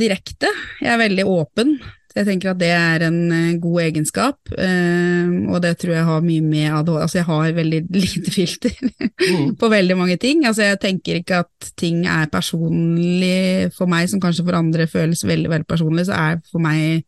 direkte. 0.00 0.50
Jeg 0.82 0.90
er 0.96 1.02
veldig 1.04 1.28
åpen. 1.30 1.76
Jeg 2.12 2.26
tenker 2.28 2.50
at 2.52 2.60
det 2.60 2.68
er 2.76 3.06
en 3.06 3.18
eh, 3.32 3.58
god 3.60 3.78
egenskap, 3.86 4.52
eh, 4.52 5.30
og 5.48 5.62
det 5.64 5.72
tror 5.80 5.94
jeg 5.94 6.08
har 6.08 6.24
mye 6.26 6.44
med 6.44 6.68
ADHD 6.68 7.00
Altså 7.06 7.18
jeg 7.18 7.28
har 7.30 7.56
veldig 7.56 7.80
lite 8.04 8.34
filter 8.34 8.76
mm. 8.82 9.56
på 9.60 9.70
veldig 9.72 9.96
mange 9.96 10.18
ting. 10.20 10.44
Altså 10.48 10.66
jeg 10.66 10.80
tenker 10.82 11.20
ikke 11.20 11.42
at 11.46 11.72
ting 11.80 12.04
er 12.04 12.28
personlig 12.32 13.72
for 13.76 13.88
meg, 13.88 14.10
som 14.12 14.20
kanskje 14.20 14.44
for 14.44 14.60
andre 14.60 14.88
føles 14.90 15.24
veldig, 15.24 15.52
veldig 15.54 15.68
personlig, 15.68 16.06
så 16.10 16.18
er 16.18 16.42
for 16.50 16.64
meg 16.64 17.06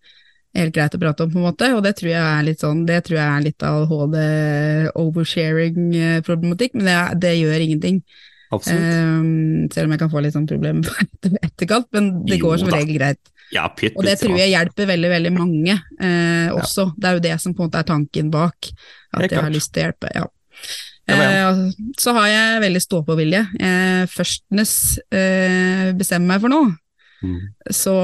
helt 0.54 0.74
greit 0.74 0.94
å 0.94 1.00
prate 1.02 1.26
om, 1.26 1.32
på 1.32 1.40
en 1.40 1.48
måte, 1.48 1.70
og 1.74 1.82
det 1.84 1.96
tror 1.98 2.12
jeg 2.12 2.22
er 2.22 2.44
litt 2.46 2.62
sånn, 2.62 2.84
det 2.86 3.00
tror 3.06 3.18
jeg 3.18 3.26
er 3.26 3.42
litt 3.42 3.64
ADHD 3.66 4.18
oversharing-problematikk, 5.02 6.78
men 6.78 6.88
det, 6.88 6.98
det, 7.26 7.34
gjør 7.40 7.66
ingenting. 7.66 8.00
Um, 8.54 9.66
selv 9.74 9.88
om 9.88 9.94
jeg 9.96 10.00
kan 10.04 10.12
få 10.12 10.22
litt 10.22 10.36
sånn 10.36 10.46
problemer 10.46 10.86
på 11.24 11.32
etterkant, 11.40 11.88
men 11.96 12.12
det 12.28 12.38
jo, 12.38 12.46
går 12.46 12.62
som 12.62 12.70
regel 12.70 13.00
greit. 13.00 13.33
Ja, 13.54 13.68
pytt, 13.70 13.94
og 13.94 14.06
det 14.06 14.16
tror 14.18 14.34
jeg 14.38 14.50
hjelper 14.50 14.88
veldig 14.90 15.10
veldig 15.12 15.30
mange 15.34 15.76
eh, 15.76 16.48
også. 16.50 16.88
Ja. 16.88 16.94
Det 16.96 17.08
er 17.08 17.18
jo 17.18 17.24
det 17.28 17.36
som 17.42 17.54
på 17.54 17.62
en 17.62 17.68
måte 17.68 17.82
er 17.84 17.86
tanken 17.86 18.32
bak, 18.34 18.70
at 19.14 19.28
jeg 19.28 19.38
har 19.38 19.54
lyst 19.54 19.74
til 19.74 19.84
å 19.84 19.88
hjelpe. 19.88 20.10
ja. 20.14 20.26
Eh, 21.04 21.58
så 22.00 22.14
har 22.16 22.30
jeg 22.30 22.62
veldig 22.64 22.80
stå-på-vilje. 22.80 23.42
Eh, 23.60 24.06
førstnes 24.10 24.72
eh, 25.12 25.92
bestemmer 25.96 26.34
meg 26.34 26.42
for 26.44 26.54
noe, 26.54 26.72
mm. 27.20 27.36
så 27.68 27.94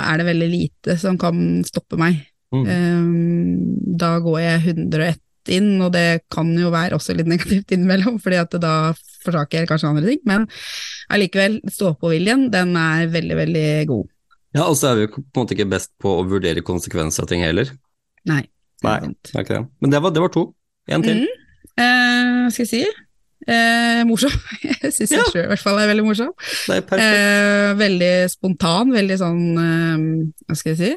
er 0.00 0.18
det 0.18 0.28
veldig 0.30 0.48
lite 0.54 0.96
som 1.00 1.20
kan 1.20 1.62
stoppe 1.68 2.00
meg. 2.00 2.24
Mm. 2.54 2.66
Eh, 2.72 3.94
da 4.00 4.16
går 4.24 4.40
jeg 4.40 4.76
101 4.76 5.22
inn, 5.52 5.70
og 5.84 5.92
det 5.94 6.24
kan 6.32 6.48
jo 6.58 6.72
være 6.74 6.96
også 6.96 7.14
litt 7.14 7.30
negativt 7.30 7.76
innimellom, 7.76 8.18
fordi 8.24 8.40
at 8.40 8.58
da 8.62 8.74
forsaker 9.26 9.62
jeg 9.62 9.70
kanskje 9.70 9.92
andre 9.92 10.10
ting, 10.10 10.24
men 10.26 10.50
allikevel, 11.12 11.60
stå-på-viljen, 11.70 12.48
den 12.54 12.74
er 12.80 13.10
veldig, 13.12 13.40
veldig 13.44 13.70
god. 13.92 14.12
Ja, 14.56 14.66
og 14.66 14.76
så 14.78 14.92
er 14.92 15.02
vi 15.02 15.08
på 15.12 15.20
en 15.20 15.42
måte 15.42 15.56
ikke 15.56 15.68
best 15.70 15.92
på 16.02 16.18
å 16.20 16.26
vurdere 16.28 16.64
konsekvenser 16.64 17.26
av 17.26 17.30
ting 17.30 17.44
heller. 17.44 17.72
Nei. 18.28 18.42
Nei, 18.84 19.00
det 19.24 19.34
er 19.34 19.44
ikke 19.44 19.56
det. 19.56 19.64
Men 19.82 19.92
det 19.92 20.00
var, 20.04 20.12
det 20.14 20.22
var 20.24 20.32
to. 20.32 20.48
Én 20.92 21.04
til. 21.04 21.24
Mm. 21.24 21.44
Eh, 21.76 22.46
skal 22.54 22.64
jeg 22.64 22.70
si 22.70 22.82
eh, 23.46 24.02
morsom. 24.08 24.32
jeg 24.64 24.92
syns 24.94 25.12
ja. 25.12 25.20
jeg 25.20 25.32
sjøl 25.32 25.44
i 25.44 25.50
hvert 25.52 25.62
fall 25.62 25.80
er 25.80 25.90
veldig 25.90 26.06
morsom. 26.06 26.32
Det 26.38 26.78
er 26.78 26.84
perfekt. 26.88 27.20
Eh, 27.20 27.70
veldig 27.80 28.12
spontan, 28.32 28.92
veldig 28.96 29.20
sånn 29.20 29.42
eh, 29.62 30.04
Hva 30.46 30.58
skal 30.58 30.74
jeg 30.74 30.80
si? 30.80 30.92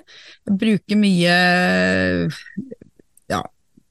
Jeg 0.50 0.60
bruker 0.64 1.00
mye 1.00 1.38
Ja, 3.30 3.44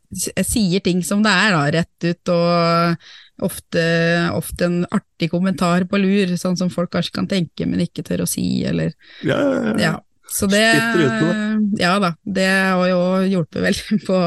jeg 0.08 0.46
sier 0.48 0.84
ting 0.84 1.02
som 1.04 1.24
det 1.24 1.32
er, 1.32 1.56
da, 1.56 1.64
rett 1.78 2.08
ut, 2.08 2.32
og 2.32 3.10
ofte, 3.45 3.84
ofte, 4.34 4.66
en 4.66 4.82
artig 4.95 5.30
kommentar 5.32 5.86
på 5.91 6.01
lur, 6.01 6.34
sånn 6.41 6.59
som 6.59 6.70
folk 6.72 6.93
kanskje 6.95 7.14
kan 7.20 7.28
tenke, 7.30 7.66
men 7.66 7.84
ikke 7.84 8.05
tør 8.07 8.24
å 8.24 8.30
si, 8.30 8.47
eller 8.66 8.93
Ja, 9.22 9.39
ja, 9.39 9.64
ja. 9.70 9.74
ja. 9.86 9.95
Så 10.28 10.45
det, 10.47 10.61
ja 11.80 11.95
da, 12.03 12.11
det 12.28 12.49
har 12.53 12.82
jo 12.91 12.99
hjulpet 13.30 13.62
veldig 13.64 13.97
på 14.09 14.18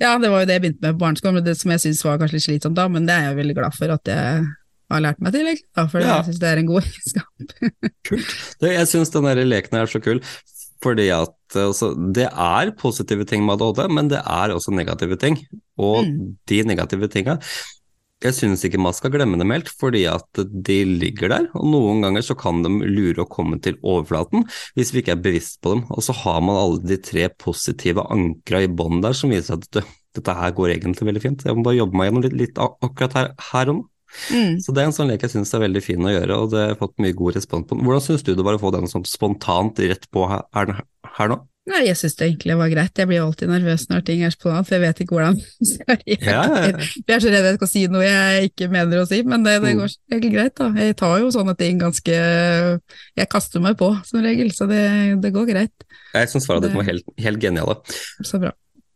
Ja, 0.00 0.14
det 0.16 0.30
var 0.32 0.40
jo 0.40 0.48
det 0.48 0.56
jeg 0.56 0.62
begynte 0.64 0.86
med 0.86 0.96
på 0.96 1.02
barneskolen, 1.02 1.44
det 1.44 1.58
som 1.60 1.74
jeg 1.74 1.82
syntes 1.84 2.04
var 2.06 2.16
kanskje 2.22 2.38
litt 2.38 2.46
slitsomt 2.46 2.78
da, 2.78 2.86
men 2.92 3.08
det 3.08 3.16
er 3.16 3.28
jeg 3.28 3.40
veldig 3.42 3.58
glad 3.58 3.76
for 3.76 3.92
at 3.92 4.08
jeg 4.08 4.46
har 4.88 5.02
lært 5.04 5.20
meg 5.20 5.34
til, 5.36 5.50
da, 5.76 5.84
for 5.84 6.00
ja. 6.00 6.14
jeg 6.16 6.30
syns 6.30 6.40
det 6.40 6.48
er 6.48 6.62
en 6.62 6.70
god 6.70 6.86
egenskap. 6.88 7.82
Kult. 8.08 8.38
Jeg 8.64 8.88
syns 8.88 9.12
den 9.12 9.28
der 9.28 9.42
leken 9.44 9.76
er 9.82 9.90
så 9.92 10.00
kul, 10.00 10.22
fordi 10.84 11.08
at 11.12 11.58
altså, 11.58 11.90
det 12.14 12.28
er 12.30 12.72
positive 12.78 13.26
ting 13.28 13.44
med 13.44 13.58
ADHD, 13.58 13.84
men 13.92 14.08
det 14.08 14.22
er 14.22 14.54
også 14.54 14.72
negative 14.72 15.18
ting. 15.20 15.36
Og 15.76 16.06
mm. 16.06 16.22
de 16.48 16.62
negative 16.70 17.10
tinga 17.12 17.36
jeg 18.24 18.34
synes 18.34 18.64
ikke 18.66 18.80
man 18.82 18.94
skal 18.96 19.12
glemme 19.14 19.38
dem 19.38 19.52
helt, 19.54 19.68
fordi 19.80 20.02
at 20.10 20.40
de 20.42 20.78
ligger 20.88 21.30
der. 21.30 21.44
Og 21.58 21.68
noen 21.70 22.02
ganger 22.02 22.24
så 22.26 22.34
kan 22.38 22.64
de 22.64 22.72
lure 22.82 23.22
å 23.22 23.30
komme 23.30 23.60
til 23.62 23.78
overflaten 23.78 24.46
hvis 24.78 24.90
vi 24.94 25.02
ikke 25.02 25.14
er 25.14 25.22
bevisst 25.22 25.60
på 25.62 25.76
dem. 25.76 25.84
Og 25.94 26.02
så 26.06 26.16
har 26.24 26.40
man 26.42 26.58
alle 26.58 26.82
de 26.82 26.98
tre 27.02 27.28
positive 27.38 28.02
ankra 28.10 28.64
i 28.66 28.70
bånn 28.70 29.04
der 29.04 29.14
som 29.16 29.30
viser 29.34 29.58
at 29.58 29.68
det, 29.76 29.84
dette 30.18 30.34
her 30.34 30.56
går 30.56 30.74
egentlig 30.74 31.06
veldig 31.12 31.22
fint. 31.22 31.46
Jeg 31.46 31.58
må 31.58 31.66
bare 31.66 31.78
jobbe 31.78 32.00
meg 32.00 32.10
gjennom 32.10 32.26
litt, 32.26 32.36
litt 32.42 32.58
akkurat 32.64 33.16
her, 33.18 33.32
her 33.52 33.72
og 33.72 33.80
nå. 33.80 33.86
Mm. 34.32 34.54
Så 34.64 34.72
det 34.72 34.80
er 34.80 34.88
en 34.88 34.94
sånn 34.96 35.10
lek 35.10 35.24
jeg 35.26 35.34
syns 35.34 35.52
er 35.52 35.62
veldig 35.66 35.82
fin 35.84 36.06
å 36.08 36.12
gjøre, 36.14 36.36
og 36.40 36.52
det 36.54 36.62
har 36.64 36.78
fått 36.80 36.96
mye 37.04 37.16
god 37.16 37.36
respons 37.36 37.68
på. 37.68 37.76
Hvordan 37.76 38.04
syns 38.06 38.24
du 38.24 38.32
det 38.32 38.46
var 38.46 38.56
å 38.56 38.62
få 38.62 38.72
den 38.74 38.88
sånn 38.90 39.04
spontant 39.06 39.78
rett 39.84 40.08
på 40.14 40.24
her, 40.30 40.80
her 41.18 41.30
nå? 41.30 41.38
Nei, 41.68 41.80
jeg 41.86 41.96
syns 42.00 42.14
det 42.16 42.26
egentlig 42.30 42.54
var 42.56 42.70
greit. 42.72 42.96
Jeg 42.96 43.08
blir 43.10 43.20
alltid 43.20 43.50
nervøs 43.52 43.82
når 43.90 44.04
ting 44.08 44.22
er 44.24 44.30
spontant, 44.32 44.66
for 44.68 44.74
jeg 44.78 44.82
vet 44.86 45.02
ikke 45.04 45.16
hvordan 45.18 45.36
jeg. 45.42 46.18
Ja, 46.24 46.42
ja, 46.48 46.62
ja. 46.72 46.86
Jeg 46.96 47.14
er 47.16 47.20
så 47.24 47.32
redd 47.34 47.48
jeg 47.50 47.58
skal 47.58 47.70
si 47.74 47.82
noe 47.92 48.06
jeg 48.06 48.48
ikke 48.52 48.68
mener 48.72 49.02
å 49.02 49.06
si, 49.10 49.20
men 49.22 49.44
det, 49.44 49.58
det 49.62 49.74
Mm. 49.74 49.80
går 49.82 49.92
som 49.92 50.14
regel 50.16 50.32
greit. 50.32 50.54
da. 50.56 50.68
Jeg 50.80 50.96
tar 50.96 51.18
jo 51.20 51.28
sånne 51.34 51.56
ting 51.58 51.78
ganske 51.82 52.16
Jeg 53.18 53.28
kaster 53.30 53.60
meg 53.64 53.76
på 53.80 53.90
som 54.08 54.22
regel, 54.24 54.50
så 54.54 54.66
det, 54.70 54.82
det 55.22 55.32
går 55.34 55.46
greit. 55.50 55.86
Jeg 56.14 56.28
syns 56.32 56.46
svarene 56.48 56.62
Det- 56.64 56.72
dine 56.72 56.80
var 56.82 56.88
helt, 56.92 57.04
helt 57.18 57.40
geniale. 57.40 57.76
Så 58.24 58.40
bra. 58.40 58.52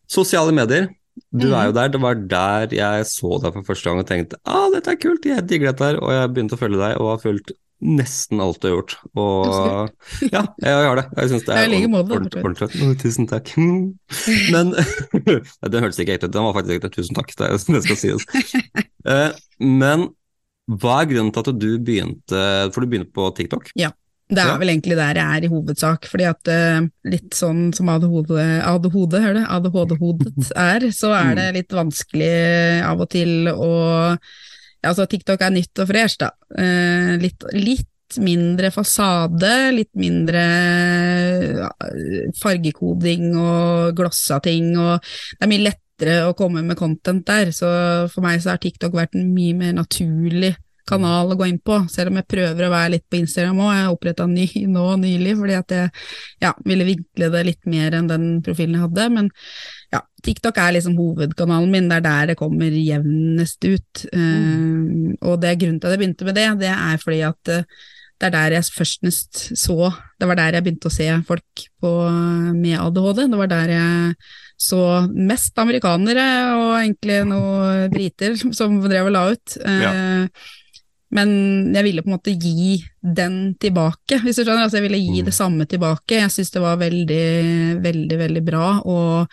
Sosiale 0.08 0.52
medier. 0.52 0.88
Du 1.30 1.48
Mhm. 1.48 1.54
er 1.54 1.64
jo 1.66 1.72
der. 1.72 1.88
Det 1.92 2.00
var 2.00 2.14
der 2.14 2.66
jeg 2.72 3.04
så 3.04 3.40
deg 3.42 3.52
for 3.52 3.62
første 3.68 3.84
gang 3.90 3.98
og 4.00 4.06
tenkte 4.08 4.36
ah, 4.46 4.70
dette 4.72 4.88
er 4.88 4.96
kult, 4.96 5.24
jeg 5.24 5.46
digger 5.46 5.72
dette 5.72 5.84
her. 5.84 5.96
Og 6.00 6.10
jeg 6.10 6.32
begynte 6.32 6.56
å 6.56 6.60
følge 6.62 6.78
deg 6.80 6.96
og 7.00 7.10
har 7.10 7.18
fulgt 7.20 7.52
nesten 7.82 8.40
alt 8.42 8.60
du 8.62 8.68
har 8.68 8.74
gjort. 8.76 8.94
Og 9.18 9.90
ja, 10.34 10.44
jeg 10.62 10.88
har 10.88 11.00
det. 11.00 11.06
Jeg 11.18 11.32
syns 11.32 11.46
det 11.48 11.58
er 11.58 11.86
ordentlig. 11.90 12.96
Tusen 13.02 13.28
takk. 13.30 13.52
Men 14.54 14.74
Det 15.72 15.82
hørtes 15.82 16.02
ikke 16.02 16.16
ekte 16.16 16.30
ut, 16.30 16.34
den 16.34 16.46
var 16.46 16.56
faktisk 16.58 16.78
ekte. 16.78 16.92
Tusen 16.94 17.18
takk, 17.18 17.34
det, 17.38 17.50
det 17.68 17.82
skal 17.88 18.00
sies. 18.00 18.28
Eh, 19.08 19.30
Men 19.58 20.10
hva 20.70 21.00
er 21.02 21.10
grunnen 21.10 21.32
til 21.34 21.42
at 21.42 21.58
du 21.58 21.72
begynte 21.82 22.42
For 22.70 22.84
du 22.84 22.92
begynte 22.92 23.10
på 23.14 23.26
TikTok? 23.34 23.72
Ja. 23.78 23.90
Det 24.32 24.40
er 24.40 24.60
vel 24.62 24.70
egentlig 24.72 24.96
der 24.96 25.18
jeg 25.18 25.36
er 25.36 25.44
i 25.44 25.48
hovedsak, 25.52 26.06
fordi 26.08 26.24
at 26.24 26.48
eh, 26.48 26.86
litt 27.12 27.34
sånn 27.36 27.66
som 27.76 27.90
ADHD, 27.92 28.30
ADHD, 28.64 29.18
hører 29.20 29.36
du, 29.36 29.42
ADHD-hodet 29.58 30.46
er, 30.56 30.86
så 30.96 31.10
er 31.18 31.34
det 31.36 31.48
litt 31.58 31.74
vanskelig 31.76 32.30
av 32.88 33.02
og 33.04 33.10
til 33.12 33.50
å 33.52 33.74
altså 34.88 35.06
TikTok 35.10 35.42
er 35.44 35.54
nytt 35.54 35.82
og 35.82 35.90
fresh, 35.90 36.18
da. 36.22 36.32
Eh, 36.58 37.14
litt, 37.22 37.46
litt 37.54 38.18
mindre 38.22 38.68
fasade, 38.74 39.52
litt 39.72 39.92
mindre 39.96 40.42
fargekoding 42.40 43.30
og 43.40 43.94
glossa 43.96 44.40
ting, 44.44 44.74
og 44.76 44.98
det 45.00 45.46
er 45.46 45.52
mye 45.52 45.64
lettere 45.68 46.18
å 46.26 46.34
komme 46.36 46.64
med 46.66 46.76
content 46.80 47.24
der, 47.28 47.54
så 47.56 47.70
for 48.12 48.24
meg 48.24 48.42
så 48.42 48.52
har 48.52 48.60
TikTok 48.62 48.98
vært 48.98 49.16
en 49.16 49.32
mye 49.32 49.56
mer 49.56 49.72
naturlig 49.78 50.52
kanal 50.88 51.32
å 51.32 51.36
gå 51.38 51.46
inn 51.48 51.60
på, 51.62 51.78
selv 51.92 52.12
om 52.12 52.18
jeg 52.20 52.28
prøver 52.30 52.66
å 52.66 52.72
være 52.72 52.94
litt 52.96 53.06
på 53.10 53.20
Instagram 53.20 53.60
òg. 53.62 53.72
Jeg 53.76 53.94
oppretta 53.94 54.26
ny 54.30 54.48
nå 54.76 54.86
nylig 55.02 55.36
fordi 55.38 55.56
at 55.58 55.76
jeg 55.76 55.92
ja, 56.44 56.52
ville 56.66 56.88
vinkle 56.88 57.30
det 57.34 57.44
litt 57.48 57.70
mer 57.70 57.98
enn 57.98 58.10
den 58.10 58.28
profilen 58.44 58.78
jeg 58.78 58.86
hadde. 58.86 59.08
Men 59.16 59.30
ja, 59.94 60.02
TikTok 60.26 60.60
er 60.62 60.76
liksom 60.78 60.98
hovedkanalen 60.98 61.72
min, 61.72 61.88
det 61.90 62.00
er 62.00 62.06
der 62.08 62.30
det 62.32 62.38
kommer 62.40 62.76
jevnest 62.76 63.64
ut. 63.66 64.04
Eh, 64.12 65.16
og 65.22 65.42
det 65.42 65.50
er 65.52 65.58
grunnen 65.64 65.82
til 65.82 65.90
at 65.90 65.96
jeg 65.96 66.04
begynte 66.04 66.28
med 66.28 66.38
det, 66.40 66.48
det 66.62 66.72
er 66.76 67.02
fordi 67.02 67.24
at 67.26 67.52
uh, 67.52 67.90
det 68.22 68.28
er 68.28 68.34
der 68.36 68.54
jeg 68.54 68.70
førstnest 68.70 69.40
så 69.58 69.90
Det 70.20 70.28
var 70.30 70.38
der 70.38 70.54
jeg 70.54 70.62
begynte 70.62 70.86
å 70.86 70.94
se 70.94 71.08
folk 71.26 71.64
på, 71.82 71.90
med 72.54 72.78
ADHD. 72.78 73.24
Det 73.32 73.38
var 73.40 73.50
der 73.50 73.72
jeg 73.74 74.14
så 74.62 74.82
mest 75.10 75.58
amerikanere 75.58 76.26
og 76.54 76.76
egentlig 76.76 77.16
noen 77.26 77.90
briter 77.90 78.36
som 78.38 78.78
drev 78.84 79.10
og 79.10 79.16
la 79.16 79.24
ut. 79.34 79.56
Eh, 79.66 80.44
Men 81.12 81.74
jeg 81.76 81.84
ville 81.84 82.02
på 82.02 82.08
en 82.08 82.14
måte 82.16 82.32
gi 82.40 82.78
den 83.04 83.54
tilbake, 83.60 84.20
hvis 84.24 84.38
du 84.38 84.44
skjønner. 84.46 84.64
Altså 84.64 84.78
jeg 84.80 84.86
ville 84.88 85.00
gi 85.02 85.20
Mm. 85.20 85.24
det 85.26 85.34
samme 85.36 85.66
tilbake. 85.68 86.20
Jeg 86.22 86.30
syns 86.32 86.50
det 86.54 86.62
var 86.62 86.76
veldig, 86.80 87.82
veldig, 87.84 88.18
veldig 88.18 88.44
bra. 88.46 88.80
Og 88.84 89.28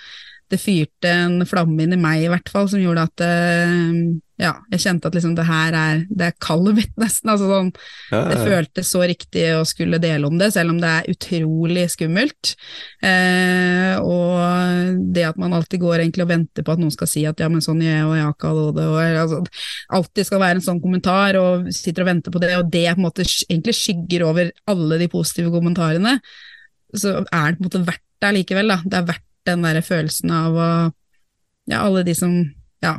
det 0.51 0.59
fyrte 0.59 1.07
en 1.07 1.45
flamme 1.45 1.83
inn 1.83 1.93
i 1.93 2.01
meg, 2.01 2.23
i 2.25 2.27
hvert 2.27 2.49
fall, 2.49 2.67
som 2.67 2.79
gjorde 2.81 3.03
at 3.07 3.21
eh, 3.21 4.19
ja, 4.39 4.53
jeg 4.71 4.79
kjente 4.85 5.09
at 5.09 5.15
liksom 5.17 5.33
det 5.35 5.43
her 5.49 5.75
er 5.75 6.01
det 6.07 6.29
er 6.29 6.35
kallet 6.39 6.77
mitt, 6.77 6.93
nesten. 7.01 7.31
Altså 7.33 7.49
sånn, 7.49 7.71
Ja, 8.13 8.21
det 8.29 8.37
ja, 8.37 8.45
føltes 8.47 8.91
så 8.93 9.01
riktig 9.03 9.43
å 9.57 9.65
skulle 9.67 9.99
dele 9.99 10.29
om 10.29 10.37
det, 10.39 10.51
selv 10.55 10.71
om 10.71 10.79
det 10.79 10.89
er 10.89 11.09
utrolig 11.11 11.83
skummelt. 11.91 12.53
Eh, 13.03 13.99
og 13.99 15.01
det 15.11 15.25
at 15.27 15.39
man 15.41 15.57
alltid 15.57 15.83
går 15.83 16.05
egentlig 16.05 16.23
og 16.23 16.31
venter 16.31 16.65
på 16.65 16.75
at 16.75 16.81
noen 16.81 16.95
skal 16.95 17.11
si 17.11 17.25
at 17.27 17.43
ja, 17.43 17.49
men 17.51 17.63
sånn 17.65 17.83
jeg, 17.83 18.05
og 18.07 18.15
jeg 18.15 18.31
ikke 18.31 18.53
ADHD, 18.53 18.79
og 18.85 18.99
altså, 19.25 19.41
alltid 19.99 20.29
skal 20.29 20.43
være 20.45 20.59
en 20.59 20.67
sånn 20.69 20.81
kommentar, 20.85 21.39
og 21.41 21.67
sitter 21.75 22.05
og 22.05 22.11
venter 22.13 22.35
på 22.35 22.43
det, 22.43 22.53
og 22.61 22.71
det 22.71 22.85
på 22.87 22.95
en 22.95 23.07
måte 23.09 23.27
egentlig 23.27 23.75
skygger 23.75 24.25
over 24.29 24.53
alle 24.71 25.01
de 25.01 25.09
positive 25.11 25.51
kommentarene, 25.51 26.15
så 26.95 27.19
er 27.27 27.51
det 27.51 27.59
på 27.59 27.65
en 27.65 27.67
måte 27.67 27.83
verdt 27.91 28.05
det 28.23 28.31
likevel, 28.35 28.71
da. 28.71 28.79
Det 28.87 28.97
er 28.99 29.11
verdt 29.11 29.27
den 29.47 29.67
der 29.67 29.83
følelsen 29.83 30.33
av 30.35 30.55
å 30.55 30.69
Ja, 31.69 31.83
alle 31.83 32.01
de 32.01 32.15
som 32.17 32.31
ja, 32.81 32.95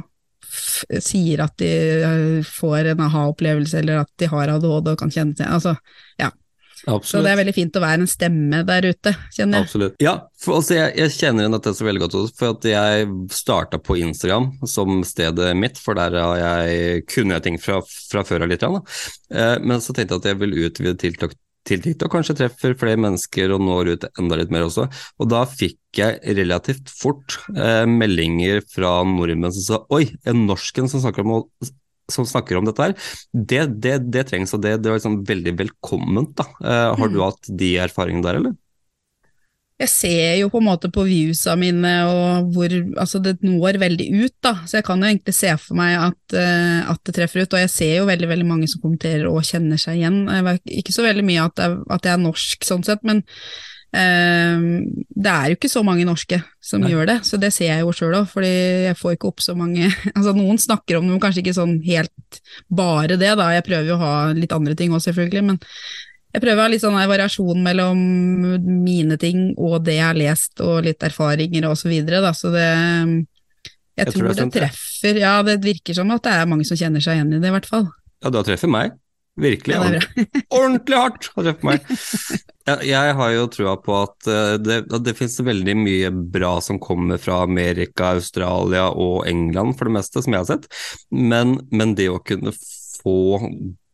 sier 0.51 1.45
at 1.45 1.57
de 1.63 1.71
eh, 2.01 2.41
får 2.47 2.93
en 2.93 3.07
aha-opplevelse, 3.07 3.81
eller 3.83 4.03
at 4.05 4.13
de 4.21 4.29
har 4.31 4.55
ADHD 4.57 4.93
og 4.95 5.01
kan 5.01 5.13
kjenne 5.15 5.39
seg 5.39 5.51
Altså, 5.51 5.77
så 6.81 6.95
Absolutt. 6.95 7.27
det 7.27 7.33
er 7.33 7.39
veldig 7.43 7.53
fint 7.53 7.77
å 7.77 7.83
være 7.83 8.01
en 8.01 8.09
stemme 8.09 8.61
der 8.65 8.87
ute, 8.89 9.13
kjenner 9.35 9.61
jeg. 9.61 9.67
Absolutt. 9.67 9.97
Ja, 10.01 10.15
for, 10.41 10.61
altså, 10.61 10.77
jeg, 10.79 10.95
jeg 10.97 11.13
kjenner 11.13 11.45
igjen 11.45 11.57
dette 11.59 11.75
så 11.77 11.87
veldig 11.87 12.03
godt, 12.07 12.17
for 12.39 12.55
at 12.55 12.69
jeg 12.71 13.11
starta 13.37 13.81
på 13.85 13.99
Instagram 14.01 14.49
som 14.71 15.03
stedet 15.05 15.51
mitt, 15.61 15.81
for 15.81 15.99
der 15.99 16.17
har 16.17 16.41
jeg, 16.41 17.05
kunne 17.11 17.37
jeg 17.37 17.47
ting 17.47 17.61
fra, 17.61 17.83
fra 17.85 18.25
før 18.25 18.47
av 18.47 18.53
litt. 18.53 18.65
Eh, 18.65 19.57
men 19.61 19.85
så 19.85 19.93
tenkte 19.93 20.17
jeg 20.17 20.23
at 20.23 20.31
jeg 20.33 20.41
vil 20.41 20.57
utvide 20.65 20.97
TikTok 21.05 21.37
til 21.71 21.83
TikTok, 21.85 22.11
kanskje 22.13 22.37
treffer 22.43 22.77
flere 22.79 23.01
mennesker 23.01 23.55
og 23.55 23.63
når 23.65 23.93
ut 23.95 24.07
enda 24.21 24.39
litt 24.41 24.53
mer 24.55 24.67
også. 24.69 24.89
Og 25.23 25.31
da 25.33 25.45
fikk 25.49 25.79
jeg 26.03 26.21
relativt 26.39 26.91
fort 26.93 27.39
eh, 27.55 27.85
meldinger 27.89 28.61
fra 28.71 29.01
nordmenn 29.07 29.55
som 29.57 29.67
sa 29.67 29.81
oi, 29.97 30.05
en 30.29 30.45
norsken 30.51 30.91
som 30.91 31.03
snakker 31.03 31.25
om, 31.27 31.47
som 32.11 32.27
snakker 32.27 32.59
om 32.59 32.67
dette 32.67 32.83
her, 32.89 32.95
det, 33.33 33.63
det, 33.83 33.97
det 34.11 34.27
trengs, 34.31 34.53
og 34.57 34.65
det, 34.65 34.77
det 34.83 34.91
var 34.91 34.99
liksom 34.99 35.21
veldig 35.29 35.55
velkomment. 35.65 36.35
da. 36.41 36.49
Eh, 36.61 36.89
har 36.99 37.09
du 37.13 37.21
Mm. 37.21 37.25
hatt 37.29 37.51
de 37.63 37.73
erfaringene 37.87 38.27
der, 38.27 38.41
eller? 38.43 38.57
Jeg 39.81 39.89
ser 39.89 40.35
jo 40.43 40.51
på 40.53 40.61
en 40.61 40.67
måte 40.67 40.91
på 40.93 41.07
viewsa 41.09 41.55
mine 41.57 41.93
og 42.11 42.51
hvor 42.53 42.75
Altså, 43.01 43.21
det 43.25 43.39
når 43.47 43.79
veldig 43.81 44.07
ut, 44.27 44.35
da, 44.45 44.53
så 44.69 44.77
jeg 44.79 44.85
kan 44.91 45.01
jo 45.01 45.09
egentlig 45.09 45.35
se 45.37 45.55
for 45.63 45.79
meg 45.79 45.97
at, 45.97 46.37
uh, 46.37 46.91
at 46.93 47.01
det 47.09 47.15
treffer 47.17 47.47
ut. 47.47 47.57
Og 47.57 47.63
jeg 47.65 47.73
ser 47.73 47.95
jo 47.97 48.07
veldig, 48.11 48.29
veldig 48.29 48.49
mange 48.51 48.69
som 48.69 48.83
kommenterer 48.85 49.25
og 49.31 49.41
kjenner 49.49 49.81
seg 49.81 50.03
igjen. 50.03 50.21
Ikke 50.83 50.93
så 50.93 51.07
veldig 51.07 51.25
mye 51.25 51.47
at, 51.49 51.63
er- 51.65 51.79
at 51.97 52.05
jeg 52.09 52.13
er 52.19 52.25
norsk, 52.27 52.67
sånn 52.69 52.85
sett, 52.85 53.01
men 53.09 53.23
uh, 53.97 54.67
det 55.17 55.33
er 55.33 55.49
jo 55.51 55.57
ikke 55.59 55.73
så 55.73 55.83
mange 55.87 56.05
norske 56.09 56.43
som 56.61 56.85
Nei. 56.85 56.93
gjør 56.93 57.09
det, 57.15 57.17
så 57.27 57.41
det 57.41 57.51
ser 57.57 57.73
jeg 57.73 57.87
jo 57.87 57.95
sjøl 57.97 58.19
òg, 58.21 58.29
fordi 58.31 58.53
jeg 58.91 58.99
får 59.01 59.17
ikke 59.17 59.31
opp 59.33 59.41
så 59.43 59.57
mange 59.59 59.89
Altså, 60.17 60.35
noen 60.37 60.61
snakker 60.61 61.01
om 61.01 61.09
det, 61.09 61.15
men 61.17 61.25
kanskje 61.25 61.43
ikke 61.47 61.57
sånn 61.57 61.79
helt 61.89 62.41
bare 62.69 63.17
det, 63.17 63.33
da. 63.41 63.49
Jeg 63.57 63.67
prøver 63.67 63.89
jo 63.91 63.97
å 63.97 64.05
ha 64.05 64.15
litt 64.37 64.53
andre 64.55 64.77
ting 64.79 64.93
òg, 64.95 65.03
selvfølgelig, 65.09 65.47
men 65.55 65.63
jeg 66.31 66.43
prøver 66.45 66.61
å 66.61 66.65
ha 66.65 66.71
litt 66.71 66.83
sånn 66.85 66.99
variasjon 67.11 67.63
mellom 67.65 68.01
mine 68.85 69.19
ting 69.21 69.51
og 69.59 69.81
det 69.87 69.99
jeg 69.99 70.07
har 70.07 70.19
lest, 70.19 70.55
og 70.63 70.85
litt 70.87 71.03
erfaringer 71.03 71.67
og 71.71 71.77
så 71.79 71.91
videre, 71.91 72.23
da, 72.23 72.33
så 72.37 72.53
det 72.55 72.67
Jeg, 73.99 74.13
tror 74.13 74.21
tror, 74.21 74.29
det 74.31 74.45
det 74.45 74.51
treffer 74.61 75.21
Ja, 75.21 75.35
det 75.47 75.59
virker 75.65 75.97
som 75.99 76.13
at 76.15 76.25
det 76.25 76.37
er 76.37 76.51
mange 76.51 76.67
som 76.69 76.79
kjenner 76.79 77.03
seg 77.03 77.19
igjen 77.19 77.35
i 77.35 77.41
det, 77.43 77.51
i 77.51 77.57
hvert 77.57 77.69
fall. 77.69 77.89
Ja, 78.21 78.31
det 78.31 78.43
har 78.43 78.47
treffet 78.53 78.71
meg. 78.71 78.99
Virkelig. 79.41 79.75
Ja, 79.75 79.89
det 79.91 80.27
ordentlig 80.61 81.01
hardt 81.01 81.29
har 81.35 81.47
treffet 81.47 81.67
meg. 81.67 81.91
Jeg, 82.69 82.87
jeg 82.91 83.15
har 83.19 83.31
jo 83.35 83.47
trua 83.51 83.75
på 83.81 83.95
at 83.97 84.29
eh, 84.31 84.55
det, 84.61 84.79
at 84.91 85.05
det 85.07 85.17
finnes 85.19 85.39
veldig 85.47 85.77
mye 85.81 86.11
bra 86.35 86.53
som 86.63 86.81
kommer 86.83 87.21
fra 87.23 87.41
Amerika, 87.47 88.13
Australia 88.19 88.89
og 88.91 89.25
England 89.31 89.79
for 89.79 89.89
det 89.89 89.97
meste, 89.97 90.23
som 90.23 90.37
jeg 90.37 90.45
har 90.45 90.51
sett. 90.51 90.69
Men, 91.11 91.57
men 91.73 91.97
det 91.99 92.11
å 92.13 92.21
kunne 92.23 92.55
få 92.55 93.41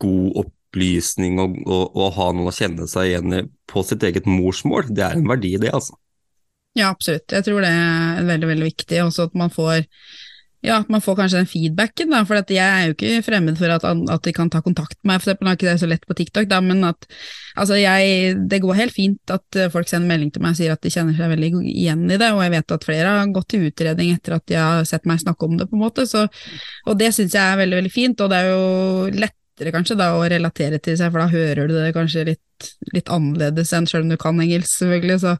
god 0.03 0.43
opplysning 0.67 1.41
og, 1.43 1.57
og, 1.65 1.97
og 1.97 2.13
ha 2.19 2.31
noe 2.37 2.51
å 2.51 2.57
kjenne 2.57 2.89
seg 2.91 3.13
igjen 3.13 3.39
i 3.39 3.43
på 3.67 3.83
sitt 3.87 4.05
eget 4.07 4.29
morsmål, 4.31 4.93
det 4.95 5.03
er 5.07 5.17
en 5.19 5.27
verdi, 5.29 5.57
det, 5.63 5.73
altså. 5.75 5.97
Ja, 6.77 6.93
absolutt. 6.93 7.33
Jeg 7.33 7.47
tror 7.47 7.65
det 7.65 7.73
er 7.73 8.27
veldig, 8.29 8.49
veldig 8.51 8.67
viktig. 8.69 8.99
Også 9.07 9.31
at 9.31 9.37
man 9.39 9.51
får 9.51 9.87
ja, 10.65 10.81
at 10.81 10.89
man 10.91 11.03
får 11.05 11.19
kanskje 11.21 11.41
den 11.41 11.49
feedbacken, 11.49 12.11
da, 12.11 12.23
for 12.27 12.41
jeg 12.51 12.59
er 12.59 12.89
jo 12.89 12.95
ikke 12.97 13.23
fremmed 13.23 13.59
for 13.59 13.71
at, 13.71 13.85
at 13.87 14.25
de 14.25 14.33
kan 14.35 14.49
ta 14.51 14.63
kontakt 14.65 14.97
med 15.03 15.13
meg, 15.13 15.21
for 15.23 15.31
eksempel, 15.31 15.51
er 15.51 15.59
ikke 15.59 15.69
det 15.69 15.75
så 15.83 15.89
lett 15.91 16.07
på 16.09 16.17
TikTok, 16.19 16.49
da, 16.51 16.59
men 16.65 16.83
at 16.89 17.07
altså 17.61 17.79
jeg, 17.79 18.33
det 18.51 18.63
går 18.65 18.79
helt 18.81 18.95
fint 18.97 19.33
at 19.33 19.59
eh, 19.61 19.71
folk 19.71 19.87
sender 19.91 20.11
melding 20.11 20.33
til 20.35 20.43
meg 20.43 20.57
og 20.57 20.59
sier 20.59 20.75
at 20.75 20.83
de 20.83 20.91
kjenner 20.91 21.15
seg 21.15 21.31
veldig 21.31 21.53
igjen 21.71 22.03
i 22.09 22.19
det, 22.19 22.33
og 22.35 22.43
jeg 22.43 22.55
vet 22.57 22.77
at 22.79 22.89
flere 22.89 23.15
har 23.15 23.35
gått 23.37 23.51
til 23.53 23.69
utredning 23.69 24.11
etter 24.17 24.39
at 24.41 24.47
de 24.51 24.59
har 24.59 24.89
sett 24.89 25.07
meg 25.07 25.23
snakke 25.23 25.47
om 25.47 25.55
det, 25.61 25.69
på 25.71 25.79
en 25.79 25.85
måte, 25.85 26.09
så, 26.11 26.27
og 26.89 26.99
det 26.99 27.13
syns 27.15 27.37
jeg 27.37 27.45
er 27.45 27.63
veldig, 27.63 27.83
veldig 27.83 27.95
fint, 27.95 28.25
og 28.25 28.33
det 28.33 28.43
er 28.43 28.51
jo 28.51 28.67
lettere 29.57 29.73
kanskje 29.73 29.97
da 29.97 30.11
å 30.17 30.25
relatere 30.29 30.79
til 30.85 30.97
seg, 31.01 31.09
for 31.13 31.23
da 31.23 31.29
hører 31.33 31.69
du 31.69 31.75
det 31.79 31.95
kanskje 31.97 32.25
litt, 32.29 32.67
litt 32.93 33.09
annerledes 33.09 33.73
enn 33.73 33.87
selv 33.89 34.05
om 34.05 34.11
du 34.13 34.17
kan 34.21 34.37
engelsk, 34.41 34.69
selvfølgelig, 34.83 35.17
så 35.23 35.33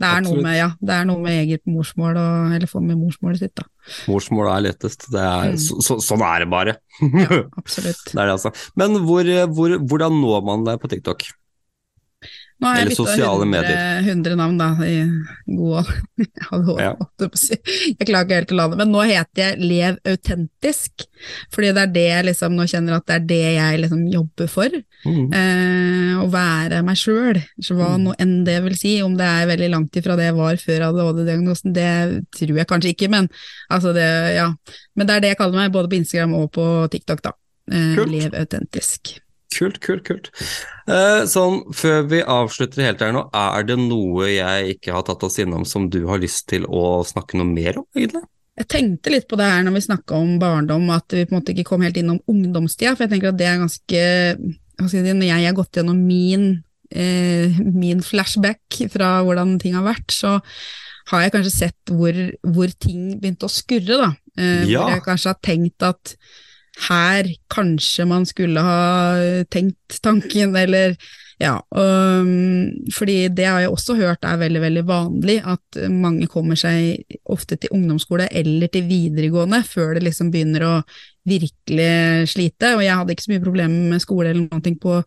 det 0.00 0.08
er, 0.08 0.22
noe 0.24 0.42
med, 0.42 0.56
ja, 0.58 0.68
det 0.80 0.94
er 0.96 1.04
noe 1.06 1.20
med 1.22 1.38
eget 1.44 1.62
morsmål, 1.70 2.16
og, 2.18 2.54
eller 2.56 2.66
få 2.70 2.80
med 2.82 2.98
morsmålet 2.98 3.44
sitt, 3.44 3.54
da. 3.54 3.66
Morsmålet 4.10 4.52
er 4.56 4.64
lettest. 4.70 5.06
Det 5.12 5.20
er, 5.22 5.50
Mm. 5.50 5.58
så, 5.62 5.78
så, 5.86 5.98
sånn 6.02 6.22
er 6.26 6.42
det 6.42 6.48
bare. 6.50 6.74
Ja, 7.00 7.42
absolutt. 7.60 8.02
Det 8.10 8.18
er 8.18 8.26
det, 8.26 8.34
altså. 8.38 8.52
Men 8.80 8.98
hvor, 9.06 9.30
hvor, 9.54 9.76
hvordan 9.86 10.18
når 10.22 10.42
man 10.50 10.66
deg 10.66 10.80
på 10.82 10.90
TikTok? 10.90 11.28
Nå 12.60 12.68
har 12.68 12.76
jeg 12.76 12.82
Eller 12.84 12.92
bytta 12.92 13.04
sosiale 13.06 13.46
100, 13.46 13.50
medier. 13.54 13.78
100 14.04 14.36
navn, 14.36 14.58
da, 14.60 14.66
i 14.84 14.96
god 15.56 15.86
Ja. 16.84 16.92
jeg. 17.00 17.60
Jeg 17.98 18.06
klarer 18.08 18.26
ikke 18.26 18.36
helt 18.40 18.52
å 18.52 18.58
la 18.58 18.66
det, 18.68 18.78
men 18.82 18.92
nå 18.92 19.04
heter 19.08 19.40
jeg 19.42 19.62
Lev 19.64 19.96
autentisk, 20.12 21.06
fordi 21.54 21.70
det 21.76 21.84
er 21.86 21.94
det 21.94 22.04
jeg 22.10 22.26
liksom 22.28 22.58
nå 22.58 22.66
kjenner 22.68 22.98
at 22.98 23.06
det 23.08 23.16
er 23.16 23.24
det 23.30 23.40
jeg 23.56 23.80
liksom 23.84 24.02
jobber 24.12 24.50
for. 24.52 24.76
Mm. 25.06 25.32
Eh, 25.40 26.12
å 26.20 26.26
være 26.32 26.82
meg 26.84 27.00
sjøl, 27.00 27.40
hva 27.70 27.88
Mm. 27.96 28.04
nå 28.04 28.14
enn 28.20 28.44
det 28.44 28.58
vil 28.66 28.76
si. 28.76 28.92
Om 29.02 29.16
det 29.16 29.24
er 29.26 29.48
veldig 29.48 29.70
langt 29.72 29.96
ifra 29.96 30.16
det 30.20 30.28
jeg 30.28 30.36
var 30.36 30.60
før 30.60 30.84
ADHD-diagnosen, 30.90 31.72
det 31.72 31.88
tror 32.36 32.56
jeg 32.60 32.66
kanskje 32.68 32.92
ikke, 32.94 33.08
men 33.08 33.30
altså 33.72 33.94
det, 33.96 34.06
ja. 34.36 34.50
Men 34.96 35.06
det 35.08 35.16
er 35.16 35.20
det 35.24 35.28
jeg 35.32 35.40
kaller 35.40 35.56
meg, 35.62 35.72
både 35.72 35.88
på 35.88 35.96
Instagram 36.02 36.34
og 36.34 36.52
på 36.52 36.68
TikTok, 36.92 37.22
da. 37.24 37.32
Eh, 37.72 37.96
lev 38.04 38.34
autentisk. 38.34 39.16
Kult, 39.50 39.80
kult, 39.82 40.04
kult. 40.06 40.28
Eh, 40.86 41.22
sånn, 41.30 41.62
før 41.74 42.04
vi 42.10 42.20
avslutter 42.22 42.84
helt 42.86 43.00
her 43.02 43.14
nå, 43.14 43.24
er 43.34 43.64
det 43.66 43.76
noe 43.80 44.28
jeg 44.30 44.76
ikke 44.76 44.94
har 44.94 45.06
tatt 45.08 45.24
oss 45.26 45.40
innom 45.42 45.64
som 45.66 45.88
du 45.90 46.04
har 46.08 46.22
lyst 46.22 46.46
til 46.52 46.66
å 46.70 47.02
snakke 47.06 47.38
noe 47.40 47.48
mer 47.50 47.80
om, 47.82 47.86
egentlig? 47.96 48.22
Jeg 48.60 48.68
tenkte 48.68 49.12
litt 49.14 49.26
på 49.30 49.38
det 49.40 49.46
her 49.48 49.62
når 49.64 49.78
vi 49.78 49.84
snakka 49.86 50.18
om 50.18 50.34
barndom, 50.40 50.88
at 50.92 51.14
vi 51.16 51.24
på 51.24 51.32
en 51.34 51.40
måte 51.40 51.54
ikke 51.54 51.66
kom 51.70 51.84
helt 51.86 51.96
innom 51.96 52.20
ungdomstida, 52.28 52.92
for 52.94 53.06
jeg 53.06 53.14
tenker 53.14 53.32
at 53.32 53.38
det 53.40 53.46
er 53.48 53.62
ganske 53.62 54.02
si, 54.90 55.00
Når 55.04 55.26
jeg 55.28 55.46
har 55.46 55.56
gått 55.56 55.78
gjennom 55.80 55.98
min, 56.06 56.44
eh, 56.92 57.58
min 57.60 58.02
flashback 58.04 58.78
fra 58.92 59.20
hvordan 59.24 59.58
ting 59.60 59.74
har 59.78 59.86
vært, 59.86 60.12
så 60.14 60.38
har 61.10 61.24
jeg 61.24 61.32
kanskje 61.34 61.52
sett 61.56 61.90
hvor, 61.90 62.14
hvor 62.46 62.70
ting 62.78 63.16
begynte 63.20 63.48
å 63.48 63.52
skurre, 63.52 63.98
da. 63.98 64.10
Eh, 64.38 64.68
Ja. 64.70 64.84
Hvor 64.84 64.94
jeg 64.94 65.04
kanskje 65.08 65.32
har 65.34 65.40
tenkt 65.42 65.82
at 65.82 66.14
her 66.88 67.28
kanskje 67.52 68.06
man 68.08 68.26
skulle 68.28 68.62
ha 68.64 69.44
tenkt 69.52 70.00
tanken, 70.04 70.56
eller 70.56 70.96
ja. 71.40 71.54
Um, 71.72 72.68
fordi 72.92 73.30
det 73.32 73.46
har 73.48 73.62
jeg 73.62 73.72
også 73.72 73.96
hørt 73.96 74.26
er 74.28 74.40
veldig, 74.42 74.60
veldig 74.60 74.82
vanlig, 74.88 75.38
at 75.40 75.78
mange 75.88 76.28
kommer 76.28 76.58
seg 76.60 77.16
ofte 77.32 77.56
til 77.56 77.72
ungdomsskole 77.76 78.28
eller 78.28 78.68
til 78.68 78.84
videregående 78.88 79.62
før 79.64 79.96
det 79.96 80.04
liksom 80.04 80.28
begynner 80.34 80.66
å 80.68 80.74
virkelig 81.28 82.28
slite. 82.34 82.74
Og 82.76 82.84
jeg 82.84 82.96
hadde 82.98 83.16
ikke 83.16 83.24
så 83.24 83.32
mye 83.32 83.46
problemer 83.46 83.94
med 83.94 84.04
skole 84.04 84.34
eller 84.34 84.48
noe 84.50 84.76
på, 84.84 85.00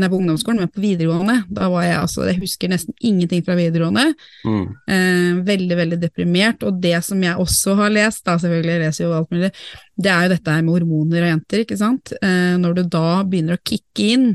nei, 0.00 0.08
på 0.10 0.18
ungdomsskolen, 0.20 0.62
men 0.62 0.70
på 0.72 0.82
videregående, 0.82 1.38
da 1.52 1.68
var 1.72 1.86
jeg 1.86 1.96
altså 1.98 2.26
Jeg 2.28 2.40
husker 2.42 2.72
nesten 2.72 2.94
ingenting 3.00 3.42
fra 3.46 3.56
videregående. 3.58 4.12
Mm. 4.46 4.64
Eh, 4.96 5.42
veldig, 5.48 5.78
veldig 5.82 6.00
deprimert. 6.02 6.62
Og 6.68 6.78
det 6.82 6.98
som 7.06 7.22
jeg 7.22 7.38
også 7.42 7.76
har 7.80 7.92
lest, 7.94 8.24
da 8.28 8.38
selvfølgelig 8.40 8.76
jeg 8.76 8.84
leser 8.86 9.04
jo 9.06 9.16
alt 9.18 9.34
mulig, 9.34 9.52
det 10.02 10.12
er 10.12 10.26
jo 10.26 10.34
dette 10.34 10.56
her 10.56 10.64
med 10.64 10.78
hormoner 10.78 11.26
og 11.26 11.32
jenter, 11.34 11.66
ikke 11.66 11.80
sant. 11.80 12.14
Eh, 12.22 12.54
når 12.62 12.78
du 12.78 12.82
da 12.96 13.06
begynner 13.26 13.58
å 13.58 13.64
kicke 13.64 14.08
inn 14.14 14.32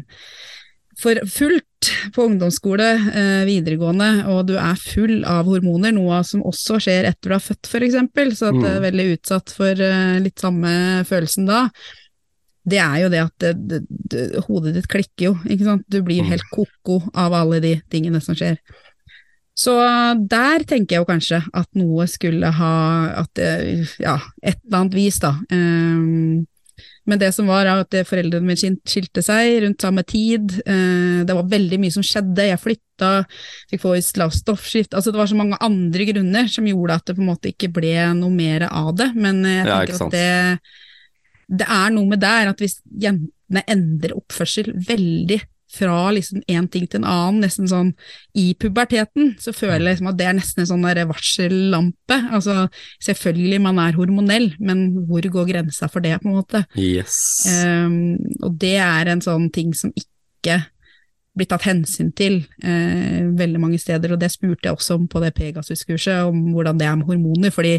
for 0.98 1.20
fullt 1.30 1.92
på 2.16 2.26
ungdomsskole, 2.26 2.88
eh, 3.14 3.46
videregående, 3.46 4.10
og 4.34 4.48
du 4.50 4.56
er 4.58 4.80
full 4.82 5.22
av 5.30 5.46
hormoner, 5.46 5.94
noe 5.94 6.24
som 6.26 6.42
også 6.48 6.80
skjer 6.82 7.06
etter 7.12 7.30
du 7.30 7.36
er 7.38 7.44
født, 7.44 7.70
eksempel, 7.88 8.34
så 8.36 8.50
at 8.50 8.58
du 8.58 8.66
er 8.66 8.82
veldig 8.82 9.08
utsatt 9.14 9.54
for 9.54 9.72
eh, 9.72 10.18
litt 10.24 10.42
samme 10.42 11.06
følelsen 11.08 11.46
da. 11.50 11.68
Det 12.68 12.80
er 12.84 12.98
jo 13.06 13.12
det 13.14 13.22
at 13.24 13.36
det, 13.40 13.54
det, 13.70 13.80
det, 14.12 14.26
hodet 14.48 14.74
ditt 14.76 14.90
klikker 14.92 15.30
jo, 15.30 15.38
ikke 15.48 15.68
sant. 15.70 15.86
Du 15.88 16.02
blir 16.04 16.20
jo 16.20 16.26
Mm. 16.28 16.34
helt 16.34 16.50
ko-ko 16.52 17.00
av 17.16 17.34
alle 17.34 17.62
de 17.64 17.74
tingene 17.90 18.20
som 18.24 18.36
skjer. 18.36 18.60
Så 19.58 19.74
der 20.30 20.66
tenker 20.70 20.98
jeg 20.98 21.02
jo 21.02 21.10
kanskje 21.10 21.40
at 21.54 21.70
noe 21.80 22.06
skulle 22.12 22.52
ha 22.54 22.74
at 23.24 23.32
det, 23.40 23.88
Ja, 24.00 24.20
et 24.44 24.60
eller 24.68 24.84
annet 24.84 24.94
vis, 24.94 25.18
da. 25.24 25.34
Um, 25.50 26.46
men 27.08 27.20
det 27.22 27.30
som 27.34 27.48
var, 27.48 27.66
at 27.72 27.96
foreldrene 28.06 28.44
mine 28.44 28.76
skilte 28.86 29.24
seg 29.24 29.62
rundt 29.64 29.82
samme 29.82 30.04
tid. 30.04 30.58
Eh, 30.68 31.24
det 31.24 31.36
var 31.38 31.48
veldig 31.48 31.80
mye 31.80 31.96
som 31.96 32.04
skjedde. 32.04 32.50
Jeg 32.50 32.60
flytta, 32.60 33.12
fikk 33.72 33.86
få 33.86 33.94
lavt 34.20 34.36
stoffskift. 34.36 34.92
Altså, 34.92 35.14
det 35.16 35.22
var 35.22 35.30
så 35.32 35.38
mange 35.40 35.60
andre 35.64 36.08
grunner 36.10 36.52
som 36.52 36.68
gjorde 36.68 37.00
at 37.00 37.08
det 37.08 37.16
på 37.16 37.24
en 37.24 37.30
måte 37.32 37.54
ikke 37.54 37.72
ble 37.72 37.96
noe 38.20 38.34
mer 38.34 38.68
av 38.68 38.92
det. 39.00 39.14
Men 39.16 39.40
eh, 39.46 39.62
jeg 39.62 39.72
tenker 39.72 39.96
ja, 39.96 40.10
at 40.10 40.18
det, 40.18 40.60
det 41.48 41.68
er 41.68 41.92
noe 41.96 42.10
med 42.12 42.22
der 42.24 42.52
at 42.52 42.64
hvis 42.64 42.80
jentene 42.92 43.64
endrer 43.72 44.18
oppførsel 44.18 44.74
veldig 44.88 45.40
fra 45.72 46.12
liksom 46.16 46.42
en 46.48 46.68
ting 46.72 46.86
til 46.88 47.02
en 47.02 47.08
annen, 47.12 47.42
nesten 47.44 47.68
sånn 47.68 47.90
i 48.40 48.54
puberteten, 48.60 49.34
så 49.42 49.52
føler 49.56 49.82
jeg 49.82 49.88
liksom 49.90 50.12
at 50.14 50.20
det 50.20 50.28
er 50.30 50.38
nesten 50.38 50.64
en 50.64 50.70
sånn 50.70 50.88
varsellampe. 51.10 52.20
Altså, 52.32 52.70
selvfølgelig 53.04 53.60
man 53.66 53.82
er 53.84 53.98
hormonell, 54.00 54.54
men 54.64 54.86
hvor 55.10 55.28
går 55.34 55.50
grensa 55.52 55.92
for 55.92 56.06
det, 56.06 56.16
på 56.24 56.32
en 56.32 56.40
måte? 56.40 56.64
Yes. 56.80 57.20
Um, 57.52 58.16
og 58.40 58.56
det 58.62 58.78
er 58.84 59.12
en 59.12 59.24
sånn 59.24 59.50
ting 59.56 59.76
som 59.76 59.92
ikke 59.92 60.62
blir 61.38 61.50
tatt 61.50 61.68
hensyn 61.68 62.12
til 62.18 62.40
eh, 62.64 63.24
veldig 63.38 63.62
mange 63.62 63.80
steder, 63.82 64.14
og 64.14 64.22
det 64.22 64.32
spurte 64.34 64.68
jeg 64.68 64.78
også 64.78 64.98
om 64.98 65.08
på 65.12 65.22
det 65.24 65.34
Pegasus-kurset, 65.38 66.28
om 66.28 66.52
hvordan 66.56 66.80
det 66.80 66.88
er 66.90 67.00
med 67.00 67.10
hormoner, 67.10 67.54
fordi 67.54 67.78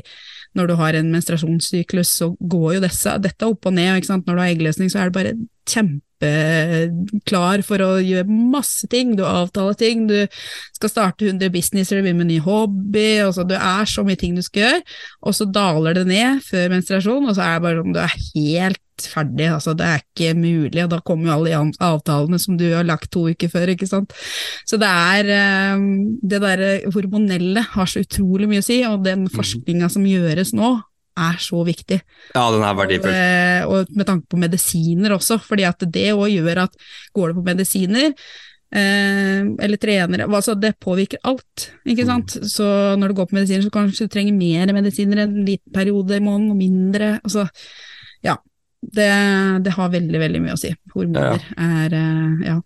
når 0.56 0.70
du 0.70 0.74
har 0.80 0.96
en 0.96 1.12
menstruasjonssyklus, 1.12 2.10
så 2.20 2.32
går 2.40 2.78
jo 2.78 2.84
disse, 2.86 3.14
dette 3.22 3.48
opp 3.48 3.68
og 3.68 3.74
ned, 3.76 4.06
når 4.08 4.22
du 4.26 4.40
har 4.40 4.46
eggløsning, 4.48 4.90
så 4.90 5.02
er 5.02 5.10
du 5.10 5.18
bare 5.18 5.34
kjempeklar 5.68 7.62
for 7.66 7.84
å 7.84 7.90
gjøre 8.00 8.38
masse 8.54 8.88
ting, 8.90 9.12
du 9.18 9.24
avtaler 9.28 9.76
ting, 9.78 10.06
du 10.08 10.16
skal 10.76 10.92
starte 10.92 11.28
100 11.28 11.52
businesser, 11.54 12.00
begynner 12.02 12.24
med 12.24 12.28
en 12.28 12.34
ny 12.36 12.40
hobby, 12.46 13.08
og 13.26 13.34
så 13.36 13.46
det 13.48 13.60
er 13.60 13.90
så 13.90 14.06
mye 14.06 14.18
ting 14.18 14.38
du 14.38 14.42
skal 14.46 14.64
gjøre, 14.64 14.82
og 15.22 15.38
så 15.38 15.48
daler 15.52 16.00
det 16.00 16.08
ned 16.08 16.44
før 16.48 16.74
menstruasjon, 16.74 17.28
og 17.28 17.36
så 17.36 17.46
er 17.46 17.58
det 17.58 17.66
bare 17.68 17.82
sånn, 17.82 17.96
du 17.96 18.02
er 18.02 18.18
helt 18.18 18.82
ferdig, 19.06 19.46
altså 19.54 19.74
det 19.78 19.86
er 19.86 20.02
ikke 20.02 20.34
mulig, 20.38 20.82
og 20.84 20.90
da 20.92 21.00
kommer 21.06 21.28
jo 21.28 21.34
alle 21.36 21.52
de 21.54 21.86
avtalene 21.86 22.40
som 22.42 22.58
du 22.58 22.66
har 22.72 22.86
lagt 22.88 23.10
to 23.14 23.28
uker 23.30 23.52
før, 23.52 23.72
ikke 23.74 23.88
sant. 23.90 24.14
Så 24.68 24.80
det 24.80 24.88
er, 24.88 25.32
eh, 25.38 25.86
det 26.22 26.42
der 26.42 26.64
hormonelle 26.94 27.64
har 27.74 27.86
så 27.90 28.02
utrolig 28.04 28.50
mye 28.50 28.64
å 28.64 28.68
si, 28.68 28.82
og 28.88 29.04
den 29.06 29.28
forskninga 29.32 29.90
som 29.92 30.06
gjøres 30.08 30.54
nå, 30.58 30.78
er 31.18 31.38
så 31.42 31.62
viktig. 31.66 32.00
Ja, 32.34 32.44
den 32.54 32.64
er 32.64 32.76
verdifull. 32.78 33.10
Og, 33.10 33.16
eh, 33.16 33.62
og 33.66 33.96
med 33.96 34.08
tanke 34.08 34.28
på 34.30 34.40
medisiner 34.40 35.16
også, 35.16 35.40
fordi 35.42 35.66
at 35.68 35.82
det 35.86 36.12
òg 36.14 36.28
gjør 36.30 36.64
at 36.66 36.76
går 37.16 37.32
du 37.32 37.40
på 37.40 37.46
medisiner, 37.48 38.14
eh, 38.72 39.42
eller 39.64 39.80
trenere, 39.80 40.28
altså 40.28 40.54
det 40.58 40.76
påvirker 40.80 41.22
alt, 41.24 41.70
ikke 41.88 42.06
sant. 42.06 42.36
Så 42.42 42.96
når 42.98 43.08
du 43.08 43.14
går 43.18 43.30
på 43.30 43.38
medisiner, 43.38 43.64
så 43.66 43.74
kanskje 43.74 44.06
du 44.06 44.14
trenger 44.14 44.36
mer 44.36 44.74
medisiner 44.76 45.24
en 45.24 45.44
liten 45.44 45.72
periode 45.72 46.16
i 46.16 46.24
måneden, 46.24 46.50
og 46.52 46.56
mindre. 46.56 47.20
Altså, 47.24 47.48
ja. 48.22 48.36
Det, 48.82 49.10
det 49.64 49.72
har 49.74 49.88
veldig, 49.90 50.18
veldig 50.22 50.40
mye 50.44 50.54
å 50.54 50.60
si. 50.60 50.70
Hormoner 50.94 51.42
er 51.58 51.94
eh, 51.98 52.48
ja. 52.52 52.56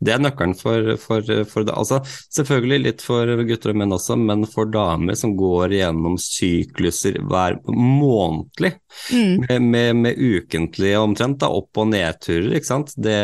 Det 0.00 0.14
er 0.14 0.22
nøkkelen 0.24 0.54
for, 0.56 0.86
for, 0.96 1.20
for 1.44 1.66
det. 1.68 1.74
Altså, 1.76 1.98
selvfølgelig 2.32 2.78
litt 2.86 3.02
for 3.04 3.28
gutter 3.44 3.74
og 3.74 3.76
menn 3.82 3.92
også, 3.92 4.14
men 4.16 4.46
for 4.48 4.70
damer 4.72 5.18
som 5.20 5.34
går 5.36 5.74
gjennom 5.76 6.14
sykluser 6.16 7.18
hver 7.28 7.58
månedlig, 7.68 8.72
Mm. 9.12 9.44
med, 9.44 9.62
med, 9.62 9.96
med 9.96 10.18
ukentlige 10.18 10.98
omtrent, 10.98 11.38
da, 11.44 11.50
opp- 11.52 11.78
og 11.78 11.90
nedturer, 11.92 12.48
ikke 12.56 12.66
sant. 12.70 12.94
Det, 12.96 13.18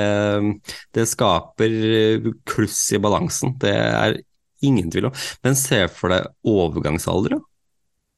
det 0.95 1.07
skaper 1.11 2.31
kluss 2.49 2.79
i 2.93 3.01
balansen. 3.03 3.57
Det 3.61 3.73
er 3.75 4.21
ingen 4.65 4.91
tvil 4.93 5.09
om. 5.09 5.17
Men 5.45 5.57
se 5.59 5.83
for 5.93 6.13
deg 6.13 6.29
overgangsalder, 6.47 7.37
da. 7.39 7.43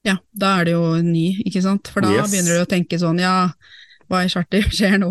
Ja, 0.06 0.16
da 0.32 0.52
er 0.60 0.68
det 0.68 0.74
jo 0.76 0.84
ny, 1.04 1.24
ikke 1.46 1.62
sant. 1.64 1.88
For 1.94 2.02
da 2.04 2.10
Yes. 2.14 2.30
begynner 2.32 2.58
du 2.58 2.66
å 2.66 2.70
tenke 2.70 2.98
sånn, 3.00 3.18
ja, 3.22 3.48
hva 4.08 4.22
i 4.24 4.30
charter 4.32 4.64
skjer 4.78 4.98
nå? 5.02 5.10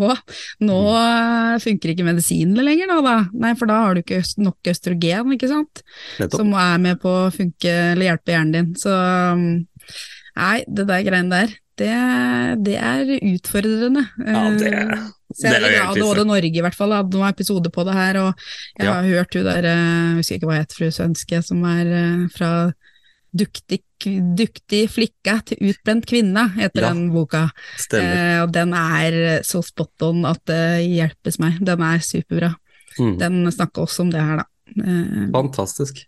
Nå 0.66 0.78
eh, 0.94 1.54
funker 1.64 1.94
ikke 1.94 2.06
medisinene 2.08 2.64
lenger, 2.66 2.90
da, 2.92 2.98
da. 3.04 3.16
Nei, 3.46 3.54
for 3.58 3.70
da 3.70 3.80
har 3.86 3.94
du 3.98 4.02
ikke 4.02 4.22
nok 4.42 4.72
østrogen, 4.74 5.32
ikke 5.36 5.50
sant. 5.50 5.84
Nettopp. 6.18 6.40
Som 6.40 6.52
er 6.58 6.82
med 6.82 7.00
på 7.02 7.14
å 7.24 7.30
funke 7.34 7.72
eller 7.92 8.10
hjelpe 8.12 8.34
hjernen 8.34 8.54
din. 8.58 8.74
Så 8.78 8.92
um, 8.92 9.46
nei, 10.38 10.58
det 10.66 10.88
der 10.90 11.06
greiene 11.06 11.32
der, 11.40 11.54
det, 11.78 11.92
det 12.66 12.74
er 12.82 13.14
utfordrende. 13.34 14.02
Ja, 14.26 14.42
det, 14.58 14.72
er 14.74 14.96
så 15.28 15.44
jeg 15.44 15.58
er 15.60 15.60
glad 15.60 15.98
ADHD 16.00 16.24
Norge 16.26 16.48
i 16.56 16.62
hvert 16.64 16.74
fall 16.74 16.94
hadde 16.96 17.14
noen 17.14 17.28
episoder 17.30 17.70
på 17.70 17.84
det 17.86 17.94
her, 17.94 18.16
og 18.22 18.46
jeg 18.80 18.86
Ja. 18.88 18.94
har 18.96 19.04
hørt 19.12 19.36
hun 19.36 19.44
der, 19.46 19.66
eh, 19.68 19.82
jeg 20.08 20.16
husker 20.22 20.38
ikke 20.40 20.48
hva 20.50 20.56
het 20.62 20.74
fru 20.74 20.88
Svenske, 20.94 21.42
som 21.44 21.62
er 21.68 21.90
eh, 22.00 22.22
fra 22.34 22.50
Duktig, 23.36 23.82
duktig 24.38 24.86
flikka 24.90 25.38
til 25.44 25.58
utbrent 25.70 26.06
kvinne, 26.08 26.46
heter 26.56 26.80
Ja. 26.86 26.92
den 26.94 27.10
boka. 27.12 27.50
Eh, 27.92 28.42
og 28.42 28.52
den 28.52 28.72
er 28.72 29.42
så 29.44 29.62
spot 29.64 30.02
on 30.02 30.24
at 30.24 30.40
det 30.46 30.86
hjelpes 30.88 31.38
meg. 31.38 31.58
Den 31.60 31.82
er 31.82 31.98
superbra. 31.98 32.54
Mm. 32.98 33.18
Den 33.18 33.52
snakker 33.52 33.82
også 33.84 34.00
om 34.06 34.10
det 34.10 34.20
her, 34.22 34.36
da. 34.40 34.44
Eh, 34.68 35.28
Fantastisk. 35.32 36.00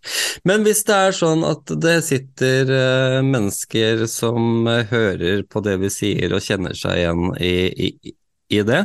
Men 0.45 0.64
hvis 0.64 0.83
det 0.85 0.95
er 0.97 1.12
sånn 1.16 1.45
at 1.49 1.64
det 1.81 1.99
sitter 2.05 2.68
eh, 2.68 3.21
mennesker 3.23 4.07
som 4.11 4.66
eh, 4.68 4.85
hører 4.91 5.45
på 5.49 5.62
det 5.64 5.79
vi 5.81 5.89
sier 5.93 6.33
og 6.37 6.43
kjenner 6.45 6.75
seg 6.77 6.99
igjen 7.01 7.31
i, 7.41 7.55
i, 7.89 8.14
i 8.51 8.62
det, 8.66 8.83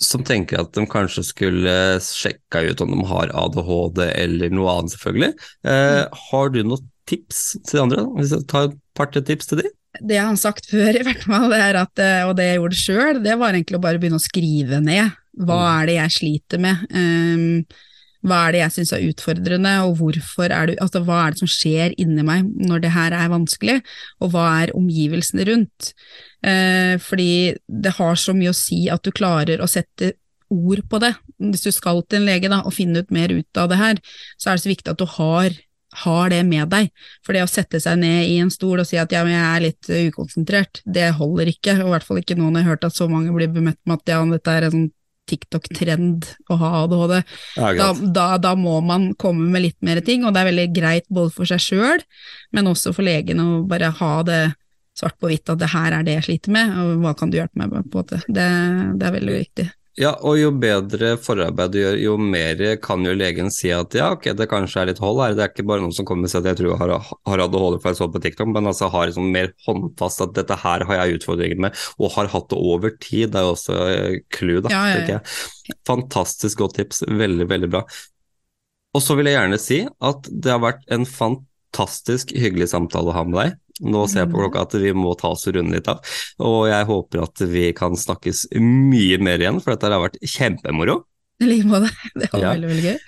som 0.00 0.24
tenker 0.24 0.62
at 0.62 0.72
de 0.74 0.86
kanskje 0.90 1.22
skulle 1.26 2.00
sjekka 2.00 2.64
ut 2.70 2.80
om 2.80 2.90
de 2.96 3.06
har 3.10 3.30
ADHD 3.34 4.00
eller 4.14 4.50
noe 4.50 4.78
annet, 4.78 4.94
selvfølgelig, 4.96 5.32
eh, 5.68 6.02
har 6.30 6.50
du 6.54 6.62
noen 6.64 6.90
tips 7.10 7.40
til 7.64 7.78
de 7.78 7.82
andre? 7.84 8.04
Hvis 8.18 8.32
jeg 8.34 8.46
tar 8.50 8.68
et 8.70 8.76
par-tre 8.96 9.22
tips 9.24 9.50
til 9.50 9.62
de? 9.64 9.70
det 10.02 10.16
jeg 10.16 10.26
har 10.26 10.34
sagt 10.40 10.64
før, 10.66 10.96
i 10.98 11.02
hvert 11.06 11.22
fall, 11.22 11.44
det 11.52 11.58
er 11.62 11.76
at, 11.78 12.00
eh, 12.02 12.22
og 12.26 12.32
det 12.34 12.48
jeg 12.48 12.56
gjorde 12.58 12.78
sjøl, 12.80 13.18
det 13.22 13.36
var 13.38 13.54
egentlig 13.54 13.76
å 13.78 13.82
bare 13.84 14.00
begynne 14.02 14.18
å 14.18 14.24
skrive 14.24 14.80
ned. 14.82 15.12
Hva 15.38 15.54
Mm. 15.54 15.68
er 15.70 15.86
det 15.86 15.94
jeg 15.94 16.14
sliter 16.16 16.58
med? 16.64 16.80
Um, 16.90 17.64
hva 18.26 18.40
er 18.48 18.52
det 18.56 18.60
jeg 18.64 18.72
syns 18.74 18.92
er 18.96 19.04
utfordrende, 19.06 19.74
og 19.86 19.98
hvorfor 20.00 20.50
er 20.50 20.66
det, 20.66 20.78
altså, 20.82 21.04
hva 21.04 21.20
er 21.28 21.30
det 21.36 21.38
som 21.44 21.50
skjer 21.52 21.94
inni 22.00 22.24
meg 22.26 22.42
når 22.58 22.80
det 22.82 22.90
her 22.90 23.12
er 23.12 23.28
vanskelig, 23.30 23.76
og 24.20 24.32
hva 24.32 24.46
er 24.64 24.72
omgivelsene 24.74 25.46
rundt? 25.46 25.92
Eh, 26.42 26.96
fordi 26.98 27.54
det 27.68 27.92
har 27.94 28.16
så 28.16 28.34
mye 28.34 28.50
å 28.50 28.56
si 28.56 28.88
at 28.90 29.02
du 29.06 29.12
klarer 29.12 29.62
å 29.62 29.68
sette 29.70 30.14
ord 30.50 30.82
på 30.90 30.98
det. 31.04 31.14
Hvis 31.38 31.62
du 31.68 31.70
skal 31.70 32.02
til 32.02 32.18
en 32.22 32.26
lege 32.26 32.50
da, 32.50 32.62
og 32.66 32.74
finne 32.74 33.04
ut 33.04 33.10
mer 33.14 33.28
ut 33.30 33.60
av 33.62 33.68
det 33.70 33.78
her, 33.78 34.02
så 34.38 34.50
er 34.50 34.58
det 34.58 34.64
så 34.66 34.72
viktig 34.74 34.90
at 34.90 34.98
du 34.98 35.06
har, 35.06 35.54
har 36.02 36.32
det 36.32 36.40
med 36.48 36.68
deg. 36.72 36.90
For 37.24 37.36
det 37.36 37.44
å 37.44 37.50
sette 37.50 37.80
seg 37.82 38.00
ned 38.02 38.26
i 38.30 38.40
en 38.42 38.52
stol 38.52 38.82
og 38.82 38.88
si 38.88 38.98
at 39.00 39.12
ja, 39.14 39.22
men 39.26 39.36
jeg 39.36 39.46
er 39.46 39.64
litt 39.68 39.90
uh, 39.92 40.02
ukonsentrert, 40.10 40.82
det 40.84 41.12
holder 41.20 41.52
ikke. 41.54 41.78
Og 41.82 41.88
i 41.88 41.94
hvert 41.94 42.08
fall 42.08 42.20
ikke 42.22 42.38
nå 42.38 42.50
når 42.50 42.60
jeg 42.60 42.66
har 42.66 42.76
hørt 42.76 42.88
at 42.90 42.98
så 42.98 43.08
mange 43.10 43.34
blir 43.36 43.52
bemøtt 43.54 43.80
med 43.84 44.00
at 44.00 44.14
ja, 44.14 44.20
dette 44.34 44.58
er 44.58 44.68
en 44.68 44.76
sånn 44.76 44.92
TikTok-trend 45.24 46.26
å 46.52 46.58
ha 46.60 46.70
ADHD. 46.82 47.14
Ja, 47.56 47.70
Da, 47.78 47.86
da, 47.96 48.26
da 48.36 48.52
må 48.60 48.74
man 48.84 49.12
komme 49.20 49.46
med 49.48 49.64
litt 49.64 49.78
mer 49.80 50.02
ting, 50.04 50.24
og 50.24 50.34
det 50.34 50.42
er 50.42 50.50
veldig 50.50 50.66
greit 50.76 51.06
både 51.08 51.32
for 51.32 51.48
seg 51.48 51.62
sjøl, 51.64 52.04
men 52.52 52.68
også 52.68 52.92
for 52.92 53.06
legen 53.06 53.40
å 53.40 53.48
bare 53.68 53.88
ha 54.02 54.12
det 54.26 54.42
svart 54.94 55.16
på 55.18 55.30
hvitt 55.30 55.50
at 55.50 55.62
det 55.62 55.72
her 55.72 55.96
er 55.96 56.04
det 56.06 56.18
jeg 56.18 56.26
sliter 56.28 56.54
med, 56.54 56.74
og 56.78 57.00
hva 57.02 57.14
kan 57.18 57.32
du 57.32 57.38
hjelpe 57.40 57.58
meg 57.58 57.72
med? 57.72 57.88
på 57.90 57.98
en 57.98 58.04
måte. 58.04 58.20
Det, 58.28 58.50
det 59.00 59.08
er 59.08 59.16
veldig 59.16 59.38
viktig. 59.40 59.66
Ja, 59.94 60.10
og 60.26 60.34
jo 60.40 60.48
bedre 60.58 61.12
forarbeid 61.22 61.70
du 61.70 61.76
gjør, 61.78 61.96
jo 62.02 62.14
mer 62.18 62.58
kan 62.82 63.04
jo 63.06 63.12
legen 63.14 63.50
si 63.54 63.68
at 63.70 63.94
ja, 63.94 64.08
ok, 64.16 64.26
det 64.34 64.48
kanskje 64.50 64.80
er 64.82 64.88
litt 64.90 65.02
hold 65.02 65.20
her. 65.22 65.36
Det 65.38 65.44
er 65.44 65.52
ikke 65.52 65.66
bare 65.68 65.84
noen 65.84 65.94
som 65.94 66.08
kommer 66.08 66.26
og 66.26 66.32
sier 66.32 66.42
at 66.42 66.48
jeg 66.50 66.58
tror 66.58 66.72
jeg 66.72 66.80
har, 66.80 67.12
har 67.30 67.42
ADHD 67.44 67.76
for 67.76 67.90
jeg 67.92 68.00
så 68.00 68.08
på 68.10 68.22
TikTok, 68.24 68.50
men 68.50 68.70
altså 68.72 68.88
har 68.90 69.06
liksom 69.06 69.30
mer 69.36 69.52
håndfast 69.68 70.24
at 70.26 70.34
dette 70.34 70.58
her 70.64 70.86
har 70.88 70.98
jeg 70.98 71.20
utfordringer 71.20 71.62
med, 71.68 71.84
og 72.02 72.10
har 72.16 72.32
hatt 72.32 72.50
det 72.50 72.58
over 72.58 72.96
tid. 72.98 73.30
Det 73.30 73.38
er 73.38 73.46
jo 73.46 73.54
også 73.54 73.78
eh, 73.92 74.18
clou, 74.34 74.58
da, 74.66 74.74
ja, 74.74 74.82
ja. 74.90 74.98
tenker 74.98 75.14
jeg. 75.14 75.78
Fantastisk 75.86 76.64
godt 76.64 76.78
tips, 76.80 77.04
veldig, 77.22 77.46
veldig 77.54 77.70
bra. 77.76 77.84
Og 78.94 79.02
så 79.02 79.14
vil 79.18 79.30
jeg 79.30 79.38
gjerne 79.38 79.62
si 79.62 79.84
at 80.10 80.30
det 80.30 80.56
har 80.56 80.62
vært 80.62 80.82
en 80.94 81.06
fantastisk 81.06 82.34
hyggelig 82.34 82.72
samtale 82.74 83.14
å 83.14 83.18
ha 83.20 83.24
med 83.30 83.38
deg. 83.44 83.60
Nå 83.82 84.04
ser 84.06 84.20
jeg 84.24 84.30
på 84.30 84.38
klokka 84.38 84.62
at 84.68 84.74
vi 84.78 84.92
må 84.94 85.16
ta 85.18 85.32
oss 85.34 85.48
og 85.50 85.56
runde 85.56 85.74
litt 85.74 85.88
av, 85.90 85.98
og 86.38 86.68
jeg 86.70 86.86
håper 86.86 87.22
at 87.24 87.40
vi 87.50 87.72
kan 87.74 87.96
snakkes 87.98 88.44
mye 88.62 89.18
mer 89.18 89.42
igjen, 89.42 89.58
for 89.60 89.74
dette 89.74 89.90
har 89.90 89.98
vært 90.04 90.20
kjempemoro. 90.22 91.00
I 91.42 91.48
like 91.50 91.66
måte. 91.66 91.88
Det 92.14 92.28
var 92.30 92.40
Ja. 92.44 92.50
veldig, 92.54 92.68
veldig 92.70 92.84
gøy. 92.84 92.98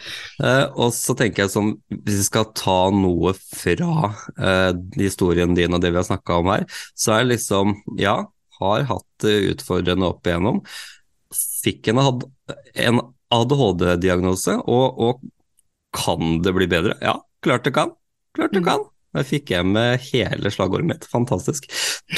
Uh, 0.42 0.64
og 0.82 0.90
så 0.96 1.14
tenker 1.14 1.44
jeg 1.44 1.52
som, 1.54 1.68
hvis 1.94 2.16
vi 2.18 2.24
skal 2.26 2.48
ta 2.58 2.90
noe 2.90 3.30
fra 3.38 4.10
uh, 4.42 4.72
historien 4.98 5.54
din 5.54 5.72
og 5.76 5.80
det 5.84 5.92
vi 5.94 6.00
har 6.00 6.08
snakka 6.08 6.40
om 6.42 6.50
her, 6.50 6.66
så 6.98 7.14
er 7.14 7.22
det 7.22 7.36
liksom, 7.36 7.76
ja, 8.02 8.16
har 8.58 8.88
hatt 8.90 9.06
det 9.22 9.36
utfordrende 9.52 10.10
opp 10.10 10.26
igjennom. 10.26 10.58
Fikk 11.62 11.92
en, 11.94 12.02
en 12.74 13.00
ADHD-diagnose, 13.36 14.58
og, 14.66 14.98
og 14.98 15.22
kan 15.96 16.40
det 16.42 16.52
bli 16.56 16.66
bedre? 16.70 16.98
Ja, 17.04 17.20
klart 17.46 17.64
det 17.66 17.74
kan. 17.78 17.94
Klart 18.36 18.52
det 18.52 18.62
Mm. 18.64 18.68
kan. 18.72 18.84
Jeg 19.16 19.28
fikk 19.30 19.54
jeg 19.54 19.66
med 19.68 20.02
hele 20.10 20.52
slagordet 20.52 20.90
mitt. 20.90 21.08
Fantastisk. 21.12 21.68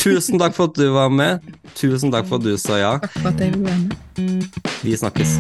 Tusen 0.01 0.41
takk 0.43 0.57
for 0.57 0.73
at 0.73 0.79
du 0.79 0.89
var 0.97 1.13
med. 1.13 1.45
Tusen 1.79 2.15
takk 2.15 2.29
for 2.31 2.43
at 2.43 2.49
du 2.49 2.57
sa 2.61 2.81
ja. 2.81 2.93
Takk 3.05 3.19
for 3.21 3.33
at 3.33 3.45
jeg 3.45 3.55
ville 3.55 3.71
være 3.71 3.81
med. 3.87 4.51
Vi 4.83 4.99
snakkes. 4.99 5.39